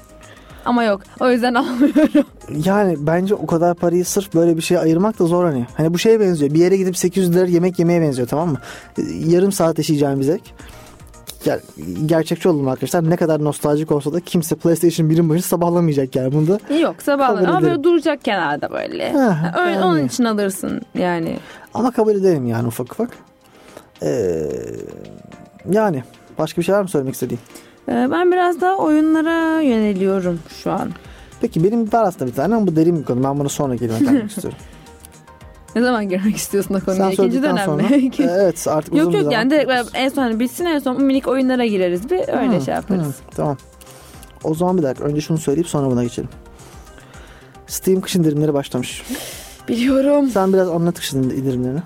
Ama 0.64 0.84
yok. 0.84 1.00
O 1.20 1.30
yüzden 1.30 1.54
almıyorum. 1.60 2.24
Yani 2.64 2.96
bence 2.98 3.34
o 3.34 3.46
kadar 3.46 3.74
parayı 3.74 4.04
sırf 4.04 4.34
böyle 4.34 4.56
bir 4.56 4.62
şeye 4.62 4.78
ayırmak 4.78 5.18
da 5.18 5.26
zor 5.26 5.44
hani. 5.44 5.66
Hani 5.76 5.94
bu 5.94 5.98
şeye 5.98 6.20
benziyor. 6.20 6.54
Bir 6.54 6.58
yere 6.58 6.76
gidip 6.76 6.96
800 6.96 7.34
lira 7.34 7.46
yemek 7.46 7.78
yemeye 7.78 8.00
benziyor 8.00 8.28
tamam 8.28 8.48
mı? 8.48 8.58
Yarım 9.26 9.52
saat 9.52 9.78
yaşayacağım 9.78 10.20
bir 10.20 10.24
zevk. 10.24 10.42
Ger- 11.44 11.60
gerçekçi 12.06 12.48
olalım 12.48 12.68
arkadaşlar. 12.68 13.10
Ne 13.10 13.16
kadar 13.16 13.44
nostaljik 13.44 13.92
olsa 13.92 14.12
da 14.12 14.20
kimse 14.20 14.54
PlayStation 14.56 15.06
1'in 15.08 15.28
başında 15.28 15.42
sabahlamayacak 15.42 16.16
yani. 16.16 16.32
Bunda 16.32 16.58
Yok 16.80 17.02
sabahlar 17.02 17.48
ama 17.48 17.62
böyle 17.62 17.84
duracak 17.84 18.24
kenarda 18.24 18.70
böyle. 18.70 19.12
Ha, 19.12 19.54
Öyle, 19.60 19.70
yani. 19.72 19.84
Onun 19.84 20.06
için 20.06 20.24
alırsın 20.24 20.80
yani. 20.98 21.38
Ama 21.74 21.90
kabul 21.90 22.14
ederim 22.14 22.46
yani 22.46 22.68
ufak 22.68 22.92
ufak. 22.92 23.10
Ee, 24.02 24.42
yani 25.70 26.02
başka 26.38 26.60
bir 26.60 26.66
şey 26.66 26.74
var 26.74 26.82
mı 26.82 26.88
söylemek 26.88 27.14
istediğin? 27.14 27.40
Ee, 27.88 28.08
Ben 28.10 28.32
biraz 28.32 28.60
daha 28.60 28.76
oyunlara 28.76 29.60
yöneliyorum 29.60 30.38
şu 30.62 30.72
an. 30.72 30.90
Peki 31.40 31.64
benim 31.64 31.92
var 31.92 32.02
aslında 32.02 32.30
bir 32.30 32.36
tane 32.36 32.54
ama 32.54 32.66
bu 32.66 32.76
derin 32.76 32.98
bir 33.00 33.04
konu. 33.04 33.24
Ben 33.24 33.38
bunu 33.38 33.48
sonra 33.48 33.76
kalmak 33.76 34.30
istiyorum. 34.30 34.58
Ne 35.76 35.82
zaman 35.82 36.08
girmek 36.08 36.36
istiyorsun 36.36 36.74
o 36.74 36.80
konuya? 36.80 37.02
Sen 37.04 37.10
İkinci 37.10 37.42
dönemde. 37.42 37.64
sonra. 37.64 37.82
Evet 38.40 38.66
artık 38.68 38.94
uzun 38.94 39.02
yok 39.04 39.12
bir 39.12 39.18
yok 39.18 39.24
zaman. 39.24 39.36
yani 39.38 39.50
direkt 39.50 39.72
en 39.94 40.08
son 40.08 40.22
hani 40.22 40.40
bitsin 40.40 40.64
en 40.64 40.78
son 40.78 41.02
minik 41.02 41.28
oyunlara 41.28 41.66
gireriz 41.66 42.10
bir 42.10 42.18
öyle 42.18 42.56
Hı, 42.60 42.64
şey 42.64 42.74
yaparız. 42.74 43.06
hı, 43.06 43.12
tamam. 43.36 43.56
O 44.44 44.54
zaman 44.54 44.78
bir 44.78 44.82
dakika 44.82 45.04
önce 45.04 45.20
şunu 45.20 45.38
söyleyip 45.38 45.68
sonra 45.68 45.90
buna 45.90 46.02
geçelim. 46.02 46.28
Steam 47.66 48.00
kış 48.00 48.16
indirimleri 48.16 48.54
başlamış. 48.54 49.02
Biliyorum. 49.68 50.28
Sen 50.30 50.52
biraz 50.52 50.68
anlat 50.68 50.98
kış 50.98 51.12
indirimlerini. 51.12 51.80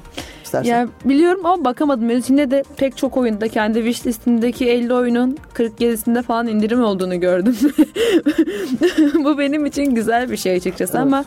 İstersen. 0.45 0.71
Ya 0.71 0.89
biliyorum 1.05 1.47
ama 1.47 1.65
bakamadım. 1.65 2.09
Ben 2.09 2.17
içinde 2.17 2.51
de 2.51 2.65
pek 2.77 2.97
çok 2.97 3.17
oyunda 3.17 3.49
kendi 3.49 3.79
wish 3.79 4.07
listindeki 4.07 4.69
50 4.71 4.95
oyunun 4.95 5.37
47'sinde 5.55 6.23
falan 6.23 6.47
indirim 6.47 6.85
olduğunu 6.85 7.21
gördüm. 7.21 7.57
Bu 9.25 9.39
benim 9.39 9.67
için 9.67 9.95
güzel 9.95 10.31
bir 10.31 10.37
şey 10.37 10.57
açıkçası 10.57 10.93
Evet. 10.93 11.03
ama 11.07 11.25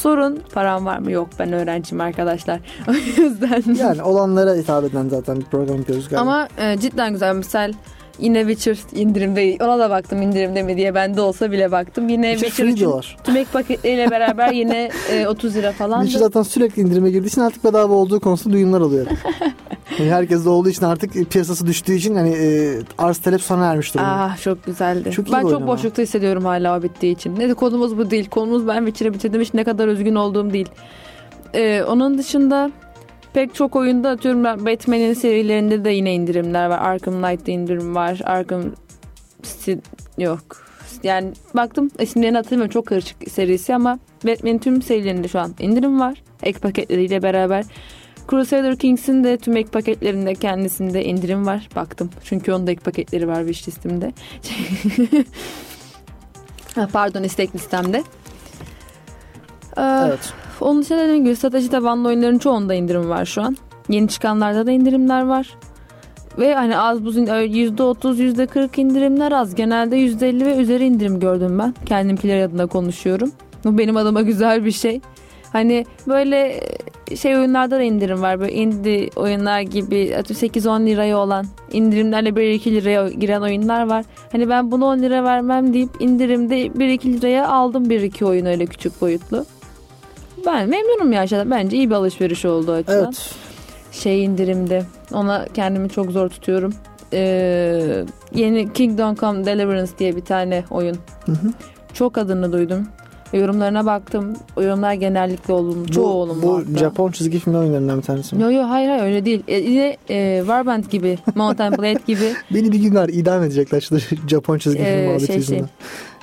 sorun 0.00 0.42
param 0.54 0.86
var 0.86 0.98
mı? 0.98 1.10
Yok 1.10 1.28
ben 1.38 1.52
öğrenciyim 1.52 2.00
arkadaşlar. 2.00 2.60
O 2.88 2.92
yüzden. 2.92 3.74
Yani 3.74 4.02
olanlara 4.02 4.54
hitap 4.54 4.84
eden 4.84 5.08
zaten 5.08 5.36
bir 5.36 5.44
program 5.44 5.76
yapıyoruz 5.76 6.08
galiba. 6.08 6.20
Ama 6.20 6.48
e, 6.58 6.78
cidden 6.78 7.12
güzel. 7.12 7.34
Misal 7.34 7.72
yine 8.18 8.40
Witcher 8.40 8.78
indirimde. 9.00 9.64
Ona 9.64 9.78
da 9.78 9.90
baktım 9.90 10.22
indirimde 10.22 10.62
mi 10.62 10.76
diye. 10.76 10.94
Bende 10.94 11.20
olsa 11.20 11.52
bile 11.52 11.72
baktım. 11.72 12.08
Yine 12.08 12.26
Witcher 12.32 12.48
Witcher 12.48 12.66
için 12.66 12.76
diyorlar. 12.76 13.16
tümek 13.24 13.52
paketleriyle 13.52 14.10
beraber 14.10 14.52
yine 14.52 14.90
e, 15.12 15.26
30 15.28 15.56
lira 15.56 15.72
falan. 15.72 16.02
Witcher 16.02 16.20
zaten 16.20 16.42
sürekli 16.42 16.82
indirime 16.82 17.10
girdiği 17.10 17.26
için 17.28 17.40
artık 17.40 17.64
bedava 17.64 17.94
olduğu 17.94 18.20
konusunda 18.20 18.54
duyumlar 18.54 18.80
alıyor. 18.80 19.06
yani 19.98 20.10
herkes 20.12 20.44
de 20.44 20.48
olduğu 20.48 20.68
için 20.68 20.84
artık 20.84 21.30
piyasası 21.30 21.66
düştüğü 21.66 21.94
için 21.94 22.14
hani 22.14 22.30
e, 22.30 22.78
arz 22.98 23.18
talep 23.18 23.42
sona 23.42 23.66
ermiş 23.66 23.94
durumda. 23.94 24.10
Ah 24.10 24.42
çok 24.42 24.66
güzeldi. 24.66 25.10
Çok 25.10 25.32
ben 25.32 25.42
çok 25.42 25.66
boşlukta 25.66 26.02
hissediyorum 26.02 26.44
hala 26.44 26.78
o 26.78 26.82
bittiği 26.82 27.14
için. 27.14 27.38
Ne 27.38 27.48
de 27.48 27.54
konumuz 27.54 27.98
bu 27.98 28.10
değil. 28.10 28.28
Konumuz 28.30 28.66
ben 28.68 28.84
Witcher'ı 28.86 29.14
bitirdim 29.14 29.40
hiç 29.40 29.54
ne 29.54 29.64
kadar 29.64 29.88
üzgün 29.88 30.14
olduğum 30.14 30.52
değil. 30.52 30.68
Ee, 31.54 31.82
onun 31.88 32.18
dışında 32.18 32.70
pek 33.34 33.54
çok 33.54 33.76
oyunda 33.76 34.10
atıyorum 34.10 34.44
Batman'in 34.44 35.14
serilerinde 35.14 35.84
de 35.84 35.90
yine 35.90 36.14
indirimler 36.14 36.66
var. 36.66 36.78
Arkham 36.78 37.22
Knight'ta 37.22 37.52
indirim 37.52 37.94
var. 37.94 38.20
Arkham 38.24 38.62
yok. 40.18 40.42
Yani 41.02 41.32
baktım 41.54 41.90
isimlerini 41.98 42.36
hatırlamıyorum 42.36 42.72
çok 42.72 42.86
karışık 42.86 43.30
serisi 43.30 43.74
ama 43.74 43.98
Batman'in 44.26 44.58
tüm 44.58 44.82
serilerinde 44.82 45.28
şu 45.28 45.40
an 45.40 45.54
indirim 45.58 46.00
var. 46.00 46.22
Ek 46.42 46.58
paketleriyle 46.58 47.22
beraber. 47.22 47.64
Crusader 48.30 48.76
Kings'in 48.76 49.24
de 49.24 49.36
tüm 49.36 49.56
ek 49.56 49.70
paketlerinde 49.70 50.34
kendisinde 50.34 51.04
indirim 51.04 51.46
var. 51.46 51.68
Baktım. 51.76 52.10
Çünkü 52.24 52.52
onun 52.52 52.66
da 52.66 52.70
ek 52.70 52.80
paketleri 52.80 53.28
var 53.28 53.46
wish 53.46 53.68
listemde. 53.68 54.12
Pardon 56.92 57.22
istek 57.22 57.54
listemde. 57.54 58.02
Ee, 59.76 59.82
evet. 60.06 60.32
Onun 60.60 60.82
dışında 60.82 60.98
dediğim 60.98 61.24
gibi 61.24 61.36
strateji 61.36 61.70
tabanlı 61.70 62.08
oyunların 62.08 62.38
çoğunda 62.38 62.74
indirim 62.74 63.08
var 63.08 63.24
şu 63.24 63.42
an. 63.42 63.56
Yeni 63.88 64.08
çıkanlarda 64.08 64.66
da 64.66 64.70
indirimler 64.70 65.22
var. 65.22 65.54
Ve 66.38 66.54
hani 66.54 66.78
az 66.78 67.04
buz 67.04 67.16
%30 67.16 68.16
%40 68.16 68.80
indirimler 68.80 69.32
az. 69.32 69.54
Genelde 69.54 69.96
%50 69.96 70.46
ve 70.46 70.56
üzeri 70.56 70.84
indirim 70.84 71.20
gördüm 71.20 71.58
ben. 71.58 71.74
Kendimkiler 71.86 72.42
adına 72.42 72.66
konuşuyorum. 72.66 73.32
Bu 73.64 73.78
benim 73.78 73.96
adıma 73.96 74.22
güzel 74.30 74.64
bir 74.64 74.72
şey. 74.72 75.00
Hani 75.52 75.86
böyle 76.08 76.60
şey 77.16 77.36
oyunlarda 77.36 77.78
da 77.78 77.82
indirim 77.82 78.22
var. 78.22 78.40
Böyle 78.40 78.52
indie 78.52 79.10
oyunlar 79.16 79.60
gibi 79.60 79.96
8-10 79.96 80.86
liraya 80.86 81.18
olan 81.18 81.46
indirimlerle 81.72 82.28
1-2 82.28 82.70
liraya 82.70 83.08
giren 83.08 83.40
oyunlar 83.40 83.86
var. 83.86 84.04
Hani 84.32 84.48
ben 84.48 84.70
bunu 84.70 84.84
10 84.84 84.98
lira 84.98 85.24
vermem 85.24 85.74
deyip 85.74 85.90
indirimde 86.00 86.66
1-2 86.66 87.12
liraya 87.12 87.48
aldım 87.48 87.84
1-2 87.84 88.24
oyun 88.24 88.46
öyle 88.46 88.66
küçük 88.66 89.00
boyutlu. 89.00 89.44
Ben 90.46 90.68
memnunum 90.68 91.12
ya. 91.12 91.26
Bence 91.50 91.76
iyi 91.76 91.90
bir 91.90 91.94
alışveriş 91.94 92.44
oldu 92.44 92.72
açıdan. 92.72 93.04
Evet. 93.04 93.34
Şey 93.92 94.24
indirimde. 94.24 94.84
Ona 95.12 95.46
kendimi 95.54 95.90
çok 95.90 96.10
zor 96.10 96.28
tutuyorum. 96.28 96.74
Ee, 97.12 98.04
yeni 98.34 98.72
Kingdom 98.72 99.14
Come 99.14 99.46
Deliverance 99.46 99.92
diye 99.98 100.16
bir 100.16 100.24
tane 100.24 100.64
oyun. 100.70 100.96
Hı 101.26 101.32
hı. 101.32 101.52
Çok 101.94 102.18
adını 102.18 102.52
duydum. 102.52 102.88
Yorumlarına 103.32 103.86
baktım. 103.86 104.36
Yorumlar 104.56 104.92
genellikle 104.92 105.52
olumlu. 105.52 105.88
Çoğu 105.88 106.06
olumlu. 106.06 106.42
Bu 106.42 106.58
hatta. 106.58 106.78
Japon 106.78 107.10
çizgi 107.10 107.38
film 107.38 107.54
oyunlarından 107.54 107.98
bir 107.98 108.02
tanesi 108.02 108.36
mi? 108.36 108.42
Yok 108.42 108.52
yok 108.52 108.64
hayır 108.68 108.88
hayır 108.88 109.02
öyle 109.02 109.24
değil. 109.24 109.42
E, 109.48 109.58
yine 109.58 109.96
e, 110.10 110.38
Warband 110.40 110.84
gibi, 110.84 111.18
Mountain 111.34 111.72
Blade 111.78 112.00
gibi. 112.06 112.32
Beni 112.54 112.72
bir 112.72 112.78
gün 112.78 112.94
var 112.94 113.08
idam 113.08 113.42
edecekler 113.42 113.80
şu 113.80 113.98
Japon 114.28 114.58
çizgi 114.58 114.78
film 114.78 114.88
ee, 114.88 115.06
muhabbeti 115.06 115.26
şey, 115.26 115.36
yüzünden. 115.36 115.58
Şey. 115.58 115.66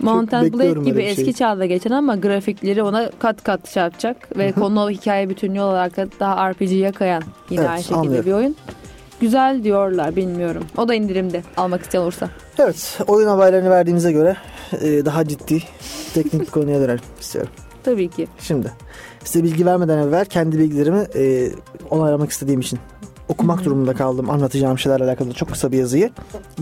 Mountain 0.02 0.54
Blade 0.54 0.90
gibi 0.90 1.02
eski 1.02 1.24
şey. 1.24 1.34
çağda 1.34 1.66
geçen 1.66 1.92
ama 1.92 2.16
grafikleri 2.16 2.84
ona 2.84 3.10
kat 3.20 3.44
kat 3.44 3.70
şey 3.70 3.84
yapacak. 3.84 4.38
Ve 4.38 4.52
konu 4.60 4.90
hikaye 4.90 5.30
bütünlüğü 5.30 5.62
olarak 5.62 6.20
daha 6.20 6.52
RPG'ye 6.52 6.92
kayan 6.92 7.24
yine 7.50 7.62
evet, 7.62 7.70
aynı 7.70 7.84
şekilde 7.84 8.00
anlıyorum. 8.00 8.26
bir 8.26 8.32
oyun. 8.32 8.56
Güzel 9.22 9.64
diyorlar 9.64 10.16
bilmiyorum. 10.16 10.66
O 10.78 10.88
da 10.88 10.94
indirimde 10.96 11.44
almak 11.58 11.82
isteyen 11.82 12.02
olursa. 12.02 12.30
Evet 12.60 13.00
oyun 13.08 13.28
haberlerini 13.28 13.70
verdiğimize 13.70 14.12
göre 14.12 14.38
e, 14.82 15.06
daha 15.06 15.28
ciddi 15.28 15.64
teknik 16.14 16.42
bir 16.42 16.46
konuya 16.46 16.80
dönelim 16.82 17.04
istiyorum. 17.20 17.52
Tabii 17.84 18.10
ki. 18.10 18.28
Şimdi 18.40 18.72
size 19.24 19.44
bilgi 19.44 19.66
vermeden 19.66 19.98
evvel 19.98 20.26
kendi 20.26 20.60
bilgilerimi 20.60 21.08
e, 21.16 21.52
onaylamak 21.90 22.32
istediğim 22.32 22.60
için 22.60 22.80
okumak 23.30 23.58
Hı-hı. 23.58 23.66
durumunda 23.66 23.94
kaldım. 23.94 24.30
Anlatacağım 24.30 24.80
şeylerle 24.80 25.04
alakalı 25.04 25.34
çok 25.34 25.50
kısa 25.50 25.72
bir 25.72 25.78
yazıyı. 25.78 26.12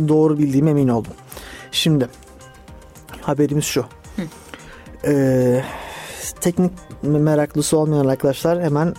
Doğru 0.07 0.37
bildiğime 0.37 0.71
emin 0.71 0.87
oldum. 0.87 1.13
Şimdi 1.71 2.07
haberimiz 3.21 3.63
şu. 3.63 3.85
Ee, 5.07 5.63
teknik 6.41 6.71
meraklısı 7.03 7.77
olmayan 7.77 8.05
arkadaşlar 8.05 8.63
hemen 8.63 8.93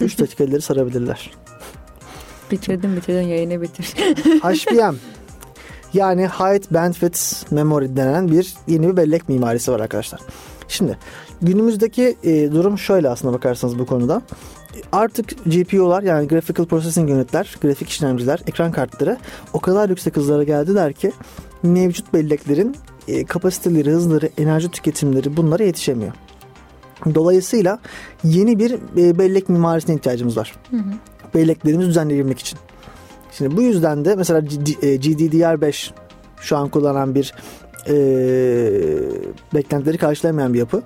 3 0.00 0.14
e, 0.14 0.18
dakikaları 0.18 0.62
sarabilirler. 0.62 1.30
Bitirdim 2.50 2.96
bitirdim 2.96 3.28
yayını 3.28 3.62
bitir. 3.62 3.84
HBM 4.42 4.96
yani 5.94 6.26
Height 6.26 6.72
Bandwidth 6.72 7.52
Memory 7.52 7.96
denen 7.96 8.28
bir 8.30 8.54
yeni 8.66 8.88
bir 8.88 8.96
bellek 8.96 9.28
mimarisi 9.28 9.72
var 9.72 9.80
arkadaşlar. 9.80 10.20
Şimdi 10.68 10.98
günümüzdeki 11.42 12.16
e, 12.22 12.52
durum 12.52 12.78
şöyle 12.78 13.08
aslında 13.08 13.34
bakarsanız 13.34 13.78
bu 13.78 13.86
konuda. 13.86 14.22
Artık 14.92 15.44
GPU'lar 15.46 16.02
yani 16.02 16.28
Graphical 16.28 16.66
Processing 16.66 17.10
Unit'ler, 17.10 17.56
grafik 17.62 17.88
işlemciler, 17.88 18.40
ekran 18.46 18.72
kartları 18.72 19.16
o 19.52 19.60
kadar 19.60 19.88
yüksek 19.88 20.16
hızlara 20.16 20.44
geldiler 20.44 20.92
ki 20.92 21.12
mevcut 21.62 22.14
belleklerin 22.14 22.76
e, 23.08 23.24
kapasiteleri, 23.24 23.90
hızları, 23.90 24.30
enerji 24.38 24.70
tüketimleri 24.70 25.36
bunlara 25.36 25.64
yetişemiyor. 25.64 26.12
Dolayısıyla 27.14 27.78
yeni 28.24 28.58
bir 28.58 28.74
e, 28.96 29.18
bellek 29.18 29.48
mimarisine 29.48 29.94
ihtiyacımız 29.96 30.36
var. 30.36 30.54
Hı 30.70 30.76
hı. 30.76 30.92
Belleklerimizi 31.34 31.88
düzenleyebilmek 31.88 32.38
için. 32.38 32.58
Şimdi 33.32 33.56
bu 33.56 33.62
yüzden 33.62 34.04
de 34.04 34.16
mesela 34.16 34.40
GDDR5 34.40 35.90
şu 36.40 36.56
an 36.56 36.68
kullanan 36.68 37.14
bir 37.14 37.34
e, 37.88 37.94
beklentileri 39.54 39.98
karşılayamayan 39.98 40.54
bir 40.54 40.58
yapı. 40.58 40.82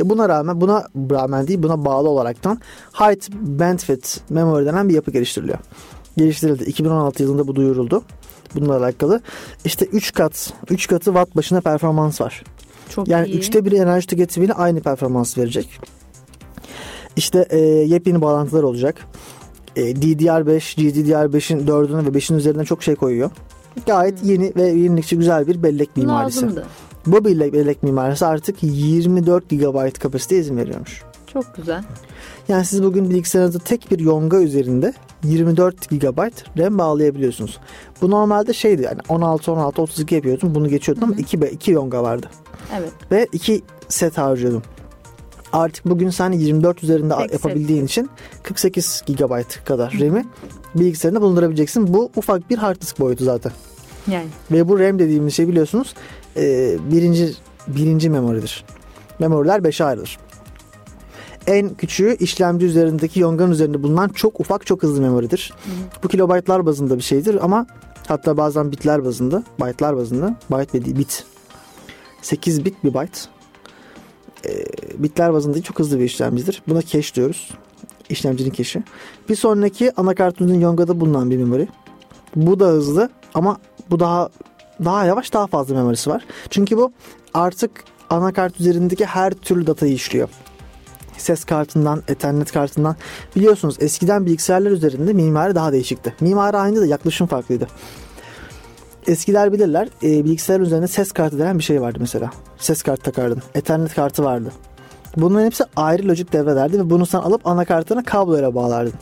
E 0.00 0.10
buna 0.10 0.28
rağmen 0.28 0.60
buna 0.60 0.86
rağmen 1.10 1.48
değil 1.48 1.62
buna 1.62 1.84
bağlı 1.84 2.08
olaraktan 2.08 2.60
High 2.92 3.30
Bandwidth 3.32 4.30
Memory 4.30 4.66
denen 4.66 4.88
bir 4.88 4.94
yapı 4.94 5.10
geliştiriliyor. 5.10 5.58
Geliştirildi. 6.16 6.64
2016 6.64 7.22
yılında 7.22 7.46
bu 7.46 7.54
duyuruldu. 7.54 8.02
Bununla 8.54 8.76
alakalı. 8.76 9.20
İşte 9.64 9.84
3 9.84 10.12
kat, 10.12 10.52
3 10.70 10.88
katı 10.88 11.04
watt 11.04 11.36
başına 11.36 11.60
performans 11.60 12.20
var. 12.20 12.44
Çok 12.88 13.08
yani 13.08 13.28
iyi. 13.28 13.38
üçte 13.38 13.64
bir 13.64 13.72
enerji 13.72 14.06
tüketimiyle 14.06 14.52
aynı 14.52 14.80
performans 14.80 15.38
verecek. 15.38 15.80
İşte 17.16 17.46
e, 17.50 17.58
yepyeni 17.58 18.20
bağlantılar 18.20 18.62
olacak. 18.62 19.06
E, 19.76 19.80
DDR5, 19.80 20.80
GDDR5'in 20.80 21.66
4'ünü 21.66 22.04
ve 22.04 22.18
5'in 22.18 22.36
üzerine 22.36 22.64
çok 22.64 22.82
şey 22.82 22.94
koyuyor. 22.94 23.30
Gayet 23.86 24.22
hmm. 24.22 24.30
yeni 24.30 24.52
ve 24.56 24.62
yenilikçi 24.62 25.18
güzel 25.18 25.46
bir 25.46 25.62
bellek 25.62 25.96
mimarisi. 25.96 26.42
Lazımdı. 26.42 26.66
Bu 27.06 27.24
bellek, 27.24 27.52
bellek 27.52 27.82
mimarisi 27.82 28.26
artık 28.26 28.56
24 28.62 29.50
GB 29.50 29.98
kapasite 29.98 30.38
izin 30.38 30.56
veriyormuş. 30.56 31.02
Çok 31.32 31.56
güzel. 31.56 31.84
Yani 32.48 32.64
siz 32.64 32.82
bugün 32.82 33.10
bilgisayarınızda 33.10 33.58
tek 33.58 33.90
bir 33.90 33.98
yonga 33.98 34.36
üzerinde 34.36 34.92
24 35.24 35.90
GB 35.90 36.30
RAM 36.58 36.78
bağlayabiliyorsunuz. 36.78 37.58
Bu 38.00 38.10
normalde 38.10 38.52
şeydi 38.52 38.82
yani 38.82 38.98
16 39.08 39.52
16 39.52 39.82
32 39.82 40.14
yapıyordum. 40.14 40.54
Bunu 40.54 40.68
geçiyordum 40.68 41.04
ama 41.04 41.14
2 41.14 41.36
2 41.36 41.70
yonga 41.70 42.02
vardı. 42.02 42.26
Evet. 42.78 42.92
Ve 43.10 43.26
2 43.32 43.62
set 43.88 44.18
harcıyordum. 44.18 44.62
Artık 45.52 45.84
bugün 45.84 46.10
sen 46.10 46.32
24 46.32 46.82
üzerinde 46.82 47.16
Tek 47.16 47.32
yapabildiğin 47.32 47.80
set. 47.80 47.90
için 47.90 48.10
48 48.42 49.02
GB 49.06 49.64
kadar 49.64 49.96
RAM'i 50.00 50.24
bilgisayarında 50.74 51.22
bulundurabileceksin. 51.22 51.94
Bu 51.94 52.10
ufak 52.16 52.50
bir 52.50 52.58
hard 52.58 52.80
disk 52.80 53.00
boyutu 53.00 53.24
zaten. 53.24 53.52
Yani. 54.06 54.26
Ve 54.50 54.68
bu 54.68 54.80
RAM 54.80 54.98
dediğimiz 54.98 55.34
şey 55.34 55.48
biliyorsunuz 55.48 55.94
e, 56.36 56.76
birinci 56.92 57.34
birinci 57.68 58.10
memoridir. 58.10 58.64
Memoriler 59.18 59.60
5'e 59.60 59.84
ayrılır. 59.84 60.18
En 61.46 61.74
küçüğü 61.74 62.16
işlemci 62.20 62.66
üzerindeki 62.66 63.20
yongan 63.20 63.50
üzerinde 63.50 63.82
bulunan 63.82 64.08
çok 64.08 64.40
ufak 64.40 64.66
çok 64.66 64.82
hızlı 64.82 65.00
memoridir. 65.00 65.52
Hı. 65.64 65.70
Bu 66.02 66.08
kilobaytlar 66.08 66.66
bazında 66.66 66.96
bir 66.96 67.02
şeydir 67.02 67.38
ama 67.44 67.66
hatta 68.08 68.36
bazen 68.36 68.72
bitler 68.72 69.04
bazında, 69.04 69.44
byte'lar 69.60 69.96
bazında, 69.96 70.36
byte 70.50 70.80
ve 70.80 70.98
bit. 70.98 71.24
8 72.22 72.64
bit 72.64 72.84
bir 72.84 72.94
byte. 72.94 73.20
E, 74.46 74.64
bitler 75.02 75.32
bazında 75.32 75.62
çok 75.62 75.78
hızlı 75.78 75.98
bir 75.98 76.04
işlemcidir. 76.04 76.62
Buna 76.68 76.82
cache 76.82 77.14
diyoruz. 77.14 77.50
İşlemcinin 78.08 78.50
cache'i. 78.50 78.82
Bir 79.28 79.36
sonraki 79.36 79.92
anakartımızın 79.96 80.60
yongada 80.60 81.00
bulunan 81.00 81.30
bir 81.30 81.36
memori. 81.36 81.68
Bu 82.36 82.60
da 82.60 82.66
hızlı 82.66 83.10
ama 83.34 83.56
bu 83.90 84.00
daha 84.00 84.28
daha 84.84 85.04
yavaş 85.04 85.32
daha 85.32 85.46
fazla 85.46 85.74
memorisi 85.74 86.10
var. 86.10 86.24
Çünkü 86.50 86.76
bu 86.76 86.92
artık 87.34 87.70
anakart 88.10 88.60
üzerindeki 88.60 89.06
her 89.06 89.32
türlü 89.32 89.66
datayı 89.66 89.92
işliyor 89.92 90.28
ses 91.22 91.44
kartından, 91.44 92.02
ethernet 92.08 92.52
kartından. 92.52 92.96
Biliyorsunuz 93.36 93.76
eskiden 93.80 94.26
bilgisayarlar 94.26 94.70
üzerinde 94.70 95.12
mimari 95.12 95.54
daha 95.54 95.72
değişikti. 95.72 96.14
Mimari 96.20 96.56
aynı 96.56 96.80
da 96.80 96.86
yaklaşım 96.86 97.26
farklıydı. 97.26 97.68
Eskiler 99.06 99.52
bilirler 99.52 99.88
e, 100.02 100.24
bilgisayar 100.24 100.60
üzerinde 100.60 100.88
ses 100.88 101.12
kartı 101.12 101.38
denen 101.38 101.58
bir 101.58 101.64
şey 101.64 101.80
vardı 101.80 101.98
mesela. 102.00 102.30
Ses 102.58 102.82
kartı 102.82 103.02
takardın. 103.02 103.42
Ethernet 103.54 103.94
kartı 103.94 104.24
vardı. 104.24 104.52
Bunların 105.16 105.46
hepsi 105.46 105.64
ayrı 105.76 106.08
lojik 106.08 106.32
devrelerdi 106.32 106.78
ve 106.78 106.90
bunu 106.90 107.06
sen 107.06 107.18
alıp 107.18 107.46
anakartına 107.46 108.04
kabloyla 108.04 108.54
bağlardın. 108.54 108.92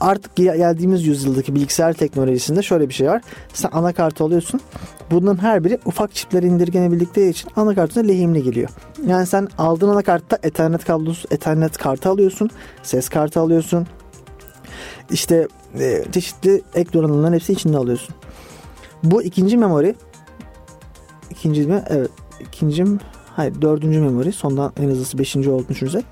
Artık 0.00 0.36
geldiğimiz 0.36 1.06
yüzyıldaki 1.06 1.54
bilgisayar 1.54 1.92
teknolojisinde 1.92 2.62
şöyle 2.62 2.88
bir 2.88 2.94
şey 2.94 3.08
var. 3.08 3.22
Sen 3.54 3.70
anakartı 3.72 4.24
alıyorsun. 4.24 4.60
Bunların 5.10 5.42
her 5.42 5.64
biri 5.64 5.78
ufak 5.84 6.14
çipler 6.14 6.42
indirgenebildikleri 6.42 7.28
için 7.28 7.50
anakartına 7.56 8.06
lehimli 8.06 8.42
geliyor. 8.42 8.68
Yani 9.06 9.26
sen 9.26 9.48
aldığın 9.58 9.88
anakartta 9.88 10.38
Ethernet 10.42 10.84
kablosu, 10.84 11.28
Ethernet 11.30 11.78
kartı 11.78 12.08
alıyorsun, 12.08 12.50
ses 12.82 13.08
kartı 13.08 13.40
alıyorsun. 13.40 13.86
İşte 15.10 15.48
e, 15.80 16.04
çeşitli 16.12 16.62
ek 16.74 16.92
donanımların 16.92 17.34
hepsi 17.34 17.52
içinde 17.52 17.76
alıyorsun. 17.76 18.14
Bu 19.10 19.22
ikinci 19.22 19.56
memori 19.56 19.94
ikinci 21.30 21.66
mi? 21.66 21.82
Evet. 21.88 22.10
ikinci 22.40 22.84
Hayır 23.36 23.62
dördüncü 23.62 24.00
memori. 24.00 24.32
Sondan 24.32 24.72
en 24.80 24.88
hızlısı 24.88 25.18
beşinci 25.18 25.50
olduğunu 25.50 25.68
düşünürsek. 25.68 26.04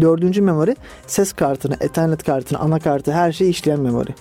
Dördüncü 0.00 0.42
memori 0.42 0.76
ses 1.06 1.32
kartını, 1.32 1.76
ethernet 1.80 2.22
kartını, 2.22 2.58
anakartı 2.58 3.12
her 3.12 3.32
şeyi 3.32 3.50
işleyen 3.50 3.80
memori. 3.80 4.14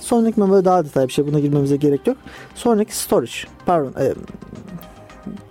Sonraki 0.00 0.40
memori 0.40 0.64
daha 0.64 0.84
detaylı 0.84 1.08
bir 1.08 1.12
şey. 1.12 1.26
Buna 1.26 1.38
girmemize 1.38 1.76
gerek 1.76 2.06
yok. 2.06 2.16
Sonraki 2.54 2.96
storage. 2.96 3.32
Pardon. 3.66 3.92
E, 4.00 4.14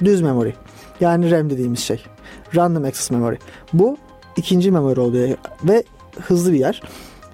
düz 0.05 0.22
memori. 0.22 0.53
Yani 0.99 1.32
RAM 1.32 1.49
dediğimiz 1.49 1.80
şey. 1.80 2.03
Random 2.55 2.84
Access 2.84 3.11
Memory. 3.11 3.36
Bu 3.74 3.97
ikinci 4.38 4.72
memory 4.72 4.99
oluyor 4.99 5.38
ve 5.63 5.84
hızlı 6.22 6.53
bir 6.53 6.59
yer. 6.59 6.82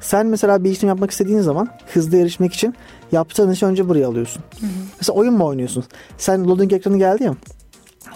Sen 0.02 0.28
mesela 0.28 0.64
bir 0.64 0.72
işlem 0.72 0.88
yapmak 0.88 1.12
istediğin 1.12 1.41
zaman 1.41 1.68
hızlı 1.93 2.18
erişmek 2.18 2.54
için 2.54 2.74
yaptığın 3.12 3.52
işi 3.52 3.66
önce 3.66 3.89
buraya 3.89 4.08
alıyorsun. 4.08 4.43
Hı 4.60 4.66
hı. 4.66 4.70
Mesela 4.97 5.20
oyun 5.20 5.34
mu 5.34 5.45
oynuyorsun? 5.45 5.84
Sen 6.18 6.45
loading 6.45 6.74
ekranı 6.74 6.97
geldi 6.97 7.24
ya. 7.24 7.36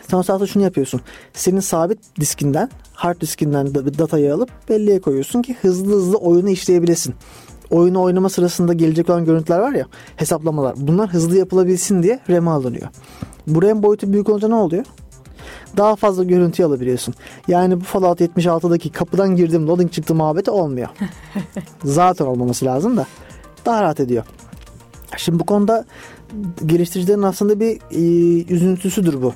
Sen 0.10 0.18
o 0.18 0.24
saatte 0.24 0.48
şunu 0.48 0.64
yapıyorsun. 0.64 1.02
Senin 1.34 1.60
sabit 1.60 2.00
diskinden, 2.20 2.70
hard 2.94 3.22
diskinden 3.22 3.76
datayı 3.76 4.34
alıp 4.34 4.50
belleğe 4.70 5.02
koyuyorsun 5.02 5.42
ki 5.42 5.56
hızlı 5.62 5.94
hızlı 5.94 6.18
oyunu 6.18 6.50
işleyebilesin. 6.50 7.16
Oyunu 7.70 8.02
oynama 8.02 8.30
sırasında 8.30 8.74
gelecek 8.74 9.10
olan 9.10 9.26
görüntüler 9.26 9.60
var 9.60 9.72
ya, 9.72 9.86
hesaplamalar. 10.16 10.76
Bunlar 10.78 11.10
hızlı 11.14 11.38
yapılabilsin 11.38 12.04
diye 12.04 12.20
RAM'e 12.30 12.50
alınıyor. 12.50 12.88
Bu 13.48 13.62
RAM 13.62 13.84
boyutu 13.84 14.14
büyük 14.14 14.30
olunca 14.30 14.48
ne 14.48 14.56
oluyor? 14.56 14.86
Daha 15.78 15.96
fazla 15.96 16.24
görüntü 16.24 16.64
alabiliyorsun. 16.64 17.14
Yani 17.48 17.82
bu 17.82 17.84
Fallout 17.84 18.22
76'daki 18.22 18.92
kapıdan 18.92 19.36
girdim 19.36 19.68
loading 19.68 19.92
çıktı 19.92 20.16
muhabbeti 20.16 20.52
olmuyor. 20.52 20.90
Zaten 21.84 22.26
olmaması 22.26 22.66
lazım 22.66 22.98
da 22.98 23.06
daha 23.66 23.84
rahat 23.84 24.00
ediyor. 24.00 24.26
Şimdi 25.18 25.40
bu 25.40 25.46
konuda 25.46 25.86
geliştiricilerin 26.66 27.22
aslında 27.22 27.60
bir 27.60 27.80
e, 27.92 28.44
üzüntüsüdür 28.54 29.22
bu. 29.22 29.34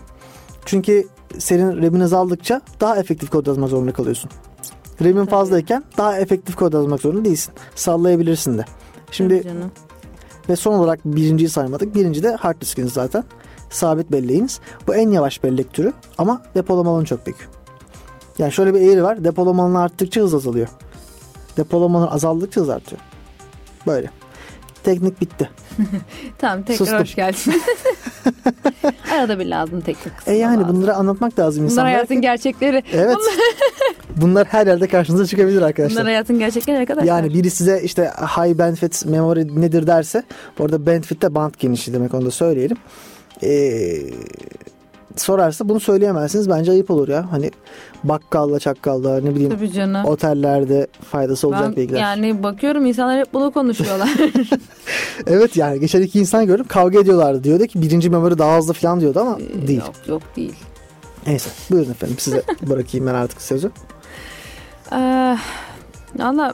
Çünkü 0.65 1.07
senin 1.38 1.82
RAM'in 1.84 1.99
azaldıkça 1.99 2.61
daha 2.82 2.97
efektif 2.97 3.30
kod 3.30 3.47
yazmak 3.47 3.70
zorunda 3.70 3.93
kalıyorsun. 3.93 4.32
RAM'in 5.01 5.26
fazlayken 5.26 5.84
daha 5.97 6.20
efektif 6.20 6.55
kod 6.55 6.74
yazmak 6.74 7.01
zorunda 7.01 7.26
değilsin. 7.26 7.53
Sallayabilirsin 7.76 8.57
de. 8.57 8.65
Şimdi 9.11 9.43
ve 10.49 10.55
son 10.55 10.74
olarak 10.74 11.05
birinciyi 11.05 11.49
saymadık. 11.49 11.95
Birinci 11.95 12.24
de 12.24 12.36
hard 12.36 12.61
diskiniz 12.61 12.93
zaten. 12.93 13.24
Sabit 13.70 14.11
belleğiniz. 14.11 14.59
Bu 14.88 14.95
en 14.95 15.11
yavaş 15.11 15.43
bellek 15.43 15.74
türü 15.74 15.93
ama 16.17 16.41
depolama 16.55 16.91
alanı 16.91 17.05
çok 17.05 17.26
büyük. 17.26 17.49
Yani 18.38 18.51
şöyle 18.51 18.74
bir 18.74 18.82
eğri 18.82 19.03
var. 19.03 19.24
Depolama 19.24 19.63
alanı 19.63 19.82
arttıkça 19.82 20.22
hız 20.22 20.34
azalıyor. 20.34 20.67
Depolama 21.57 21.99
alanı 21.99 22.11
azaldıkça 22.11 22.61
hız 22.61 22.70
artıyor. 22.70 23.01
Böyle. 23.88 24.09
Teknik 24.84 25.22
bitti. 25.22 25.49
tamam 26.38 26.63
tekrar 26.63 26.78
Sustum. 26.86 26.99
hoş 26.99 27.15
geldin. 27.15 27.61
Arada 29.13 29.39
bir 29.39 29.45
lazım 29.45 29.82
teknik 29.82 30.17
kısmı. 30.17 30.34
E 30.34 30.38
yani 30.38 30.61
lazım. 30.61 30.76
bunları 30.76 30.95
anlatmak 30.95 31.39
lazım 31.39 31.63
insanlara. 31.63 31.86
Bunlar 31.86 31.95
hayatın 31.95 32.22
gerçekleri. 32.22 32.84
Evet. 32.93 33.17
Bunlar 34.15 34.47
her 34.51 34.67
yerde 34.67 34.88
karşınıza 34.88 35.26
çıkabilir 35.26 35.61
arkadaşlar. 35.61 35.95
Bunlar 35.95 36.05
hayatın 36.05 36.39
gerçekleri 36.39 36.78
arkadaşlar. 36.78 37.07
Yani 37.07 37.34
biri 37.34 37.49
size 37.49 37.82
işte 37.84 38.11
high 38.38 38.57
bandwidth 38.57 39.05
memory 39.05 39.61
nedir 39.61 39.88
derse 39.88 40.24
bu 40.59 40.63
arada 40.65 40.86
bandwidth 40.86 41.22
de 41.22 41.36
band 41.36 41.53
genişliği 41.59 41.95
demek 41.97 42.13
onu 42.13 42.26
da 42.26 42.32
söyleyelim. 42.32 42.78
Eee 43.42 44.14
sorarsa 45.18 45.70
bunu 45.70 45.80
söyleyemezsiniz. 45.80 46.50
Bence 46.50 46.72
ayıp 46.72 46.92
olur 46.92 47.08
ya. 47.08 47.32
Hani 47.32 47.52
bakkalla 48.04 48.60
çakkalla 48.60 49.22
ne 49.22 49.36
bileyim 49.36 49.52
Tabii 49.52 49.72
canım. 49.72 50.06
otellerde 50.06 50.88
faydası 51.12 51.48
olacak 51.48 51.66
ben, 51.68 51.76
bilgiler. 51.76 52.00
Yani 52.00 52.44
bakıyorum 52.44 52.86
insanlar 52.86 53.20
hep 53.20 53.34
bunu 53.34 53.52
konuşuyorlar. 53.52 54.10
evet 55.28 55.58
yani 55.58 55.80
geçen 55.80 56.02
iki 56.02 56.20
insan 56.20 56.46
gördüm 56.46 56.66
kavga 56.68 57.00
ediyorlardı. 57.00 57.44
Diyordu 57.44 57.66
ki 57.66 57.82
birinci 57.82 58.10
memori 58.10 58.38
daha 58.38 58.58
hızlı 58.58 58.74
falan 58.74 59.00
diyordu 59.00 59.20
ama 59.20 59.38
ee, 59.40 59.68
değil. 59.68 59.80
Yok 59.80 59.96
yok 60.08 60.22
değil. 60.36 60.56
Neyse 61.28 61.50
buyurun 61.72 61.92
efendim 61.92 62.16
size 62.20 62.44
bırakayım 62.62 63.08
ben 63.08 63.14
artık 63.14 63.42
sözü. 63.42 63.72
Ee, 64.92 65.38
Valla 66.16 66.54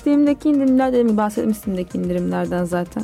Steam'deki 0.00 0.48
indirimler 0.48 0.92
dedim 0.92 1.16
bahsettim 1.16 1.54
Steam'deki 1.54 1.98
indirimlerden 1.98 2.64
zaten. 2.64 3.02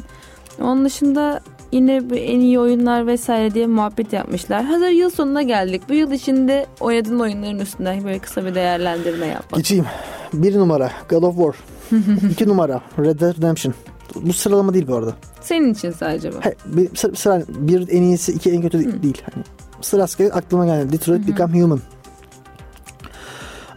Onun 0.61 0.85
dışında 0.85 1.41
yine 1.75 2.03
en 2.15 2.41
iyi 2.41 2.59
oyunlar 2.59 3.07
vesaire 3.07 3.55
diye 3.55 3.67
muhabbet 3.67 4.13
yapmışlar. 4.13 4.65
Hazır 4.65 4.89
yıl 4.89 5.11
sonuna 5.11 5.43
geldik. 5.43 5.83
Bu 5.89 5.95
yıl 5.95 6.13
içinde 6.13 6.67
oynadığın 6.81 7.21
oyunların 7.21 7.59
üstünden 7.59 8.05
böyle 8.05 8.19
kısa 8.19 8.45
bir 8.45 8.55
değerlendirme 8.55 9.27
yapmak. 9.27 9.57
Geçeyim. 9.57 9.85
Bir 10.33 10.59
numara 10.59 10.91
God 11.11 11.23
of 11.23 11.37
War. 11.37 11.55
İki 12.31 12.49
numara 12.49 12.81
Red 12.99 13.21
Dead 13.21 13.37
Redemption. 13.37 13.75
Bu 14.15 14.33
sıralama 14.33 14.75
değil 14.75 14.87
bu 14.89 14.95
arada. 14.95 15.15
Senin 15.41 15.73
için 15.73 15.91
sadece 15.91 16.33
bu. 16.33 16.37
Hayır, 16.43 16.57
bir, 16.67 16.97
sıra, 16.97 17.15
sıra, 17.15 17.43
bir 17.49 17.89
en 17.89 18.03
iyisi 18.03 18.33
iki 18.33 18.51
en 18.51 18.63
kötü 18.63 18.79
Hı. 18.79 19.03
değil. 19.03 19.23
Hani 19.35 19.45
sırasıyla 19.81 20.33
aklıma 20.33 20.67
geldi. 20.67 20.93
Detroit 20.93 21.29
Hı-hı. 21.29 21.37
Become 21.37 21.61
Human. 21.61 21.81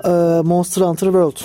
Ee, 0.05 0.41
Monster 0.41 0.81
Hunter 0.81 1.05
World. 1.05 1.37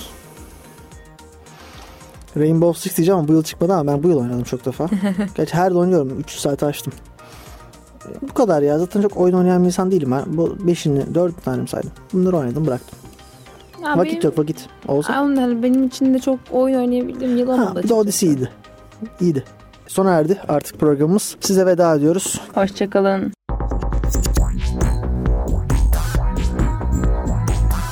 Rainbow 2.37 2.81
Six 2.81 2.97
diyeceğim 2.97 3.19
ama 3.19 3.29
bu 3.29 3.33
yıl 3.33 3.43
çıkmadı 3.43 3.73
ama 3.73 3.93
ben 3.93 4.03
bu 4.03 4.09
yıl 4.09 4.19
oynadım 4.19 4.43
çok 4.43 4.67
defa. 4.67 4.89
Gerçi 5.35 5.55
her 5.55 5.75
de 5.75 5.79
oynuyorum. 5.79 6.21
300 6.21 6.41
saat 6.41 6.63
açtım. 6.63 6.93
Bu 8.23 8.35
kadar 8.35 8.63
ya. 8.63 8.79
Zaten 8.79 9.03
çok 9.03 9.17
oyun 9.17 9.35
oynayan 9.35 9.63
bir 9.63 9.67
insan 9.67 9.91
değilim 9.91 10.11
ben. 10.11 10.23
Bu 10.27 10.67
beşini, 10.67 11.15
dört 11.15 11.45
tane 11.45 11.67
saydım. 11.67 11.91
Bunları 12.13 12.37
oynadım 12.37 12.67
bıraktım. 12.67 12.99
Ya 13.83 13.99
vakit 13.99 14.13
benim, 14.13 14.25
yok 14.25 14.39
vakit. 14.39 14.69
Olsa. 14.89 15.13
Aynen, 15.13 15.63
benim 15.63 15.85
için 15.85 16.15
de 16.15 16.19
çok 16.19 16.39
oyun 16.51 16.79
oynayabildiğim 16.79 17.37
yıl 17.37 17.49
olmadı. 17.49 17.71
Ha, 17.75 17.83
bir 17.83 17.89
de 17.89 17.95
Odyssey 17.95 18.29
iyiydi. 18.29 18.51
İyiydi. 19.21 19.45
Sona 19.87 20.11
erdi 20.11 20.41
artık 20.49 20.81
programımız. 20.81 21.37
Size 21.41 21.67
veda 21.67 21.95
ediyoruz. 21.95 22.41
Hoşçakalın. 22.55 23.33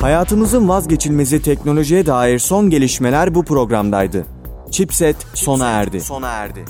Hayatımızın 0.01 0.69
vazgeçilmezi 0.69 1.43
teknolojiye 1.43 2.07
dair 2.07 2.39
son 2.39 2.71
gelişmeler 2.71 3.35
bu 3.35 3.45
programdaydı. 3.45 4.27
Chipset, 4.71 5.17
Chipset 5.21 5.39
sona 5.39 5.67
erdi. 5.67 6.01
Sona 6.01 6.29
erdi. 6.29 6.65